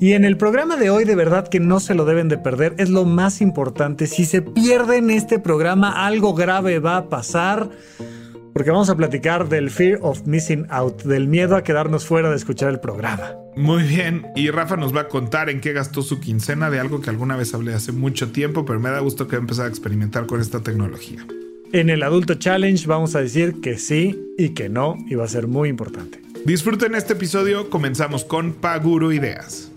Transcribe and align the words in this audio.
Y 0.00 0.14
en 0.14 0.24
el 0.24 0.38
programa 0.38 0.76
de 0.76 0.88
hoy 0.88 1.04
de 1.04 1.14
verdad 1.14 1.46
que 1.46 1.60
no 1.60 1.78
se 1.78 1.94
lo 1.94 2.06
deben 2.06 2.30
de 2.30 2.38
perder, 2.38 2.74
es 2.78 2.88
lo 2.88 3.04
más 3.04 3.42
importante. 3.42 4.06
Si 4.06 4.24
se 4.24 4.40
pierden 4.40 5.10
este 5.10 5.38
programa, 5.38 6.06
algo 6.06 6.32
grave 6.32 6.78
va 6.78 6.96
a 6.96 7.08
pasar. 7.10 7.68
Porque 8.54 8.70
vamos 8.70 8.88
a 8.88 8.96
platicar 8.96 9.50
del 9.50 9.68
fear 9.68 9.98
of 10.00 10.26
missing 10.26 10.66
out, 10.70 11.02
del 11.02 11.28
miedo 11.28 11.54
a 11.54 11.62
quedarnos 11.62 12.06
fuera 12.06 12.30
de 12.30 12.36
escuchar 12.36 12.70
el 12.70 12.80
programa. 12.80 13.34
Muy 13.56 13.82
bien, 13.82 14.26
y 14.34 14.48
Rafa 14.50 14.76
nos 14.76 14.96
va 14.96 15.02
a 15.02 15.08
contar 15.08 15.50
en 15.50 15.60
qué 15.60 15.74
gastó 15.74 16.00
su 16.00 16.18
quincena 16.18 16.70
de 16.70 16.80
algo 16.80 17.02
que 17.02 17.10
alguna 17.10 17.36
vez 17.36 17.52
hablé 17.52 17.74
hace 17.74 17.92
mucho 17.92 18.32
tiempo, 18.32 18.64
pero 18.64 18.80
me 18.80 18.88
da 18.88 19.00
gusto 19.00 19.28
que 19.28 19.36
va 19.36 19.40
a 19.40 19.42
empezar 19.42 19.66
a 19.66 19.68
experimentar 19.68 20.24
con 20.24 20.40
esta 20.40 20.62
tecnología. 20.62 21.26
En 21.72 21.90
el 21.90 22.02
Adulto 22.02 22.34
Challenge 22.34 22.86
vamos 22.86 23.14
a 23.14 23.20
decir 23.20 23.60
que 23.60 23.76
sí 23.76 24.18
y 24.38 24.50
que 24.50 24.70
no, 24.70 24.96
y 25.08 25.14
va 25.14 25.24
a 25.24 25.28
ser 25.28 25.46
muy 25.46 25.68
importante. 25.68 26.22
Disfruten 26.46 26.94
este 26.94 27.12
episodio, 27.12 27.68
comenzamos 27.68 28.24
con 28.24 28.54
Paguro 28.54 29.12
Ideas. 29.12 29.69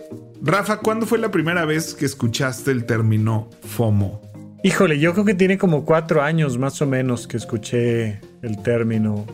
Rafa, 0.45 0.79
¿cuándo 0.79 1.05
fue 1.05 1.19
la 1.19 1.31
primera 1.31 1.63
vez 1.63 1.93
que 1.93 2.03
escuchaste 2.03 2.71
el 2.71 2.85
término 2.85 3.49
FOMO? 3.65 4.21
Híjole, 4.61 4.99
yo 4.99 5.13
creo 5.13 5.23
que 5.23 5.35
tiene 5.35 5.57
como 5.57 5.85
cuatro 5.85 6.21
años 6.21 6.57
más 6.57 6.81
o 6.81 6.85
menos 6.85 7.27
que 7.27 7.37
escuché 7.37 8.19
el 8.41 8.61
término. 8.61 9.25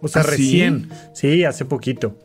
O 0.00 0.08
sea, 0.08 0.22
¿Ah, 0.22 0.24
recién. 0.26 0.88
¿sí? 1.12 1.44
hace 1.44 1.66
poquito. 1.66 2.18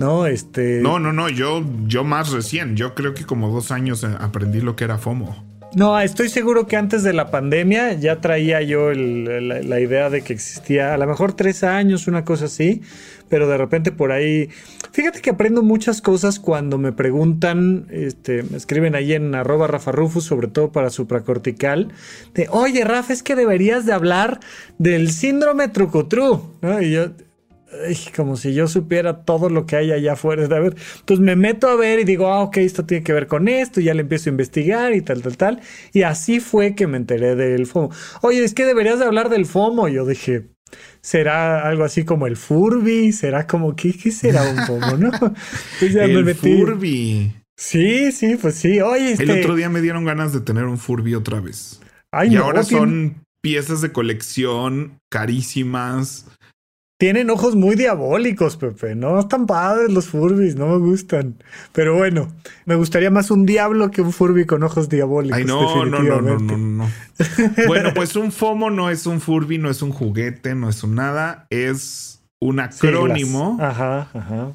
No, 0.00 0.26
este. 0.26 0.80
No, 0.80 0.98
no, 0.98 1.12
no, 1.12 1.28
yo, 1.28 1.64
yo 1.86 2.02
más 2.02 2.32
recién. 2.32 2.76
Yo 2.76 2.96
creo 2.96 3.14
que 3.14 3.24
como 3.24 3.48
dos 3.50 3.70
años 3.70 4.02
eh, 4.02 4.08
aprendí 4.18 4.60
lo 4.60 4.74
que 4.74 4.82
era 4.82 4.98
FOMO. 4.98 5.54
No, 5.76 5.98
estoy 5.98 6.28
seguro 6.28 6.68
que 6.68 6.76
antes 6.76 7.02
de 7.02 7.12
la 7.12 7.30
pandemia 7.30 7.94
ya 7.94 8.20
traía 8.20 8.62
yo 8.62 8.92
la, 8.92 9.80
idea 9.80 10.08
de 10.08 10.22
que 10.22 10.32
existía 10.32 10.94
a 10.94 10.98
lo 10.98 11.06
mejor 11.06 11.32
tres 11.32 11.64
años, 11.64 12.06
una 12.06 12.24
cosa 12.24 12.44
así, 12.44 12.82
pero 13.28 13.48
de 13.48 13.58
repente 13.58 13.92
por 13.92 14.12
ahí, 14.12 14.48
fíjate 14.92 15.20
que 15.20 15.30
aprendo 15.30 15.62
muchas 15.62 16.00
cosas 16.00 16.38
cuando 16.38 16.78
me 16.78 16.92
preguntan, 16.92 17.86
este, 17.90 18.42
me 18.42 18.56
escriben 18.56 18.94
ahí 18.94 19.12
en 19.12 19.34
arroba 19.34 19.66
Rafa 19.66 19.92
Rufus, 19.92 20.24
sobre 20.24 20.48
todo 20.48 20.72
para 20.72 20.90
supracortical, 20.90 21.92
de, 22.34 22.48
oye 22.50 22.84
Rafa, 22.84 23.12
es 23.12 23.22
que 23.22 23.36
deberías 23.36 23.86
de 23.86 23.92
hablar 23.92 24.40
del 24.78 25.10
síndrome 25.10 25.68
trucutru, 25.68 26.56
¿no? 26.60 26.80
Y 26.80 26.92
yo, 26.92 27.10
como 28.14 28.36
si 28.36 28.54
yo 28.54 28.68
supiera 28.68 29.24
todo 29.24 29.48
lo 29.48 29.66
que 29.66 29.76
hay 29.76 29.92
allá 29.92 30.12
afuera. 30.12 30.46
Ver, 30.46 30.76
entonces 31.00 31.24
me 31.24 31.36
meto 31.36 31.68
a 31.68 31.76
ver 31.76 32.00
y 32.00 32.04
digo, 32.04 32.28
ah, 32.28 32.42
ok, 32.42 32.58
esto 32.58 32.84
tiene 32.84 33.04
que 33.04 33.12
ver 33.12 33.26
con 33.26 33.48
esto, 33.48 33.80
y 33.80 33.84
ya 33.84 33.94
le 33.94 34.02
empiezo 34.02 34.30
a 34.30 34.32
investigar 34.32 34.94
y 34.94 35.02
tal, 35.02 35.22
tal, 35.22 35.36
tal. 35.36 35.60
Y 35.92 36.02
así 36.02 36.40
fue 36.40 36.74
que 36.74 36.86
me 36.86 36.96
enteré 36.96 37.34
del 37.34 37.66
FOMO. 37.66 37.90
Oye, 38.22 38.44
es 38.44 38.54
que 38.54 38.64
deberías 38.64 38.98
de 38.98 39.06
hablar 39.06 39.28
del 39.28 39.46
FOMO. 39.46 39.88
Yo 39.88 40.06
dije, 40.06 40.53
¿será 41.00 41.66
algo 41.66 41.84
así 41.84 42.04
como 42.04 42.26
el 42.26 42.36
Furby? 42.36 43.12
¿Será 43.12 43.46
como, 43.46 43.76
¿qué, 43.76 43.92
qué 43.92 44.10
será 44.10 44.42
un 44.50 44.58
FOMO, 44.66 44.96
no? 44.96 45.10
el 45.80 46.34
Furby. 46.34 47.32
Sí, 47.56 48.12
sí, 48.12 48.36
pues 48.40 48.56
sí. 48.56 48.80
Oye, 48.80 49.12
El 49.12 49.20
este 49.30 49.40
otro 49.40 49.54
día 49.54 49.68
me 49.68 49.80
dieron 49.80 50.04
ganas 50.04 50.32
de 50.32 50.40
tener 50.40 50.64
un 50.64 50.78
Furby 50.78 51.14
otra 51.14 51.40
vez. 51.40 51.80
y 52.28 52.36
ahora 52.36 52.62
son 52.64 53.24
piezas 53.40 53.80
de 53.80 53.92
colección 53.92 54.98
carísimas 55.10 56.26
tienen 57.04 57.28
ojos 57.28 57.54
muy 57.54 57.76
diabólicos, 57.76 58.56
Pepe. 58.56 58.94
No 58.94 59.20
están 59.20 59.46
padres 59.46 59.92
los 59.92 60.06
Furbis, 60.06 60.56
no 60.56 60.68
me 60.68 60.78
gustan. 60.78 61.34
Pero 61.72 61.98
bueno, 61.98 62.32
me 62.64 62.76
gustaría 62.76 63.10
más 63.10 63.30
un 63.30 63.44
diablo 63.44 63.90
que 63.90 64.00
un 64.00 64.10
Furby 64.10 64.46
con 64.46 64.62
ojos 64.62 64.88
diabólicos. 64.88 65.36
Ay, 65.36 65.44
no, 65.44 65.84
no, 65.84 66.00
no, 66.00 66.22
no, 66.22 66.38
no, 66.38 66.56
no. 66.56 66.90
bueno, 67.66 67.90
pues 67.94 68.16
un 68.16 68.32
FOMO 68.32 68.70
no 68.70 68.88
es 68.88 69.04
un 69.04 69.20
Furby, 69.20 69.58
no 69.58 69.68
es 69.68 69.82
un 69.82 69.92
juguete, 69.92 70.54
no 70.54 70.70
es 70.70 70.82
un 70.82 70.94
nada. 70.94 71.46
Es 71.50 72.22
un 72.40 72.58
acrónimo 72.58 73.58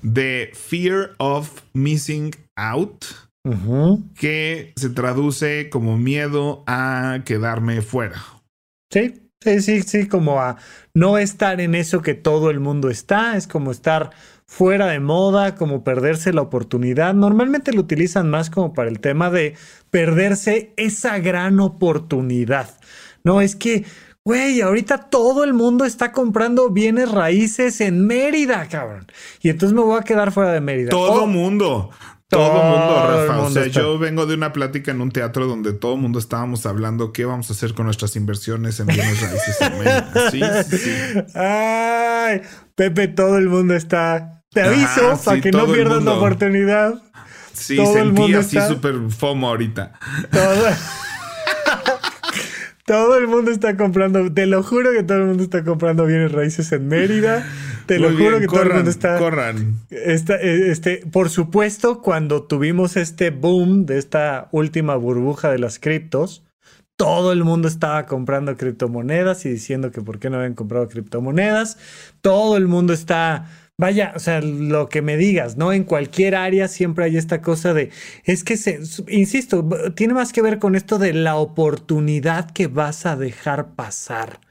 de 0.02 0.50
Fear 0.56 1.12
of 1.20 1.52
Missing 1.74 2.32
Out. 2.56 3.06
Que 4.16 4.74
se 4.76 4.90
traduce 4.90 5.70
como 5.70 6.00
miedo 6.00 6.64
a 6.66 7.20
quedarme 7.26 7.84
fuera. 7.84 8.20
Sí, 8.92 9.29
Sí, 9.42 9.62
sí, 9.62 9.82
sí, 9.84 10.08
como 10.08 10.42
a 10.42 10.58
no 10.94 11.18
estar 11.18 11.62
en 11.62 11.74
eso 11.74 12.02
que 12.02 12.14
todo 12.14 12.50
el 12.50 12.60
mundo 12.60 12.90
está, 12.90 13.38
es 13.38 13.48
como 13.48 13.72
estar 13.72 14.10
fuera 14.46 14.88
de 14.88 15.00
moda, 15.00 15.56
como 15.56 15.84
perderse 15.84 16.34
la 16.34 16.42
oportunidad. 16.42 17.14
Normalmente 17.14 17.72
lo 17.72 17.80
utilizan 17.80 18.30
más 18.30 18.50
como 18.50 18.74
para 18.74 18.90
el 18.90 19.00
tema 19.00 19.30
de 19.30 19.56
perderse 19.92 20.74
esa 20.76 21.20
gran 21.20 21.62
oportunidad. 21.62 22.70
No, 23.24 23.40
es 23.40 23.56
que, 23.56 23.86
güey, 24.26 24.60
ahorita 24.60 25.10
todo 25.10 25.46
el 25.46 25.54
mundo 25.54 25.86
está 25.86 26.12
comprando 26.12 26.72
bienes 26.72 27.10
raíces 27.10 27.80
en 27.80 28.06
Mérida, 28.08 28.68
cabrón. 28.68 29.06
Y 29.42 29.50
entonces 29.50 29.74
me 29.74 29.84
voy 29.84 30.00
a 30.00 30.04
quedar 30.04 30.34
fuera 30.34 30.52
de 30.52 30.60
Mérida. 30.60 30.90
Todo 30.90 31.26
el 31.26 31.32
mundo. 31.32 31.92
Todo 32.30 32.62
el 32.62 32.70
mundo, 32.70 33.28
Rafa. 33.28 33.42
o 33.42 33.50
sea, 33.50 33.66
yo 33.68 33.98
vengo 33.98 34.28
de 34.28 34.36
una 34.36 34.54
plática 34.54 34.92
en 34.92 35.02
un 35.02 35.10
teatro 35.10 35.48
donde 35.48 35.74
todo 35.74 35.96
el 35.96 36.02
mundo 36.02 36.20
estábamos 36.20 36.68
hablando 36.68 37.12
qué 37.12 37.26
vamos 37.26 37.50
a 37.50 37.54
hacer 37.54 37.74
con 37.74 37.86
nuestras 37.86 38.16
inversiones 38.16 38.80
en 38.80 38.88
bienes 38.88 39.20
raíces 39.22 39.58
en. 39.62 39.70
Sí, 40.32 40.78
sí, 40.78 40.92
Ay, 41.34 42.42
Pepe, 42.76 43.08
todo 43.08 43.38
el 43.38 43.50
mundo 43.50 43.74
está. 43.74 44.44
Te 44.52 44.62
aviso 44.62 45.20
para 45.26 45.42
que 45.42 45.52
no 45.52 45.66
pierdas 45.66 46.04
la 46.04 46.14
oportunidad. 46.14 47.02
Sí, 47.54 47.76
todo 47.76 47.94
sentí 47.94 48.34
así 48.36 48.60
súper 48.62 48.96
FOMO 49.10 49.50
ahorita. 49.50 49.94
Todo... 50.32 50.68
todo 52.90 53.20
el 53.20 53.28
mundo 53.28 53.52
está 53.52 53.78
comprando, 53.78 54.34
te 54.34 54.48
lo 54.48 54.64
juro 54.64 54.92
que 54.92 55.04
todo 55.04 55.20
el 55.20 55.26
mundo 55.26 55.44
está 55.44 55.64
comprando 55.64 56.08
bienes 56.08 56.32
raíces 56.32 56.72
en 56.72 56.88
Mérida. 56.88 57.48
Te 57.86 58.00
lo 58.00 58.12
juro 58.18 58.40
que 58.40 58.48
todo 58.48 58.64
el 58.64 58.74
mundo 58.74 58.90
está. 58.90 59.20
Corran. 59.20 59.76
Está, 59.92 60.38
eh, 60.38 60.72
este, 60.72 61.06
por 61.12 61.30
supuesto, 61.30 62.02
cuando 62.02 62.42
tuvimos 62.42 62.98
este 62.98 63.30
boom 63.30 63.86
de 63.86 64.00
esta 64.00 64.50
última 64.52 64.96
burbuja 64.96 65.52
de 65.52 65.60
las 65.60 65.78
criptos, 65.78 66.44
todo 66.96 67.32
el 67.32 67.44
mundo 67.44 67.68
estaba 67.68 68.08
comprando 68.08 68.58
criptomonedas 68.58 69.46
y 69.46 69.50
diciendo 69.50 69.92
que 69.92 70.02
por 70.02 70.18
qué 70.18 70.32
no 70.32 70.38
habían 70.38 70.56
comprado 70.56 70.88
criptomonedas. 70.88 71.78
Todo 72.22 72.58
el 72.58 72.66
mundo 72.66 72.94
está. 72.94 73.52
Vaya, 73.80 74.12
o 74.14 74.20
sea, 74.20 74.42
lo 74.42 74.90
que 74.90 75.02
me 75.02 75.16
digas, 75.16 75.56
¿no? 75.56 75.72
En 75.72 75.86
cualquier 75.86 76.36
área 76.36 76.68
siempre 76.68 77.06
hay 77.06 77.16
esta 77.16 77.42
cosa 77.42 77.74
de, 77.74 77.92
es 78.26 78.44
que, 78.44 78.58
se, 78.58 78.82
insisto, 79.08 79.66
tiene 79.96 80.14
más 80.14 80.34
que 80.34 80.42
ver 80.42 80.60
con 80.60 80.76
esto 80.76 81.00
de 81.00 81.14
la 81.14 81.38
oportunidad 81.38 82.52
que 82.52 82.68
vas 82.68 83.06
a 83.06 83.16
dejar 83.16 83.76
pasar. 83.76 84.42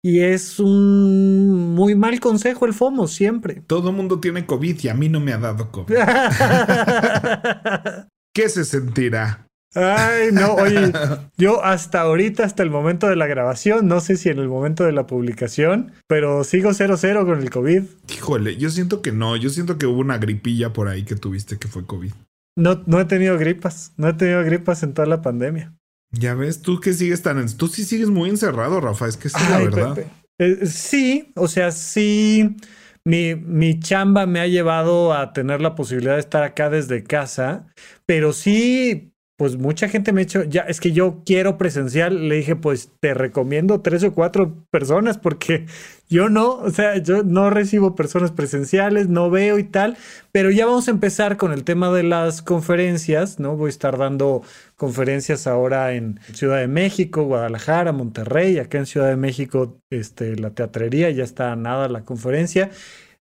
Y 0.00 0.20
es 0.20 0.60
un 0.60 1.74
muy 1.74 1.96
mal 1.96 2.20
consejo 2.20 2.66
el 2.66 2.72
FOMO 2.72 3.08
siempre. 3.08 3.64
Todo 3.66 3.90
el 3.90 3.96
mundo 3.96 4.20
tiene 4.20 4.46
COVID 4.46 4.78
y 4.80 4.88
a 4.88 4.94
mí 4.94 5.08
no 5.08 5.18
me 5.18 5.32
ha 5.32 5.38
dado 5.38 5.72
COVID. 5.72 5.96
¿Qué 8.32 8.48
se 8.48 8.64
sentirá? 8.64 9.47
Ay, 9.74 10.30
no, 10.32 10.54
oye, 10.54 10.92
yo 11.36 11.62
hasta 11.62 12.00
ahorita, 12.00 12.44
hasta 12.44 12.62
el 12.62 12.70
momento 12.70 13.06
de 13.06 13.16
la 13.16 13.26
grabación, 13.26 13.86
no 13.86 14.00
sé 14.00 14.16
si 14.16 14.28
en 14.28 14.38
el 14.38 14.48
momento 14.48 14.84
de 14.84 14.92
la 14.92 15.06
publicación, 15.06 15.92
pero 16.06 16.42
sigo 16.44 16.70
0-0 16.70 17.26
con 17.26 17.40
el 17.40 17.50
COVID. 17.50 17.82
Híjole, 18.14 18.56
yo 18.56 18.70
siento 18.70 19.02
que 19.02 19.12
no, 19.12 19.36
yo 19.36 19.50
siento 19.50 19.76
que 19.76 19.86
hubo 19.86 20.00
una 20.00 20.18
gripilla 20.18 20.72
por 20.72 20.88
ahí 20.88 21.04
que 21.04 21.16
tuviste 21.16 21.58
que 21.58 21.68
fue 21.68 21.86
COVID. 21.86 22.12
No, 22.56 22.82
no 22.86 23.00
he 23.00 23.04
tenido 23.04 23.38
gripas, 23.38 23.92
no 23.96 24.08
he 24.08 24.14
tenido 24.14 24.42
gripas 24.42 24.82
en 24.82 24.94
toda 24.94 25.06
la 25.06 25.22
pandemia. 25.22 25.74
Ya 26.10 26.34
ves, 26.34 26.62
tú 26.62 26.80
que 26.80 26.94
sigues 26.94 27.22
tan... 27.22 27.46
Tú 27.56 27.68
sí 27.68 27.84
sigues 27.84 28.08
muy 28.08 28.30
encerrado, 28.30 28.80
Rafa, 28.80 29.06
es 29.06 29.16
que 29.18 29.28
es 29.28 29.34
la 29.34 29.58
verdad. 29.58 29.98
Eh, 30.38 30.66
sí, 30.66 31.30
o 31.36 31.46
sea, 31.46 31.70
sí, 31.70 32.56
mi, 33.04 33.34
mi 33.34 33.78
chamba 33.78 34.26
me 34.26 34.40
ha 34.40 34.46
llevado 34.46 35.12
a 35.12 35.32
tener 35.32 35.60
la 35.60 35.74
posibilidad 35.74 36.14
de 36.14 36.20
estar 36.20 36.42
acá 36.42 36.70
desde 36.70 37.04
casa, 37.04 37.66
pero 38.06 38.32
sí, 38.32 39.12
pues 39.38 39.56
mucha 39.56 39.88
gente 39.88 40.12
me 40.12 40.22
ha 40.22 40.24
dicho, 40.24 40.42
ya, 40.42 40.62
es 40.62 40.80
que 40.80 40.90
yo 40.90 41.22
quiero 41.24 41.58
presencial, 41.58 42.28
le 42.28 42.34
dije, 42.34 42.56
pues 42.56 42.90
te 42.98 43.14
recomiendo 43.14 43.82
tres 43.82 44.02
o 44.02 44.12
cuatro 44.12 44.66
personas 44.72 45.16
porque 45.16 45.66
yo 46.08 46.28
no, 46.28 46.54
o 46.54 46.70
sea, 46.70 46.98
yo 46.98 47.22
no 47.22 47.48
recibo 47.48 47.94
personas 47.94 48.32
presenciales, 48.32 49.08
no 49.08 49.30
veo 49.30 49.60
y 49.60 49.62
tal, 49.62 49.96
pero 50.32 50.50
ya 50.50 50.66
vamos 50.66 50.88
a 50.88 50.90
empezar 50.90 51.36
con 51.36 51.52
el 51.52 51.62
tema 51.62 51.92
de 51.92 52.02
las 52.02 52.42
conferencias, 52.42 53.38
¿no? 53.38 53.56
Voy 53.56 53.68
a 53.68 53.70
estar 53.70 53.96
dando 53.96 54.42
conferencias 54.74 55.46
ahora 55.46 55.94
en 55.94 56.18
Ciudad 56.34 56.58
de 56.58 56.66
México, 56.66 57.22
Guadalajara, 57.22 57.92
Monterrey, 57.92 58.58
acá 58.58 58.78
en 58.78 58.86
Ciudad 58.86 59.08
de 59.08 59.16
México, 59.16 59.78
este, 59.88 60.34
la 60.34 60.50
teatrería, 60.50 61.10
ya 61.10 61.22
está 61.22 61.54
nada 61.54 61.88
la 61.88 62.04
conferencia, 62.04 62.70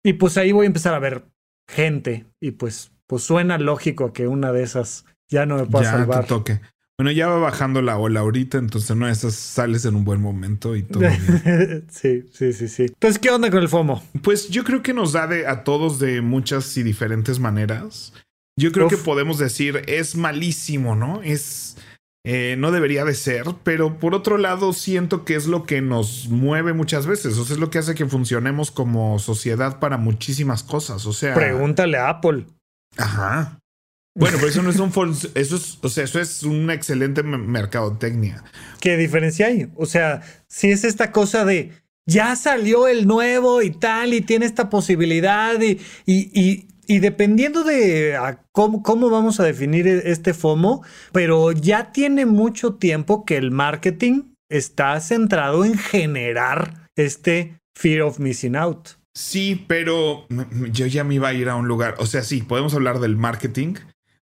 y 0.04 0.14
pues 0.14 0.38
ahí 0.38 0.52
voy 0.52 0.66
a 0.66 0.68
empezar 0.68 0.94
a 0.96 1.00
ver 1.00 1.24
gente. 1.70 2.26
Y 2.42 2.52
pues 2.52 2.94
pues 3.08 3.24
suena 3.24 3.58
lógico 3.58 4.14
que 4.14 4.28
una 4.28 4.52
de 4.52 4.64
esas 4.64 5.06
ya 5.34 5.46
no 5.46 5.58
me 5.58 5.66
pueda 5.66 5.92
salvar. 5.92 6.26
toque. 6.28 6.62
Bueno, 6.98 7.12
ya 7.12 7.28
va 7.28 7.40
bajando 7.40 7.82
la 7.82 7.98
ola 7.98 8.20
ahorita, 8.20 8.60
entonces 8.60 8.96
no 8.96 9.10
esas 9.10 9.34
sales 9.34 9.84
en 9.86 9.96
un 9.96 10.06
buen 10.06 10.22
momento 10.22 10.76
y 10.76 10.84
todo. 10.84 11.04
sí, 11.90 12.30
sí, 12.32 12.54
sí, 12.54 12.68
sí. 12.68 12.84
Entonces, 12.84 13.18
¿qué 13.18 13.32
onda 13.32 13.50
con 13.50 13.60
el 13.60 13.68
FOMO? 13.68 14.04
Pues 14.22 14.50
yo 14.50 14.64
creo 14.64 14.84
que 14.84 14.94
nos 14.94 15.12
da 15.12 15.26
de, 15.26 15.48
a 15.48 15.64
todos 15.64 15.98
de 15.98 16.22
muchas 16.22 16.78
y 16.78 16.84
diferentes 16.84 17.40
maneras. 17.40 18.14
Yo 18.56 18.72
creo 18.72 18.88
que 18.88 18.98
podemos 18.98 19.40
decir 19.40 19.82
es 19.88 20.16
malísimo, 20.16 20.96
¿no? 20.96 21.24
Es 21.24 21.78
eh, 22.26 22.56
no 22.58 22.72
debería 22.72 23.04
de 23.04 23.16
ser, 23.16 23.44
pero 23.64 23.98
por 23.98 24.14
otro 24.16 24.38
lado 24.38 24.72
siento 24.72 25.26
que 25.26 25.36
es 25.36 25.48
lo 25.48 25.66
que 25.66 25.82
nos 25.82 26.30
mueve 26.30 26.72
muchas 26.72 27.06
veces, 27.06 27.38
o 27.38 27.44
sea, 27.44 27.56
es 27.56 27.60
lo 27.60 27.70
que 27.70 27.80
hace 27.80 27.96
que 27.96 28.06
funcionemos 28.06 28.72
como 28.72 29.20
sociedad 29.20 29.80
para 29.80 29.98
muchísimas 29.98 30.64
cosas, 30.64 31.06
o 31.06 31.12
sea. 31.12 31.34
Pregúntale 31.34 31.98
a 31.98 32.08
Apple. 32.08 32.46
Ajá. 32.98 33.60
Bueno, 34.16 34.38
pero 34.38 34.50
eso 34.50 34.62
no 34.62 34.70
es 34.70 34.80
un 34.80 34.92
eso 35.34 35.56
es, 35.56 35.80
o 35.82 35.90
sea, 35.90 36.04
eso 36.04 36.20
es 36.20 36.44
una 36.44 36.74
excelente 36.74 37.24
mercadotecnia. 37.24 38.44
¿Qué 38.80 38.96
diferencia 38.96 39.48
hay? 39.48 39.70
O 39.76 39.88
sea, 39.88 40.22
si 40.48 40.70
es 40.70 40.84
esta 40.84 41.12
cosa 41.12 41.46
de 41.46 41.72
ya 42.06 42.36
salió 42.36 42.88
el 42.88 43.08
nuevo 43.08 43.62
y 43.62 43.72
tal, 43.72 44.14
y 44.14 44.22
tiene 44.22 44.46
esta 44.46 44.70
posibilidad, 44.70 45.60
y, 45.62 45.80
y, 46.06 46.68
y, 46.86 47.00
dependiendo 47.00 47.64
de 47.64 48.16
cómo, 48.52 48.84
cómo, 48.84 49.10
vamos 49.10 49.40
a 49.40 49.44
definir 49.44 49.88
e, 49.88 50.12
este 50.12 50.34
FOMO, 50.34 50.84
pero 51.12 51.52
ya 51.52 51.92
tiene 51.92 52.26
mucho 52.26 52.76
tiempo 52.76 53.26
que 53.26 53.38
el 53.38 53.52
marketing 53.52 54.34
está 54.50 55.00
centrado 55.00 55.66
en 55.66 55.78
generar 55.78 56.90
este 56.96 57.58
fear 57.74 58.02
of 58.02 58.20
missing 58.20 58.56
out. 58.56 58.90
Sí, 59.16 59.64
pero 59.68 60.28
yo 60.72 60.88
ya 60.88 61.04
me 61.04 61.16
iba 61.16 61.30
a 61.30 61.34
ir 61.34 61.48
a 61.48 61.56
un 61.56 61.68
lugar. 61.68 61.96
O 62.00 62.06
sea, 62.06 62.24
sí, 62.24 62.42
podemos 62.42 62.74
hablar 62.74 63.00
del 63.00 63.16
marketing, 63.16 63.76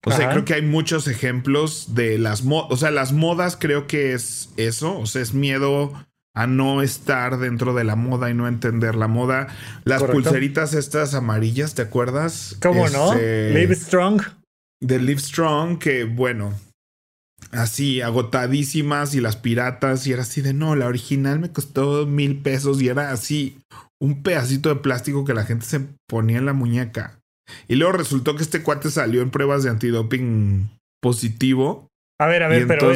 o 0.06 0.12
sea, 0.12 0.32
creo 0.32 0.46
que 0.46 0.54
hay 0.54 0.62
muchos 0.62 1.08
ejemplos 1.08 1.94
de 1.94 2.18
las 2.18 2.44
modas. 2.44 2.68
O 2.72 2.78
sea, 2.78 2.92
las 2.92 3.12
modas 3.12 3.58
creo 3.60 3.88
que 3.88 4.14
es 4.14 4.50
eso. 4.56 4.98
O 4.98 5.06
sea, 5.06 5.22
es 5.22 5.34
miedo 5.34 5.94
a 6.34 6.48
no 6.48 6.82
estar 6.82 7.38
dentro 7.38 7.74
de 7.74 7.84
la 7.84 7.96
moda 7.96 8.30
y 8.30 8.34
no 8.34 8.48
entender 8.48 8.96
la 8.96 9.08
moda. 9.08 9.48
Las 9.84 10.04
pulseritas 10.04 10.74
estas 10.74 11.14
amarillas, 11.14 11.76
¿te 11.76 11.82
acuerdas? 11.82 12.56
¿Cómo 12.62 12.88
no? 12.90 13.14
Este, 13.14 13.54
Live 13.54 13.76
Strong. 13.76 14.22
De 14.82 15.00
Live 15.00 15.20
Strong, 15.20 15.80
que 15.80 16.06
bueno, 16.06 16.54
así 17.52 18.02
agotadísimas 18.02 19.16
y 19.16 19.22
las 19.22 19.36
piratas 19.36 20.08
y 20.08 20.14
era 20.14 20.22
así 20.22 20.42
de 20.42 20.54
no, 20.54 20.78
la 20.78 20.88
original 20.88 21.40
me 21.40 21.52
costó 21.52 22.06
mil 22.06 22.38
pesos 22.38 22.82
y 22.82 22.88
era 22.88 23.12
así 23.12 23.60
un 24.00 24.24
pedacito 24.24 24.70
de 24.70 24.76
plástico 24.78 25.26
que 25.26 25.34
la 25.34 25.44
gente 25.44 25.66
se 25.66 25.82
ponía 26.08 26.38
en 26.38 26.46
la 26.46 26.54
muñeca. 26.54 27.19
Y 27.68 27.76
luego 27.76 27.94
resultó 27.94 28.36
que 28.36 28.44
este 28.44 28.64
cuate 28.64 28.90
salió 28.90 29.22
en 29.22 29.32
pruebas 29.32 29.64
de 29.64 29.70
antidoping 29.70 30.70
positivo. 31.02 31.90
A 32.22 32.28
ver, 32.28 32.44
a 32.44 32.50
ver, 32.50 32.68
pero 32.68 32.94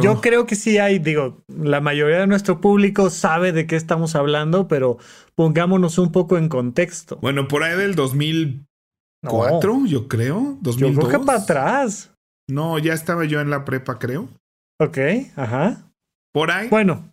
yo, 0.00 0.20
creo 0.22 0.46
que 0.46 0.54
sí 0.54 0.78
hay, 0.78 0.98
digo, 0.98 1.42
la 1.48 1.82
mayoría 1.82 2.20
de 2.20 2.26
nuestro 2.26 2.62
público 2.62 3.10
sabe 3.10 3.52
de 3.52 3.66
qué 3.66 3.76
estamos 3.76 4.16
hablando, 4.16 4.68
pero 4.68 4.96
pongámonos 5.34 5.98
un 5.98 6.12
poco 6.12 6.38
en 6.38 6.48
contexto. 6.48 7.18
Bueno, 7.20 7.46
por 7.46 7.62
ahí 7.62 7.76
del 7.76 7.94
2004, 7.94 9.84
yo 9.86 10.08
creo. 10.08 10.56
2002. 10.62 10.94
Yo 10.94 11.08
creo 11.08 11.20
que 11.20 11.26
para 11.26 11.40
atrás. 11.40 12.10
No, 12.48 12.78
ya 12.78 12.94
estaba 12.94 13.26
yo 13.26 13.42
en 13.42 13.50
la 13.50 13.66
prepa, 13.66 13.98
creo. 13.98 14.30
Ok, 14.80 14.96
ajá. 15.36 15.90
Por 16.32 16.50
ahí. 16.50 16.68
Bueno, 16.70 17.12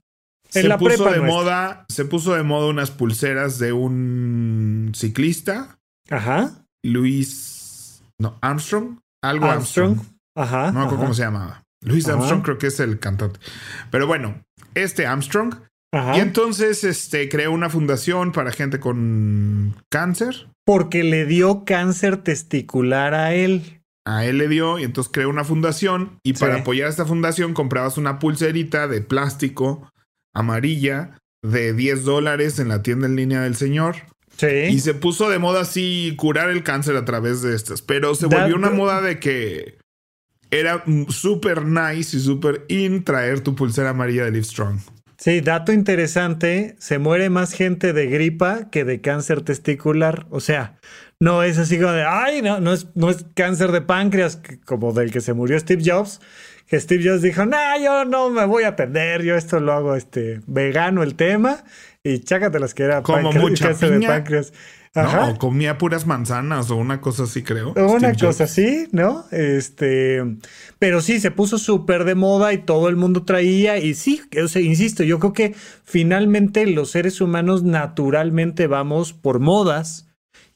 en 0.53 0.61
se 0.61 0.67
la 0.69 0.77
puso 0.77 1.03
prepa 1.03 1.11
de 1.11 1.21
moda, 1.21 1.85
se 1.89 2.05
puso 2.05 2.33
de 2.35 2.43
moda 2.43 2.67
unas 2.67 2.91
pulseras 2.91 3.59
de 3.59 3.73
un 3.73 4.93
ciclista 4.95 5.79
Ajá. 6.09 6.65
Luis. 6.83 8.03
No, 8.19 8.37
Armstrong. 8.41 8.99
Algo 9.23 9.45
Armstrong. 9.45 9.99
Ajá. 10.35 10.71
No 10.71 10.79
me 10.79 10.85
acuerdo 10.85 11.03
cómo 11.03 11.13
se 11.13 11.23
llamaba. 11.23 11.63
Luis 11.83 12.07
Armstrong 12.07 12.41
creo 12.41 12.57
que 12.57 12.67
es 12.67 12.79
el 12.79 12.99
cantante. 12.99 13.39
Pero 13.91 14.07
bueno, 14.07 14.43
este 14.73 15.05
Armstrong. 15.05 15.55
Ajá. 15.93 16.17
Y 16.17 16.19
entonces 16.19 16.83
este, 16.83 17.29
creó 17.29 17.51
una 17.51 17.69
fundación 17.69 18.31
para 18.31 18.51
gente 18.51 18.79
con 18.79 19.75
cáncer. 19.89 20.49
Porque 20.65 21.03
le 21.03 21.25
dio 21.25 21.63
cáncer 21.63 22.17
testicular 22.17 23.13
a 23.13 23.33
él. 23.33 23.81
A 24.07 24.25
él 24.25 24.37
le 24.37 24.47
dio 24.47 24.77
y 24.77 24.83
entonces 24.83 25.11
creó 25.11 25.29
una 25.29 25.43
fundación 25.43 26.19
y 26.23 26.33
para 26.33 26.57
apoyar 26.57 26.87
a 26.87 26.89
esta 26.91 27.05
fundación 27.05 27.53
comprabas 27.55 27.97
una 27.97 28.19
pulserita 28.19 28.87
de 28.87 29.01
plástico 29.01 29.89
amarilla 30.35 31.17
de 31.43 31.73
10 31.73 32.03
dólares 32.03 32.59
en 32.59 32.67
la 32.67 32.83
tienda 32.83 33.07
en 33.07 33.15
línea 33.15 33.41
del 33.41 33.55
señor. 33.55 33.95
Y 34.41 34.79
se 34.79 34.93
puso 34.93 35.29
de 35.29 35.39
moda 35.39 35.61
así 35.61 36.13
curar 36.17 36.49
el 36.49 36.63
cáncer 36.63 36.95
a 36.95 37.05
través 37.05 37.41
de 37.41 37.55
estas. 37.55 37.81
Pero 37.81 38.15
se 38.15 38.27
volvió 38.27 38.55
una 38.55 38.69
moda 38.69 39.01
de 39.01 39.19
que 39.19 39.77
era 40.51 40.83
súper 41.09 41.65
nice 41.65 42.17
y 42.17 42.19
súper 42.19 42.65
in 42.67 43.03
traer 43.03 43.41
tu 43.41 43.55
pulsera 43.55 43.91
amarilla 43.91 44.25
de 44.25 44.31
Livestrong. 44.31 44.79
Sí, 45.17 45.39
dato 45.39 45.71
interesante, 45.71 46.75
se 46.77 46.99
muere 46.99 47.29
más 47.29 47.53
gente 47.53 47.93
de 47.93 48.07
gripa 48.07 48.69
que 48.69 48.83
de 48.83 48.99
cáncer 48.99 49.41
testicular. 49.41 50.27
O 50.29 50.41
sea, 50.41 50.77
no 51.19 51.41
es 51.41 51.57
así 51.57 51.79
como 51.79 51.93
de, 51.93 52.03
ay, 52.03 52.41
no, 52.41 52.59
no 52.59 52.73
es, 52.73 52.87
no 52.95 53.09
es 53.09 53.25
cáncer 53.33 53.71
de 53.71 53.81
páncreas 53.81 54.41
como 54.65 54.91
del 54.91 55.11
que 55.11 55.21
se 55.21 55.33
murió 55.33 55.57
Steve 55.57 55.83
Jobs, 55.85 56.19
que 56.75 56.81
Steve 56.81 57.09
Jobs 57.09 57.21
dijo, 57.21 57.45
no, 57.45 57.57
yo 57.81 58.03
no 58.03 58.29
me 58.29 58.45
voy 58.45 58.63
a 58.63 58.69
atender, 58.69 59.23
yo 59.23 59.35
esto 59.35 59.59
lo 59.61 59.71
hago 59.71 59.95
este, 59.95 60.41
vegano 60.45 61.03
el 61.03 61.15
tema 61.15 61.63
y 62.03 62.19
chácatelas 62.19 62.73
que 62.73 62.83
era 62.83 63.01
como 63.01 63.31
mucha 63.31 63.73
piña. 63.73 63.97
de 63.97 64.07
páncreas. 64.07 64.53
No, 64.93 65.29
o 65.29 65.37
comía 65.37 65.77
puras 65.77 66.05
manzanas 66.05 66.71
o 66.71 66.77
una 66.77 67.01
cosa 67.01 67.23
así, 67.23 67.43
creo. 67.43 67.73
Una 67.73 68.13
cosa 68.13 68.45
así, 68.45 68.87
¿no? 68.91 69.25
Este, 69.31 70.23
pero 70.79 71.01
sí, 71.01 71.19
se 71.19 71.31
puso 71.31 71.57
súper 71.57 72.05
de 72.05 72.15
moda 72.15 72.53
y 72.53 72.59
todo 72.59 72.87
el 72.87 72.95
mundo 72.95 73.23
traía. 73.23 73.77
Y 73.77 73.93
sí, 73.93 74.21
o 74.41 74.47
sea, 74.47 74.61
insisto, 74.61 75.03
yo 75.03 75.19
creo 75.19 75.33
que 75.33 75.55
finalmente 75.83 76.65
los 76.65 76.91
seres 76.91 77.19
humanos 77.19 77.63
naturalmente 77.63 78.67
vamos 78.67 79.11
por 79.11 79.39
modas. 79.39 80.04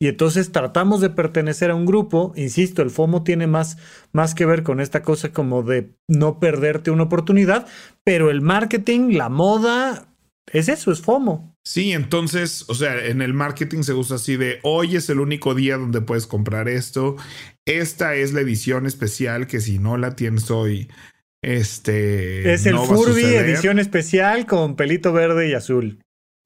Y 0.01 0.07
entonces 0.07 0.53
tratamos 0.53 1.01
de 1.01 1.09
pertenecer 1.09 1.71
a 1.71 1.75
un 1.75 1.85
grupo. 1.85 2.31
Insisto, 2.37 2.81
el 2.81 2.89
FOMO 2.89 3.23
tiene 3.23 3.47
más, 3.47 3.77
más 4.13 4.33
que 4.33 4.45
ver 4.45 4.63
con 4.63 4.79
esta 4.79 5.01
cosa 5.03 5.33
como 5.33 5.61
de 5.61 5.91
no 6.07 6.39
perderte 6.39 6.89
una 6.89 7.03
oportunidad. 7.03 7.67
Pero 8.05 8.29
el 8.29 8.39
marketing, 8.41 9.17
la 9.17 9.27
moda, 9.27 10.07
es 10.53 10.69
eso, 10.69 10.93
es 10.93 11.01
FOMO. 11.01 11.53
Sí, 11.65 11.91
entonces, 11.91 12.65
o 12.69 12.73
sea, 12.73 13.05
en 13.05 13.21
el 13.21 13.33
marketing 13.33 13.83
se 13.83 13.93
usa 13.93 14.15
así 14.15 14.37
de 14.37 14.59
hoy 14.63 14.95
es 14.95 15.09
el 15.09 15.19
único 15.19 15.53
día 15.53 15.77
donde 15.77 16.01
puedes 16.01 16.27
comprar 16.27 16.69
esto. 16.69 17.17
Esta 17.65 18.15
es 18.15 18.31
la 18.33 18.41
edición 18.41 18.85
especial 18.85 19.47
que 19.47 19.59
si 19.59 19.79
no 19.79 19.97
la 19.97 20.15
tienes 20.15 20.49
hoy, 20.49 20.89
este. 21.43 22.53
Es 22.53 22.65
el 22.65 22.77
Furby 22.77 23.23
edición 23.23 23.79
especial 23.79 24.45
con 24.45 24.75
pelito 24.75 25.13
verde 25.13 25.49
y 25.49 25.53
azul. 25.53 25.99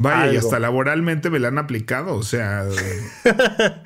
Vaya, 0.03 0.33
y 0.33 0.37
hasta 0.37 0.59
laboralmente 0.59 1.29
me 1.29 1.39
la 1.39 1.49
han 1.49 1.57
aplicado, 1.57 2.15
o 2.15 2.23
sea. 2.23 2.65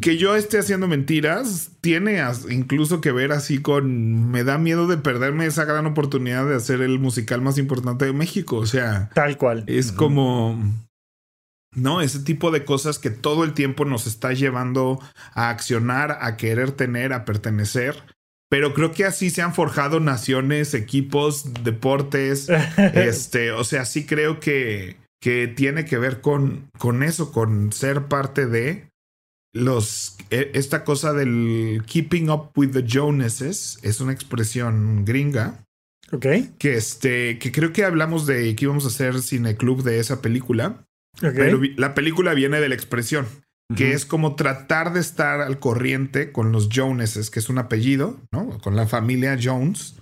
que 0.00 0.16
yo 0.16 0.34
esté 0.34 0.58
haciendo 0.58 0.88
mentiras 0.88 1.72
tiene 1.82 2.22
incluso 2.48 3.02
que 3.02 3.12
ver 3.12 3.32
así 3.32 3.60
con 3.60 4.30
me 4.30 4.42
da 4.42 4.56
miedo 4.56 4.86
de 4.86 4.96
perderme 4.96 5.44
esa 5.44 5.66
gran 5.66 5.84
oportunidad 5.84 6.46
de 6.48 6.56
hacer 6.56 6.80
el 6.80 6.98
musical 6.98 7.42
más 7.42 7.58
importante 7.58 8.06
de 8.06 8.14
México, 8.14 8.56
o 8.56 8.66
sea, 8.66 9.10
tal 9.14 9.36
cual. 9.36 9.64
Es 9.66 9.92
como 9.92 10.58
no, 11.74 12.00
ese 12.00 12.20
tipo 12.20 12.50
de 12.50 12.64
cosas 12.64 12.98
que 12.98 13.10
todo 13.10 13.44
el 13.44 13.52
tiempo 13.52 13.84
nos 13.84 14.06
está 14.06 14.32
llevando 14.32 15.00
a 15.32 15.50
accionar, 15.50 16.18
a 16.20 16.36
querer 16.36 16.72
tener, 16.72 17.12
a 17.12 17.24
pertenecer. 17.24 18.02
Pero 18.48 18.74
creo 18.74 18.92
que 18.92 19.04
así 19.04 19.30
se 19.30 19.42
han 19.42 19.54
forjado 19.54 19.98
naciones, 19.98 20.74
equipos, 20.74 21.52
deportes. 21.64 22.48
este, 22.94 23.50
o 23.50 23.64
sea, 23.64 23.84
sí 23.84 24.06
creo 24.06 24.38
que, 24.38 24.96
que 25.24 25.48
tiene 25.48 25.86
que 25.86 25.96
ver 25.96 26.20
con, 26.20 26.68
con 26.76 27.02
eso, 27.02 27.32
con 27.32 27.72
ser 27.72 28.08
parte 28.08 28.46
de 28.46 28.90
los 29.54 30.18
e, 30.28 30.50
esta 30.52 30.84
cosa 30.84 31.14
del 31.14 31.82
keeping 31.86 32.28
up 32.28 32.50
with 32.54 32.72
the 32.72 32.84
Joneses 32.86 33.78
es 33.80 34.02
una 34.02 34.12
expresión 34.12 35.06
gringa. 35.06 35.64
Ok. 36.12 36.26
Que 36.58 36.74
este, 36.74 37.38
que 37.38 37.52
creo 37.52 37.72
que 37.72 37.86
hablamos 37.86 38.26
de 38.26 38.54
que 38.54 38.66
íbamos 38.66 38.84
a 38.84 38.88
hacer 38.88 39.22
cine 39.22 39.56
club 39.56 39.82
de 39.82 39.98
esa 39.98 40.20
película. 40.20 40.84
Pero 41.18 41.58
la 41.76 41.94
película 41.94 42.34
viene 42.34 42.60
de 42.60 42.68
la 42.68 42.74
expresión, 42.74 43.24
que 43.74 43.92
es 43.92 44.04
como 44.04 44.36
tratar 44.36 44.92
de 44.92 45.00
estar 45.00 45.40
al 45.40 45.58
corriente 45.58 46.32
con 46.32 46.52
los 46.52 46.68
Joneses, 46.70 47.30
que 47.30 47.38
es 47.38 47.48
un 47.48 47.56
apellido, 47.56 48.20
¿no? 48.30 48.58
Con 48.58 48.76
la 48.76 48.86
familia 48.86 49.38
Jones. 49.42 49.94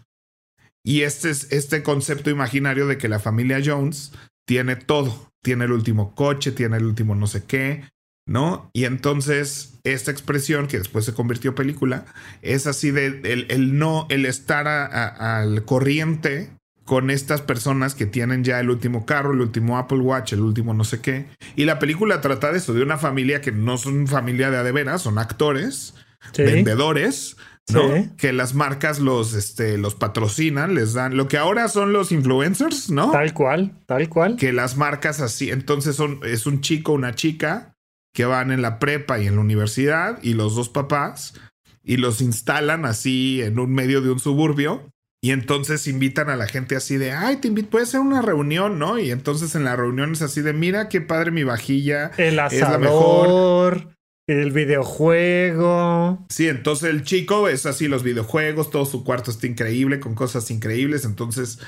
Y 0.82 1.02
este 1.02 1.30
es 1.30 1.52
este 1.52 1.84
concepto 1.84 2.28
imaginario 2.28 2.88
de 2.88 2.98
que 2.98 3.08
la 3.08 3.20
familia 3.20 3.60
Jones 3.64 4.10
tiene 4.52 4.76
todo. 4.76 5.32
Tiene 5.42 5.64
el 5.64 5.72
último 5.72 6.14
coche, 6.14 6.52
tiene 6.52 6.76
el 6.76 6.84
último 6.84 7.14
no 7.14 7.26
sé 7.26 7.44
qué, 7.46 7.84
¿no? 8.26 8.68
Y 8.74 8.84
entonces 8.84 9.78
esta 9.82 10.10
expresión 10.10 10.66
que 10.66 10.76
después 10.76 11.06
se 11.06 11.14
convirtió 11.14 11.52
en 11.52 11.54
película 11.54 12.04
es 12.42 12.66
así 12.66 12.90
de 12.90 13.46
el, 13.48 13.78
no, 13.78 14.06
el 14.10 14.26
estar 14.26 14.68
al 14.68 15.64
corriente 15.64 16.50
con 16.84 17.08
estas 17.08 17.40
personas 17.40 17.94
que 17.94 18.04
tienen 18.04 18.44
ya 18.44 18.60
el 18.60 18.68
último 18.68 19.06
carro, 19.06 19.32
el 19.32 19.40
último 19.40 19.78
Apple 19.78 20.00
Watch, 20.00 20.34
el 20.34 20.40
último 20.40 20.74
no 20.74 20.84
sé 20.84 21.00
qué. 21.00 21.28
Y 21.56 21.64
la 21.64 21.78
película 21.78 22.20
trata 22.20 22.52
de 22.52 22.58
eso, 22.58 22.74
de 22.74 22.82
una 22.82 22.98
familia 22.98 23.40
que 23.40 23.52
no 23.52 23.78
son 23.78 24.06
familia 24.06 24.50
de 24.50 24.58
adeveras, 24.58 25.00
son 25.00 25.16
actores, 25.18 25.94
vendedores, 26.36 27.38
¿no? 27.70 28.16
Que 28.16 28.32
las 28.32 28.54
marcas 28.54 28.98
los, 28.98 29.34
este, 29.34 29.78
los 29.78 29.94
patrocinan, 29.94 30.74
les 30.74 30.94
dan 30.94 31.16
lo 31.16 31.28
que 31.28 31.38
ahora 31.38 31.68
son 31.68 31.92
los 31.92 32.12
influencers, 32.12 32.90
¿no? 32.90 33.10
Tal 33.10 33.32
cual, 33.32 33.72
tal 33.86 34.08
cual. 34.08 34.36
Que 34.36 34.52
las 34.52 34.76
marcas 34.76 35.20
así, 35.20 35.50
entonces 35.50 35.96
son, 35.96 36.20
es 36.24 36.46
un 36.46 36.60
chico, 36.60 36.92
una 36.92 37.14
chica 37.14 37.74
que 38.14 38.24
van 38.24 38.52
en 38.52 38.62
la 38.62 38.78
prepa 38.78 39.18
y 39.18 39.26
en 39.26 39.36
la 39.36 39.40
universidad 39.40 40.18
y 40.22 40.34
los 40.34 40.54
dos 40.54 40.68
papás 40.68 41.34
y 41.82 41.96
los 41.96 42.20
instalan 42.20 42.84
así 42.84 43.42
en 43.42 43.58
un 43.58 43.72
medio 43.72 44.02
de 44.02 44.10
un 44.10 44.18
suburbio 44.18 44.92
y 45.24 45.30
entonces 45.30 45.86
invitan 45.86 46.30
a 46.30 46.36
la 46.36 46.48
gente 46.48 46.74
así 46.74 46.96
de, 46.96 47.12
ay, 47.12 47.36
te 47.36 47.46
invito, 47.46 47.70
puede 47.70 47.86
ser 47.86 48.00
una 48.00 48.22
reunión, 48.22 48.80
¿no? 48.80 48.98
Y 48.98 49.12
entonces 49.12 49.54
en 49.54 49.64
la 49.64 49.76
reunión 49.76 50.12
es 50.12 50.22
así 50.22 50.42
de, 50.42 50.52
mira 50.52 50.88
qué 50.88 51.00
padre 51.00 51.30
mi 51.30 51.44
vajilla. 51.44 52.10
El 52.16 52.40
asador, 52.40 52.64
es 52.64 52.70
la 52.70 52.78
mejor. 52.78 53.88
El 54.28 54.52
videojuego. 54.52 56.24
Sí, 56.28 56.48
entonces 56.48 56.90
el 56.90 57.02
chico 57.02 57.48
es 57.48 57.66
así 57.66 57.88
los 57.88 58.04
videojuegos, 58.04 58.70
todo 58.70 58.84
su 58.84 59.02
cuarto 59.02 59.32
está 59.32 59.48
increíble, 59.48 59.98
con 59.98 60.14
cosas 60.14 60.48
increíbles. 60.52 61.04
Entonces, 61.04 61.58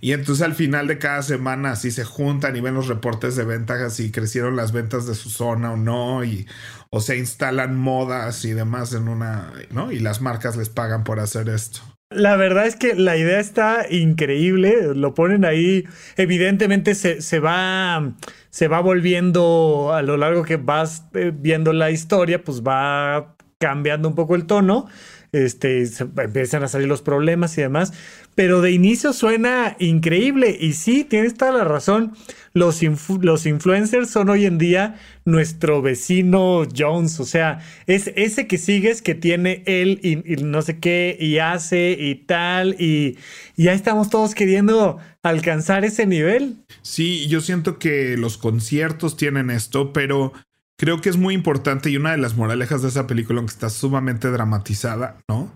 y 0.00 0.12
entonces 0.12 0.42
al 0.42 0.54
final 0.54 0.86
de 0.86 0.98
cada 0.98 1.22
semana 1.22 1.72
así 1.72 1.90
se 1.90 2.04
juntan 2.04 2.56
y 2.56 2.60
ven 2.60 2.74
los 2.74 2.88
reportes 2.88 3.36
de 3.36 3.44
ventas 3.44 3.94
si 3.94 4.10
crecieron 4.10 4.56
las 4.56 4.72
ventas 4.72 5.06
de 5.06 5.14
su 5.14 5.28
zona 5.28 5.72
o 5.72 5.76
no, 5.76 6.24
y 6.24 6.46
o 6.90 7.00
se 7.02 7.18
instalan 7.18 7.76
modas 7.76 8.44
y 8.46 8.52
demás 8.52 8.94
en 8.94 9.08
una, 9.08 9.52
¿no? 9.70 9.92
Y 9.92 9.98
las 9.98 10.22
marcas 10.22 10.56
les 10.56 10.70
pagan 10.70 11.04
por 11.04 11.20
hacer 11.20 11.50
esto. 11.50 11.82
La 12.10 12.36
verdad 12.36 12.66
es 12.66 12.74
que 12.74 12.94
la 12.94 13.16
idea 13.18 13.38
está 13.38 13.86
increíble. 13.90 14.94
Lo 14.94 15.14
ponen 15.14 15.44
ahí. 15.44 15.84
Evidentemente 16.16 16.94
se, 16.94 17.20
se, 17.20 17.38
va, 17.38 18.14
se 18.50 18.68
va 18.68 18.80
volviendo 18.80 19.92
a 19.92 20.00
lo 20.02 20.16
largo 20.16 20.42
que 20.42 20.56
vas 20.56 21.04
eh, 21.14 21.32
viendo 21.34 21.72
la 21.74 21.90
historia, 21.90 22.42
pues 22.42 22.62
va 22.62 23.36
cambiando 23.58 24.08
un 24.08 24.14
poco 24.14 24.36
el 24.36 24.46
tono 24.46 24.86
este, 25.32 25.84
empiezan 26.16 26.62
a 26.62 26.68
salir 26.68 26.88
los 26.88 27.02
problemas 27.02 27.56
y 27.58 27.62
demás, 27.62 27.92
pero 28.34 28.60
de 28.60 28.70
inicio 28.70 29.12
suena 29.12 29.76
increíble 29.78 30.56
y 30.58 30.72
sí, 30.72 31.04
tienes 31.04 31.34
toda 31.34 31.52
la 31.52 31.64
razón, 31.64 32.12
los, 32.52 32.80
los 33.20 33.46
influencers 33.46 34.10
son 34.10 34.30
hoy 34.30 34.46
en 34.46 34.58
día 34.58 34.96
nuestro 35.24 35.82
vecino 35.82 36.66
Jones, 36.76 37.20
o 37.20 37.24
sea, 37.24 37.60
es 37.86 38.12
ese 38.16 38.46
que 38.46 38.58
sigues 38.58 39.02
que 39.02 39.14
tiene 39.14 39.62
él 39.66 40.00
y, 40.02 40.16
no 40.42 40.62
sé 40.62 40.78
qué 40.78 41.16
y 41.20 41.38
hace 41.38 41.96
y 41.98 42.14
tal 42.14 42.76
y 42.80 43.18
ya 43.56 43.72
estamos 43.72 44.08
todos 44.08 44.34
queriendo 44.34 44.98
alcanzar 45.22 45.84
ese 45.84 46.06
nivel. 46.06 46.56
Sí, 46.82 47.26
yo 47.28 47.40
siento 47.40 47.78
que 47.78 48.16
los 48.16 48.38
conciertos 48.38 49.16
tienen 49.16 49.50
esto, 49.50 49.92
pero 49.92 50.32
creo 50.78 51.00
que 51.00 51.08
es 51.08 51.16
muy 51.16 51.34
importante 51.34 51.90
y 51.90 51.96
una 51.96 52.12
de 52.12 52.18
las 52.18 52.36
moralejas 52.36 52.82
de 52.82 52.88
esa 52.88 53.06
película, 53.06 53.38
aunque 53.38 53.52
está 53.52 53.68
sumamente 53.68 54.30
dramatizada, 54.30 55.18
¿no? 55.28 55.52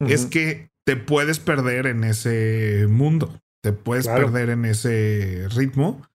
Es 0.00 0.26
que 0.26 0.68
te 0.84 0.96
puedes 0.96 1.38
perder 1.38 1.86
en 1.86 2.04
ese 2.04 2.86
mundo, 2.90 3.40
te 3.62 3.72
puedes 3.72 4.06
perder 4.06 4.50
en 4.50 4.66
ese 4.66 5.46
ritmo, 5.54 6.06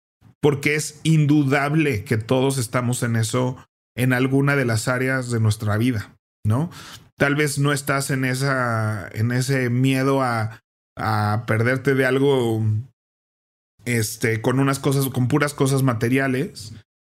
porque 0.41 0.75
es 0.75 0.99
indudable 1.03 2.03
que 2.03 2.17
todos 2.17 2.57
estamos 2.57 3.01
en 3.01 3.15
eso 3.15 3.57
en 3.95 4.13
alguna 4.13 4.55
de 4.55 4.65
las 4.65 4.87
áreas 4.87 5.31
de 5.31 5.39
nuestra 5.39 5.77
vida, 5.77 6.15
¿no? 6.45 6.69
Tal 7.17 7.35
vez 7.35 7.57
no 7.57 7.73
estás 7.73 8.11
en 8.11 8.25
esa, 8.25 9.09
en 9.11 9.31
ese 9.31 9.69
miedo 9.69 10.21
a, 10.21 10.61
a 10.95 11.45
perderte 11.47 11.95
de 11.95 12.05
algo, 12.05 12.63
este, 13.85 14.41
con 14.41 14.59
unas 14.59 14.79
cosas, 14.79 15.07
con 15.09 15.27
puras 15.27 15.53
cosas 15.53 15.81
materiales, 15.81 16.73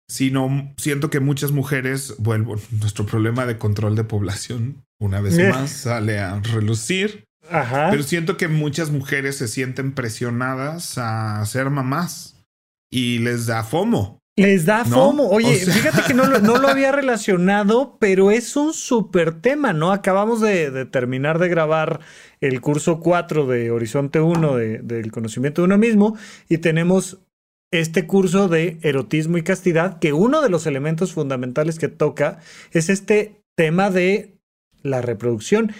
sino 0.08 0.72
siento 0.76 1.10
que 1.10 1.20
muchas 1.20 1.52
mujeres, 1.52 2.14
vuelvo, 2.18 2.56
nuestro 2.70 3.06
problema 3.06 3.46
de 3.46 3.58
control 3.58 3.96
de 3.96 4.04
población, 4.04 4.84
una 5.00 5.20
vez 5.20 5.38
más, 5.38 5.70
sale 5.70 6.18
a 6.18 6.40
relucir. 6.40 7.24
Ajá. 7.50 7.88
Pero 7.90 8.02
siento 8.02 8.36
que 8.36 8.48
muchas 8.48 8.90
mujeres 8.90 9.36
se 9.36 9.48
sienten 9.48 9.92
presionadas 9.92 10.96
a 10.96 11.44
ser 11.44 11.68
mamás 11.68 12.34
y 12.90 13.18
les 13.18 13.46
da 13.46 13.64
FOMO. 13.64 14.18
Les 14.36 14.64
da 14.66 14.84
FOMO. 14.84 15.28
Oye, 15.28 15.54
fíjate 15.54 16.02
que 16.08 16.14
no, 16.14 16.26
no, 16.26 16.58
lo 16.58 16.68
había 16.68 16.90
relacionado, 16.90 17.98
pero 18.00 18.32
es 18.32 18.56
un 18.56 18.72
súper 18.72 19.40
tema, 19.40 19.72
¿no? 19.72 19.92
Acabamos 19.92 20.40
de, 20.40 20.86
terminar 20.86 21.38
de 21.38 21.48
grabar 21.48 22.00
el 22.40 22.60
curso 22.60 22.98
4 22.98 23.46
de 23.46 23.70
Horizonte 23.70 24.20
1 24.20 24.56
del 24.56 25.12
conocimiento 25.12 25.62
de 25.62 25.66
uno 25.66 25.78
mismo 25.78 26.16
y 26.48 26.58
tenemos 26.58 27.18
este 27.80 28.06
curso 28.06 28.48
de 28.48 28.78
erotismo 28.82 29.38
y 29.38 29.42
castidad, 29.42 29.98
que 29.98 30.12
uno 30.12 30.42
de 30.42 30.48
los 30.48 30.66
elementos 30.66 31.12
fundamentales 31.12 31.78
que 31.78 31.88
toca 31.88 32.38
es 32.72 32.88
este 32.88 33.42
tema 33.56 33.90
de 33.90 34.38
la 34.82 35.02
reproducción. 35.02 35.72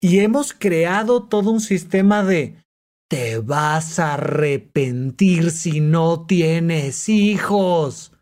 Y 0.00 0.20
hemos 0.20 0.52
creado 0.52 1.24
todo 1.24 1.50
un 1.50 1.60
sistema 1.60 2.24
de 2.24 2.56
te 3.08 3.38
vas 3.38 3.98
a 3.98 4.14
arrepentir 4.14 5.50
si 5.50 5.80
no 5.80 6.24
tienes 6.26 7.08
hijos. 7.08 8.12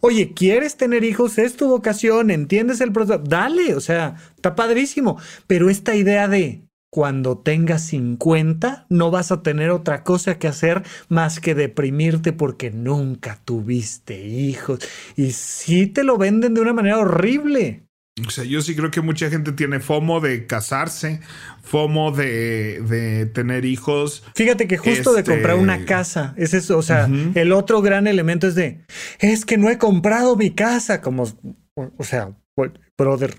Oye, 0.00 0.32
¿quieres 0.32 0.76
tener 0.76 1.02
hijos? 1.02 1.38
Es 1.38 1.56
tu 1.56 1.68
vocación, 1.68 2.30
entiendes 2.30 2.80
el 2.80 2.92
proceso. 2.92 3.18
Dale, 3.18 3.74
o 3.74 3.80
sea, 3.80 4.16
está 4.36 4.54
padrísimo. 4.54 5.18
Pero 5.46 5.68
esta 5.68 5.96
idea 5.96 6.28
de 6.28 6.65
cuando 6.96 7.36
tengas 7.36 7.82
50 7.88 8.86
no 8.88 9.10
vas 9.10 9.30
a 9.30 9.42
tener 9.42 9.68
otra 9.68 10.02
cosa 10.02 10.38
que 10.38 10.48
hacer 10.48 10.82
más 11.10 11.40
que 11.40 11.54
deprimirte 11.54 12.32
porque 12.32 12.70
nunca 12.70 13.38
tuviste 13.44 14.26
hijos. 14.26 14.78
Y 15.14 15.32
sí 15.32 15.88
te 15.88 16.04
lo 16.04 16.16
venden 16.16 16.54
de 16.54 16.62
una 16.62 16.72
manera 16.72 16.98
horrible. 16.98 17.82
O 18.26 18.30
sea, 18.30 18.44
yo 18.44 18.62
sí 18.62 18.74
creo 18.74 18.90
que 18.90 19.02
mucha 19.02 19.28
gente 19.28 19.52
tiene 19.52 19.78
FOMO 19.78 20.20
de 20.20 20.46
casarse, 20.46 21.20
FOMO 21.64 22.12
de, 22.12 23.30
tener 23.34 23.66
hijos. 23.66 24.24
Fíjate 24.34 24.66
que 24.66 24.78
justo 24.78 25.12
de 25.12 25.22
comprar 25.22 25.56
una 25.56 25.74
este, 25.74 25.86
casa, 25.86 26.32
es 26.38 26.54
eso. 26.54 26.78
O 26.78 26.82
sea, 26.82 27.10
el 27.34 27.52
otro 27.52 27.82
gran 27.82 28.06
elemento 28.06 28.46
es 28.46 28.54
de, 28.54 28.86
es 29.18 29.44
que 29.44 29.58
no 29.58 29.68
he 29.68 29.76
comprado 29.76 30.34
mi 30.34 30.54
casa, 30.54 31.02
como, 31.02 31.24
o 31.74 32.04
sea, 32.04 32.34
brother. 32.96 33.34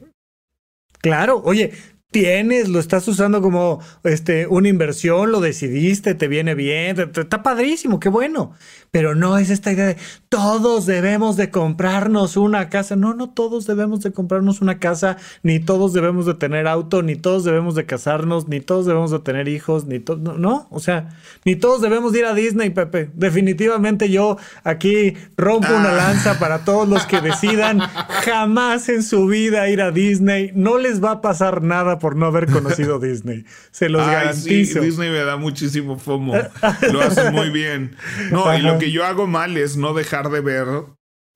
Claro, 1.00 1.42
oye, 1.44 1.74
tienes, 2.12 2.70
lo 2.70 2.80
estás 2.80 3.08
usando 3.08 3.42
como 3.42 3.82
este, 4.04 4.48
una 4.48 4.70
inversión, 4.70 5.32
lo 5.32 5.42
decidiste, 5.42 6.16
te 6.16 6.28
viene 6.28 6.56
bien, 6.56 6.98
está 7.00 7.44
padrísimo, 7.44 8.00
qué 8.00 8.10
bueno. 8.10 8.54
Pero 8.92 9.16
no 9.16 9.38
es 9.38 9.50
esta 9.50 9.72
idea 9.74 9.88
de 9.88 9.98
todos 10.30 10.86
debemos 10.86 11.36
de 11.36 11.52
comprarnos 11.52 12.38
una 12.38 12.70
casa. 12.70 12.96
No, 12.96 13.14
no 13.14 13.30
todos 13.30 13.68
debemos 13.68 14.00
de 14.02 14.12
comprarnos 14.12 14.62
una 14.62 14.80
casa, 14.80 15.18
ni 15.44 15.60
todos 15.60 15.94
debemos 15.94 16.26
de 16.26 16.34
tener 16.36 16.68
auto, 16.68 17.04
ni 17.04 17.16
todos 17.16 17.44
debemos 17.44 17.76
de 17.76 17.86
casarnos, 17.86 18.48
ni 18.48 18.62
todos 18.62 18.86
debemos 18.86 19.12
de 19.12 19.20
tener 19.20 19.50
hijos, 19.50 19.86
ni 19.86 20.00
todos, 20.00 20.22
no, 20.22 20.38
no, 20.38 20.68
o 20.72 20.80
sea, 20.80 21.10
ni 21.44 21.56
todos 21.56 21.82
debemos 21.82 22.16
ir 22.16 22.26
a 22.26 22.34
Disney, 22.34 22.70
Pepe. 22.70 23.12
Definitivamente 23.14 24.10
yo 24.10 24.38
aquí 24.64 25.16
rompo 25.36 25.68
una 25.68 25.90
ah. 25.90 25.98
lanza 25.98 26.40
para 26.40 26.64
todos 26.64 26.88
los 26.88 27.06
que 27.06 27.20
decidan 27.22 27.80
jamás 27.80 28.88
en 28.90 29.04
su 29.04 29.28
vida 29.28 29.70
ir 29.70 29.82
a 29.82 29.92
Disney. 29.92 30.52
No 30.56 30.78
les 30.78 31.04
va 31.04 31.12
a 31.12 31.22
pasar 31.22 31.62
nada 31.62 31.97
por 32.00 32.16
no 32.16 32.26
haber 32.26 32.48
conocido 32.48 33.00
Disney. 33.02 33.46
Se 33.72 33.90
los 33.90 34.06
garantizo. 34.06 34.82
Disney 34.82 35.10
me 35.10 35.20
da 35.20 35.38
muchísimo 35.38 35.98
fomo. 35.98 36.34
Lo 36.92 37.02
hace 37.02 37.32
muy 37.32 37.50
bien. 37.50 37.96
No, 38.32 38.56
y 38.58 38.62
lo 38.62 38.78
que 38.78 38.92
yo 38.92 39.06
hago 39.06 39.28
mal 39.28 39.58
es 39.58 39.78
no 39.78 39.94
dejar 39.94 40.30
de 40.30 40.42
ver 40.42 40.68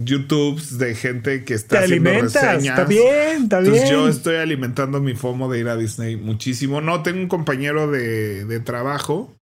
YouTubes 0.03 0.77
de 0.77 0.95
gente 0.95 1.43
que 1.43 1.53
está 1.53 1.79
haciendo 1.79 2.09
reseñas. 2.09 2.79
Está 2.79 2.85
bien, 2.85 3.43
está 3.43 3.59
Entonces 3.59 3.89
yo 3.89 4.07
estoy 4.07 4.35
alimentando 4.37 4.99
mi 4.99 5.15
FOMO 5.15 5.51
de 5.51 5.59
ir 5.59 5.67
a 5.67 5.75
Disney 5.75 6.15
muchísimo. 6.15 6.81
No, 6.81 7.03
tengo 7.03 7.19
un 7.19 7.27
compañero 7.27 7.89
de, 7.89 8.45
de 8.45 8.59
trabajo 8.59 9.35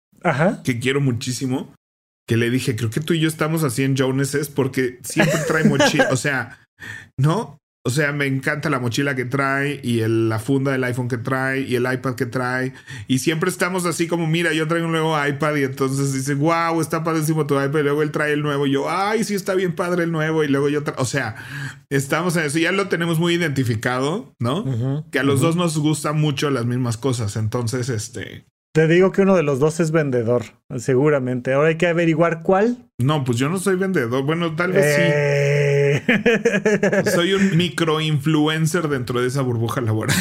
que 0.65 0.79
quiero 0.79 1.01
muchísimo. 1.01 1.75
Que 2.27 2.37
le 2.37 2.51
dije, 2.51 2.77
creo 2.77 2.91
que 2.91 3.01
tú 3.01 3.15
y 3.15 3.21
yo 3.21 3.29
estamos 3.29 3.65
así 3.65 3.85
en 3.85 3.97
Joneses 3.97 4.51
porque 4.51 4.99
siempre 5.03 5.39
trae 5.47 5.65
mochila. 5.65 6.09
o 6.13 6.17
sea, 6.17 6.59
¿no? 7.17 7.58
O 7.85 7.91
sea, 7.91 8.13
me 8.13 8.27
encanta 8.27 8.69
la 8.69 8.81
mochila 8.81 9.15
que 9.15 9.25
trae 9.25 9.81
y 9.83 10.01
la 10.07 10.39
funda 10.39 10.73
del 10.73 10.85
iPhone 10.85 11.09
que 11.09 11.17
trae 11.17 11.61
y 11.61 11.77
el 11.77 11.91
iPad 11.91 12.17
que 12.17 12.27
trae. 12.27 12.75
Y 13.07 13.21
siempre 13.21 13.49
estamos 13.49 13.87
así 13.87 14.07
como, 14.07 14.27
mira, 14.27 14.53
yo 14.53 14.69
traigo 14.69 14.87
un 14.87 14.93
nuevo 14.93 15.17
iPad 15.27 15.57
y 15.57 15.63
entonces 15.65 16.13
dice, 16.13 16.35
wow, 16.35 16.81
está 16.81 17.03
padrísimo 17.03 17.47
tu 17.47 17.55
iPad. 17.55 17.79
Y 17.79 17.83
luego 17.85 18.03
él 18.03 18.11
trae 18.11 18.33
el 18.33 18.43
nuevo 18.43 18.67
y 18.67 18.73
yo, 18.73 18.91
ay, 18.91 19.25
sí 19.25 19.35
está 19.35 19.55
bien 19.55 19.75
padre 19.75 20.05
el 20.05 20.13
nuevo. 20.13 20.45
Y 20.45 20.49
luego 20.49 20.69
yo, 20.69 20.83
o 20.97 21.05
sea, 21.05 21.37
estamos 21.89 22.37
en 22.37 22.45
eso. 22.45 22.59
Ya 22.59 22.73
lo 22.73 22.89
tenemos 22.89 23.19
muy 23.19 23.35
identificado, 23.35 24.35
¿no? 24.39 25.07
que 25.11 25.21
a 25.21 25.23
los 25.23 25.41
dos 25.41 25.57
nos 25.57 25.79
gustan 25.79 26.21
mucho 26.21 26.51
las 26.51 26.67
mismas 26.67 26.97
cosas. 26.97 27.37
Entonces, 27.37 27.89
este... 27.89 28.45
Te 28.75 28.87
digo 28.87 29.13
que 29.13 29.23
uno 29.23 29.35
de 29.35 29.43
los 29.43 29.61
dos 29.61 29.81
es 29.81 29.93
vendedor, 29.93 30.45
seguramente. 30.77 31.55
Ahora 31.55 31.69
hay 31.69 31.79
que 31.79 31.87
averiguar 31.87 32.43
cuál. 32.43 32.91
No, 32.99 33.25
pues 33.25 33.39
yo 33.39 33.49
no 33.49 33.59
soy 33.59 33.77
vendedor. 33.77 34.25
Bueno, 34.25 34.55
tal 34.57 34.73
vez 34.73 34.95
sí. 34.95 35.68
Soy 37.15 37.35
un 37.35 37.57
microinfluencer 37.57 38.89
dentro 38.89 39.21
de 39.21 39.29
esa 39.29 39.43
burbuja 39.43 39.81
laboral. 39.81 40.17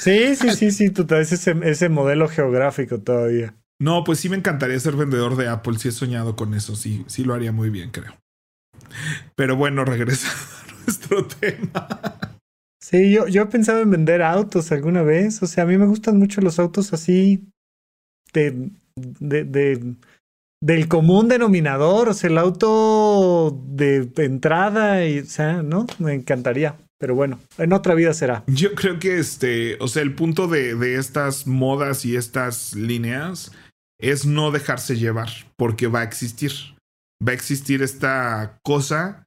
sí, 0.00 0.36
sí, 0.36 0.50
sí, 0.50 0.70
sí, 0.70 0.90
tú 0.90 1.06
traes 1.06 1.32
ese, 1.32 1.54
ese 1.64 1.88
modelo 1.88 2.28
geográfico 2.28 3.00
todavía. 3.00 3.54
No, 3.80 4.04
pues 4.04 4.20
sí 4.20 4.28
me 4.28 4.36
encantaría 4.36 4.78
ser 4.78 4.94
vendedor 4.94 5.36
de 5.36 5.48
Apple. 5.48 5.78
Sí 5.78 5.88
he 5.88 5.92
soñado 5.92 6.36
con 6.36 6.54
eso. 6.54 6.76
Sí, 6.76 7.04
sí 7.08 7.24
lo 7.24 7.34
haría 7.34 7.50
muy 7.52 7.68
bien, 7.68 7.90
creo. 7.90 8.16
Pero 9.34 9.56
bueno, 9.56 9.84
regresa 9.84 10.28
a 10.28 10.84
nuestro 10.84 11.26
tema. 11.26 11.88
Sí, 12.80 13.12
yo, 13.12 13.26
yo 13.26 13.42
he 13.42 13.46
pensado 13.46 13.80
en 13.80 13.90
vender 13.90 14.22
autos 14.22 14.70
alguna 14.72 15.02
vez. 15.02 15.42
O 15.42 15.46
sea, 15.46 15.64
a 15.64 15.66
mí 15.66 15.78
me 15.78 15.86
gustan 15.86 16.18
mucho 16.18 16.40
los 16.40 16.58
autos 16.58 16.92
así 16.92 17.48
de, 18.32 18.70
de, 18.96 19.44
de 19.44 19.96
del 20.62 20.86
común 20.86 21.28
denominador, 21.28 22.08
o 22.08 22.14
sea, 22.14 22.30
el 22.30 22.38
auto 22.38 23.60
de 23.66 24.08
entrada 24.16 25.04
y, 25.04 25.18
o 25.18 25.26
sea, 25.26 25.62
¿no? 25.62 25.86
Me 25.98 26.14
encantaría. 26.14 26.76
Pero 26.98 27.16
bueno, 27.16 27.40
en 27.58 27.72
otra 27.72 27.96
vida 27.96 28.14
será. 28.14 28.44
Yo 28.46 28.76
creo 28.76 29.00
que 29.00 29.18
este, 29.18 29.76
o 29.80 29.88
sea, 29.88 30.02
el 30.02 30.14
punto 30.14 30.46
de, 30.46 30.76
de 30.76 30.94
estas 30.94 31.48
modas 31.48 32.04
y 32.04 32.14
estas 32.14 32.74
líneas 32.74 33.50
es 33.98 34.24
no 34.24 34.52
dejarse 34.52 34.96
llevar, 34.96 35.30
porque 35.56 35.88
va 35.88 36.00
a 36.00 36.04
existir. 36.04 36.52
Va 37.20 37.32
a 37.32 37.34
existir 37.34 37.82
esta 37.82 38.60
cosa 38.62 39.24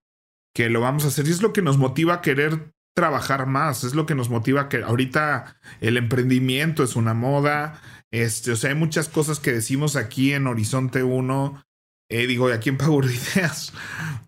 que 0.56 0.70
lo 0.70 0.80
vamos 0.80 1.04
a 1.04 1.10
hacer 1.10 1.28
y 1.28 1.32
es 1.32 1.42
lo 1.42 1.52
que 1.52 1.62
nos 1.62 1.78
motiva 1.78 2.14
a 2.14 2.22
querer 2.22 2.72
trabajar 2.96 3.46
más, 3.46 3.84
es 3.84 3.94
lo 3.94 4.06
que 4.06 4.16
nos 4.16 4.30
motiva 4.30 4.70
que 4.70 4.82
ahorita 4.82 5.58
el 5.82 5.98
emprendimiento 5.98 6.82
es 6.82 6.96
una 6.96 7.14
moda, 7.14 7.82
este, 8.22 8.52
o 8.52 8.56
sea, 8.56 8.70
hay 8.70 8.76
muchas 8.76 9.10
cosas 9.10 9.40
que 9.40 9.52
decimos 9.52 9.98
aquí 9.98 10.32
en 10.32 10.48
Horizonte 10.48 11.04
1, 11.04 11.62
eh, 12.10 12.28
digo, 12.28 12.48
aquí 12.48 12.70
en 12.70 12.78
Power 12.78 13.06
Ideas, 13.36 13.74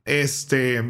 este, 0.03 0.83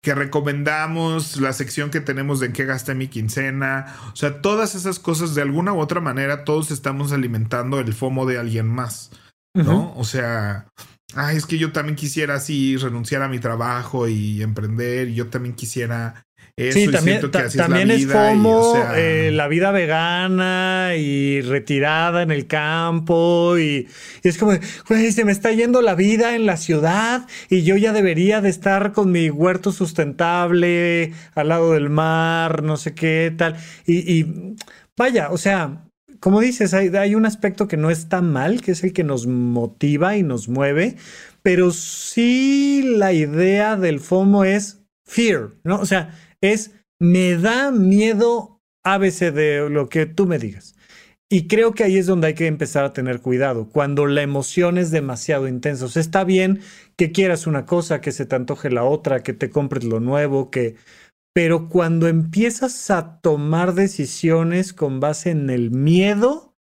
que 0.00 0.14
recomendamos, 0.14 1.40
la 1.40 1.52
sección 1.52 1.90
que 1.90 2.00
tenemos 2.00 2.38
de 2.38 2.46
en 2.46 2.52
qué 2.52 2.66
gasté 2.66 2.94
mi 2.94 3.08
quincena, 3.08 3.96
o 4.12 4.16
sea, 4.16 4.40
todas 4.42 4.76
esas 4.76 5.00
cosas 5.00 5.34
de 5.34 5.42
alguna 5.42 5.72
u 5.72 5.80
otra 5.80 6.00
manera, 6.00 6.44
todos 6.44 6.70
estamos 6.70 7.10
alimentando 7.10 7.80
el 7.80 7.92
FOMO 7.92 8.26
de 8.26 8.38
alguien 8.38 8.68
más, 8.68 9.10
¿no? 9.52 9.92
O 9.96 10.04
sea, 10.04 10.68
ay, 11.16 11.36
es 11.36 11.46
que 11.46 11.58
yo 11.58 11.72
también 11.72 11.96
quisiera 11.96 12.36
así 12.36 12.76
renunciar 12.76 13.22
a 13.22 13.28
mi 13.28 13.40
trabajo 13.40 14.06
y 14.06 14.40
emprender, 14.42 15.08
y 15.08 15.14
yo 15.14 15.28
también 15.30 15.56
quisiera 15.56 16.22
sí, 16.56 16.88
también, 16.88 17.30
también 17.56 17.90
es, 17.90 18.06
como 18.06 18.74
eh, 18.94 19.30
la 19.32 19.48
vida 19.48 19.70
vegana 19.70 20.92
y 20.96 21.40
retirada 21.40 22.22
en 22.22 22.30
el 22.30 22.46
campo 22.46 23.58
y, 23.58 23.88
es 24.22 24.38
como, 24.38 24.52
güey, 24.88 25.12
se 25.12 25.24
me 25.24 25.32
está 25.32 25.52
yendo 25.52 25.82
la 25.82 25.94
vida 25.94 26.34
en 26.34 26.46
la 26.46 26.56
ciudad 26.56 27.26
y 27.48 27.62
yo 27.62 27.76
ya 27.76 27.92
debería 27.92 28.40
de 28.40 28.48
estar 28.48 28.92
con 28.92 29.12
mi 29.12 29.30
huerto 29.30 29.72
sustentable 29.72 31.12
al 31.34 31.48
lado 31.48 31.72
del 31.72 31.90
mar, 31.90 32.62
no 32.62 32.76
sé 32.76 32.94
qué 32.94 33.32
tal. 33.36 33.56
Y, 33.86 34.26
vaya, 34.96 35.30
o 35.30 35.38
sea, 35.38 35.84
como 36.20 36.40
dices, 36.40 36.74
hay, 36.74 36.88
hay 36.88 37.14
un 37.14 37.26
aspecto 37.26 37.68
que 37.68 37.76
no 37.76 37.90
está 37.90 38.20
mal, 38.20 38.60
que 38.60 38.72
es 38.72 38.84
el 38.84 38.92
que 38.92 39.04
nos 39.04 39.26
motiva 39.26 40.16
y 40.16 40.22
nos 40.22 40.48
mueve, 40.48 40.96
pero 41.42 41.70
sí 41.70 42.82
la 42.96 43.12
idea 43.12 43.76
del 43.76 44.00
FOMO 44.00 44.44
es 44.44 44.82
fear, 45.04 45.50
¿no? 45.64 45.80
O 45.80 45.86
sea, 45.86 46.14
es 46.40 46.72
me 47.00 47.36
da 47.36 47.70
miedo 47.70 48.60
ABC 48.84 49.32
de 49.32 49.68
lo 49.70 49.88
que 49.88 50.06
tú 50.06 50.26
me 50.26 50.38
digas. 50.38 50.74
Y 51.32 51.46
creo 51.46 51.74
que 51.74 51.84
ahí 51.84 51.96
es 51.96 52.06
donde 52.06 52.26
hay 52.28 52.34
que 52.34 52.48
empezar 52.48 52.84
a 52.84 52.92
tener 52.92 53.20
cuidado, 53.20 53.68
cuando 53.68 54.06
la 54.06 54.22
emoción 54.22 54.78
es 54.78 54.90
demasiado 54.90 55.46
intensa. 55.46 55.84
O 55.84 55.88
sea, 55.88 56.02
está 56.02 56.24
bien 56.24 56.60
que 56.96 57.12
quieras 57.12 57.46
una 57.46 57.66
cosa, 57.66 58.00
que 58.00 58.10
se 58.10 58.26
te 58.26 58.34
antoje 58.34 58.68
la 58.68 58.82
otra, 58.82 59.22
que 59.22 59.32
te 59.32 59.50
compres 59.50 59.84
lo 59.84 60.00
nuevo, 60.00 60.50
que... 60.50 60.76
Pero 61.32 61.68
cuando 61.68 62.08
empiezas 62.08 62.90
a 62.90 63.20
tomar 63.20 63.74
decisiones 63.74 64.72
con 64.72 64.98
base 64.98 65.30
en 65.30 65.48
el 65.50 65.70
miedo, 65.70 66.56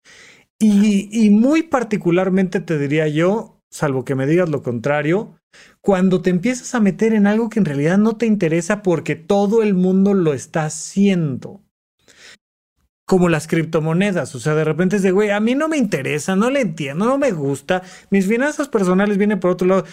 y, 0.59 1.07
y 1.11 1.29
muy 1.29 1.63
particularmente 1.63 2.59
te 2.59 2.77
diría 2.77 3.07
yo, 3.07 3.61
salvo 3.71 4.03
que 4.03 4.15
me 4.15 4.27
digas 4.27 4.49
lo 4.49 4.63
contrario, 4.63 5.39
cuando 5.81 6.21
te 6.21 6.29
empiezas 6.29 6.75
a 6.75 6.79
meter 6.79 7.13
en 7.13 7.27
algo 7.27 7.49
que 7.49 7.59
en 7.59 7.65
realidad 7.65 7.97
no 7.97 8.17
te 8.17 8.25
interesa 8.25 8.81
porque 8.81 9.15
todo 9.15 9.63
el 9.63 9.73
mundo 9.73 10.13
lo 10.13 10.33
está 10.33 10.65
haciendo. 10.65 11.61
Como 13.05 13.29
las 13.29 13.47
criptomonedas, 13.47 14.35
o 14.35 14.39
sea, 14.41 14.53
de 14.53 14.65
repente 14.65 14.97
es 14.97 15.01
de, 15.01 15.11
güey, 15.11 15.29
a 15.29 15.39
mí 15.39 15.55
no 15.55 15.69
me 15.69 15.77
interesa, 15.77 16.35
no 16.35 16.49
le 16.49 16.59
entiendo, 16.59 17.05
no 17.05 17.17
me 17.17 17.31
gusta, 17.31 17.81
mis 18.09 18.27
finanzas 18.27 18.67
personales 18.67 19.17
vienen 19.17 19.39
por 19.39 19.51
otro 19.51 19.65
lado, 19.65 19.85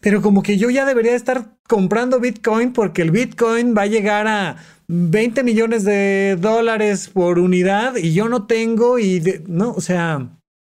pero 0.00 0.20
como 0.20 0.42
que 0.42 0.58
yo 0.58 0.68
ya 0.68 0.84
debería 0.84 1.14
estar 1.14 1.56
comprando 1.66 2.20
Bitcoin 2.20 2.74
porque 2.74 3.00
el 3.00 3.10
Bitcoin 3.10 3.74
va 3.74 3.82
a 3.82 3.86
llegar 3.86 4.26
a 4.26 4.56
20 4.88 5.44
millones 5.44 5.84
de 5.84 6.36
dólares 6.38 7.08
por 7.08 7.38
unidad 7.38 7.96
y 7.96 8.12
yo 8.12 8.28
no 8.28 8.46
tengo 8.46 8.98
y, 8.98 9.42
no, 9.46 9.70
o 9.70 9.80
sea... 9.80 10.28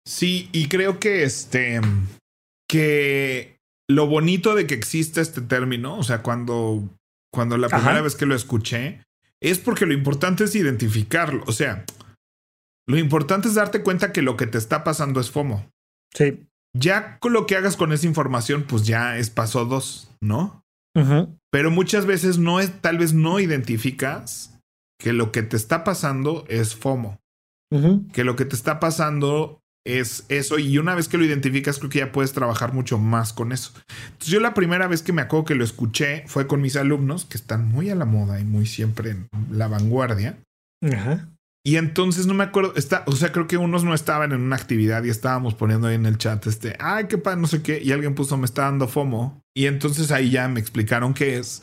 Sí, 0.05 0.49
y 0.51 0.67
creo 0.67 0.97
que 0.99 1.23
este, 1.23 1.81
que 2.67 3.50
lo 3.95 4.07
bonito 4.07 4.55
de 4.55 4.67
que 4.67 4.73
exista 4.73 5.21
este 5.21 5.41
término, 5.41 5.97
o 5.97 6.03
sea, 6.03 6.21
cuando, 6.21 6.89
cuando 7.31 7.57
la 7.57 7.69
primera 7.69 8.01
vez 8.01 8.15
que 8.15 8.25
lo 8.25 8.35
escuché, 8.35 9.03
es 9.41 9.59
porque 9.59 9.85
lo 9.85 9.93
importante 9.93 10.43
es 10.43 10.55
identificarlo. 10.55 11.43
O 11.47 11.51
sea, 11.51 11.85
lo 12.87 12.97
importante 12.97 13.47
es 13.47 13.55
darte 13.55 13.83
cuenta 13.83 14.11
que 14.11 14.21
lo 14.21 14.37
que 14.37 14.47
te 14.47 14.57
está 14.57 14.83
pasando 14.83 15.19
es 15.19 15.31
FOMO. 15.31 15.69
Sí. 16.13 16.45
Ya 16.77 17.17
con 17.19 17.33
lo 17.33 17.45
que 17.45 17.55
hagas 17.55 17.75
con 17.75 17.91
esa 17.91 18.07
información, 18.07 18.63
pues 18.63 18.85
ya 18.85 19.17
es 19.17 19.29
paso 19.29 19.65
dos, 19.65 20.09
¿no? 20.21 20.63
Pero 21.51 21.71
muchas 21.71 22.05
veces 22.05 22.37
no 22.37 22.59
es, 22.59 22.81
tal 22.81 22.97
vez 22.97 23.13
no 23.13 23.39
identificas 23.39 24.59
que 24.99 25.13
lo 25.13 25.31
que 25.31 25.41
te 25.41 25.55
está 25.55 25.83
pasando 25.83 26.45
es 26.47 26.75
FOMO. 26.75 27.19
Que 28.11 28.25
lo 28.25 28.35
que 28.35 28.43
te 28.43 28.55
está 28.55 28.81
pasando 28.81 29.60
es 29.85 30.25
eso 30.29 30.59
y 30.59 30.77
una 30.77 30.95
vez 30.95 31.07
que 31.07 31.17
lo 31.17 31.25
identificas 31.25 31.79
creo 31.79 31.89
que 31.89 31.99
ya 31.99 32.11
puedes 32.11 32.33
trabajar 32.33 32.73
mucho 32.73 32.97
más 32.97 33.33
con 33.33 33.51
eso. 33.51 33.71
Entonces 34.05 34.27
yo 34.27 34.39
la 34.39 34.53
primera 34.53 34.87
vez 34.87 35.01
que 35.01 35.13
me 35.13 35.21
acuerdo 35.21 35.45
que 35.45 35.55
lo 35.55 35.63
escuché 35.63 36.23
fue 36.27 36.47
con 36.47 36.61
mis 36.61 36.75
alumnos 36.75 37.25
que 37.25 37.37
están 37.37 37.67
muy 37.67 37.89
a 37.89 37.95
la 37.95 38.05
moda 38.05 38.39
y 38.39 38.45
muy 38.45 38.65
siempre 38.65 39.11
en 39.11 39.27
la 39.51 39.67
vanguardia. 39.67 40.37
Ajá. 40.83 41.27
Y 41.63 41.75
entonces 41.75 42.25
no 42.25 42.33
me 42.33 42.43
acuerdo, 42.43 42.73
está, 42.75 43.03
o 43.05 43.11
sea, 43.11 43.31
creo 43.31 43.45
que 43.45 43.57
unos 43.57 43.83
no 43.83 43.93
estaban 43.93 44.31
en 44.31 44.41
una 44.41 44.55
actividad 44.55 45.03
y 45.03 45.09
estábamos 45.09 45.53
poniendo 45.53 45.87
ahí 45.87 45.95
en 45.95 46.07
el 46.07 46.17
chat 46.17 46.45
este, 46.47 46.75
ay, 46.79 47.05
qué 47.07 47.19
padre, 47.19 47.39
no 47.39 47.45
sé 47.45 47.61
qué, 47.61 47.79
y 47.83 47.91
alguien 47.91 48.15
puso, 48.15 48.35
me 48.35 48.45
está 48.45 48.63
dando 48.63 48.87
FOMO. 48.87 49.43
Y 49.55 49.67
entonces 49.67 50.11
ahí 50.11 50.31
ya 50.31 50.47
me 50.47 50.59
explicaron 50.59 51.13
qué 51.13 51.37
es. 51.37 51.61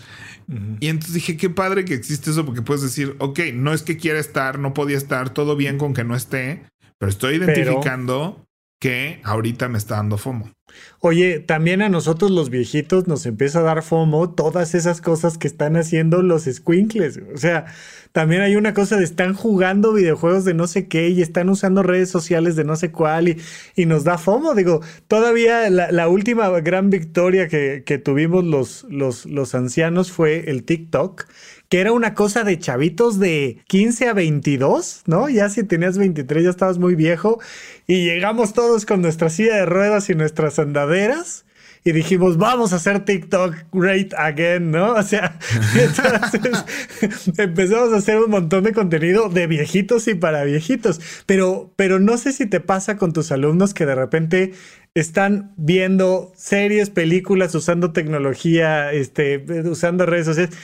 Y 0.80 0.88
entonces 0.88 1.14
dije, 1.14 1.36
qué 1.36 1.50
padre 1.50 1.84
que 1.84 1.94
existe 1.94 2.30
eso, 2.30 2.46
porque 2.46 2.62
puedes 2.62 2.82
decir, 2.82 3.16
ok, 3.18 3.40
no 3.54 3.72
es 3.72 3.82
que 3.82 3.96
quiera 3.96 4.20
estar, 4.20 4.58
no 4.58 4.72
podía 4.72 4.96
estar, 4.96 5.30
todo 5.30 5.56
bien 5.56 5.78
con 5.78 5.94
que 5.94 6.04
no 6.04 6.14
esté, 6.14 6.62
pero 6.98 7.10
estoy 7.10 7.36
identificando 7.36 8.44
que 8.80 9.20
ahorita 9.24 9.68
me 9.68 9.78
está 9.78 9.96
dando 9.96 10.18
FOMO. 10.18 10.52
Oye, 11.00 11.40
también 11.40 11.82
a 11.82 11.88
nosotros 11.88 12.30
los 12.30 12.50
viejitos 12.50 13.08
nos 13.08 13.26
empieza 13.26 13.60
a 13.60 13.62
dar 13.62 13.82
FOMO 13.82 14.30
todas 14.30 14.74
esas 14.74 15.00
cosas 15.00 15.38
que 15.38 15.48
están 15.48 15.76
haciendo 15.76 16.22
los 16.22 16.44
squinkles. 16.44 17.20
O 17.34 17.38
sea, 17.38 17.66
también 18.12 18.42
hay 18.42 18.54
una 18.56 18.74
cosa 18.74 18.96
de 18.96 19.04
están 19.04 19.34
jugando 19.34 19.92
videojuegos 19.92 20.44
de 20.44 20.54
no 20.54 20.66
sé 20.66 20.86
qué 20.86 21.08
y 21.08 21.22
están 21.22 21.48
usando 21.48 21.82
redes 21.82 22.10
sociales 22.10 22.54
de 22.54 22.64
no 22.64 22.76
sé 22.76 22.92
cuál 22.92 23.28
y, 23.28 23.40
y 23.74 23.86
nos 23.86 24.04
da 24.04 24.18
FOMO. 24.18 24.54
Digo, 24.54 24.80
todavía 25.08 25.68
la, 25.70 26.08
última 26.08 26.48
gran 26.60 26.90
victoria 26.90 27.48
que, 27.48 27.82
que 27.84 27.98
tuvimos 27.98 28.44
los, 28.44 28.86
los, 28.88 29.26
los 29.26 29.54
ancianos 29.54 30.12
fue 30.12 30.50
el 30.50 30.64
TikTok 30.64 31.26
que 31.68 31.80
era 31.80 31.92
una 31.92 32.14
cosa 32.14 32.44
de 32.44 32.58
chavitos 32.58 33.18
de 33.18 33.58
15 33.66 34.08
a 34.08 34.12
22, 34.14 35.02
¿no? 35.06 35.28
Ya 35.28 35.48
si 35.50 35.64
tenías 35.64 35.98
23 35.98 36.44
ya 36.44 36.50
estabas 36.50 36.78
muy 36.78 36.94
viejo 36.94 37.40
y 37.86 38.04
llegamos 38.04 38.54
todos 38.54 38.86
con 38.86 39.02
nuestra 39.02 39.28
silla 39.28 39.56
de 39.56 39.66
ruedas 39.66 40.08
y 40.08 40.14
nuestras 40.14 40.58
andaderas 40.58 41.44
y 41.84 41.92
dijimos, 41.92 42.36
vamos 42.36 42.72
a 42.72 42.76
hacer 42.76 43.04
TikTok 43.04 43.54
great 43.72 44.12
again, 44.14 44.70
¿no? 44.70 44.94
O 44.94 45.02
sea, 45.02 45.38
empezamos 47.38 47.92
a 47.92 47.96
hacer 47.96 48.18
un 48.18 48.30
montón 48.30 48.64
de 48.64 48.72
contenido 48.72 49.28
de 49.28 49.46
viejitos 49.46 50.08
y 50.08 50.14
para 50.14 50.44
viejitos, 50.44 51.00
pero, 51.26 51.72
pero 51.76 52.00
no 52.00 52.16
sé 52.18 52.32
si 52.32 52.46
te 52.46 52.60
pasa 52.60 52.96
con 52.96 53.12
tus 53.12 53.30
alumnos 53.30 53.74
que 53.74 53.86
de 53.86 53.94
repente 53.94 54.52
están 54.94 55.52
viendo 55.56 56.32
series, 56.34 56.90
películas, 56.90 57.54
usando 57.54 57.92
tecnología, 57.92 58.92
este, 58.92 59.44
usando 59.64 60.06
redes 60.06 60.26
sociales 60.26 60.56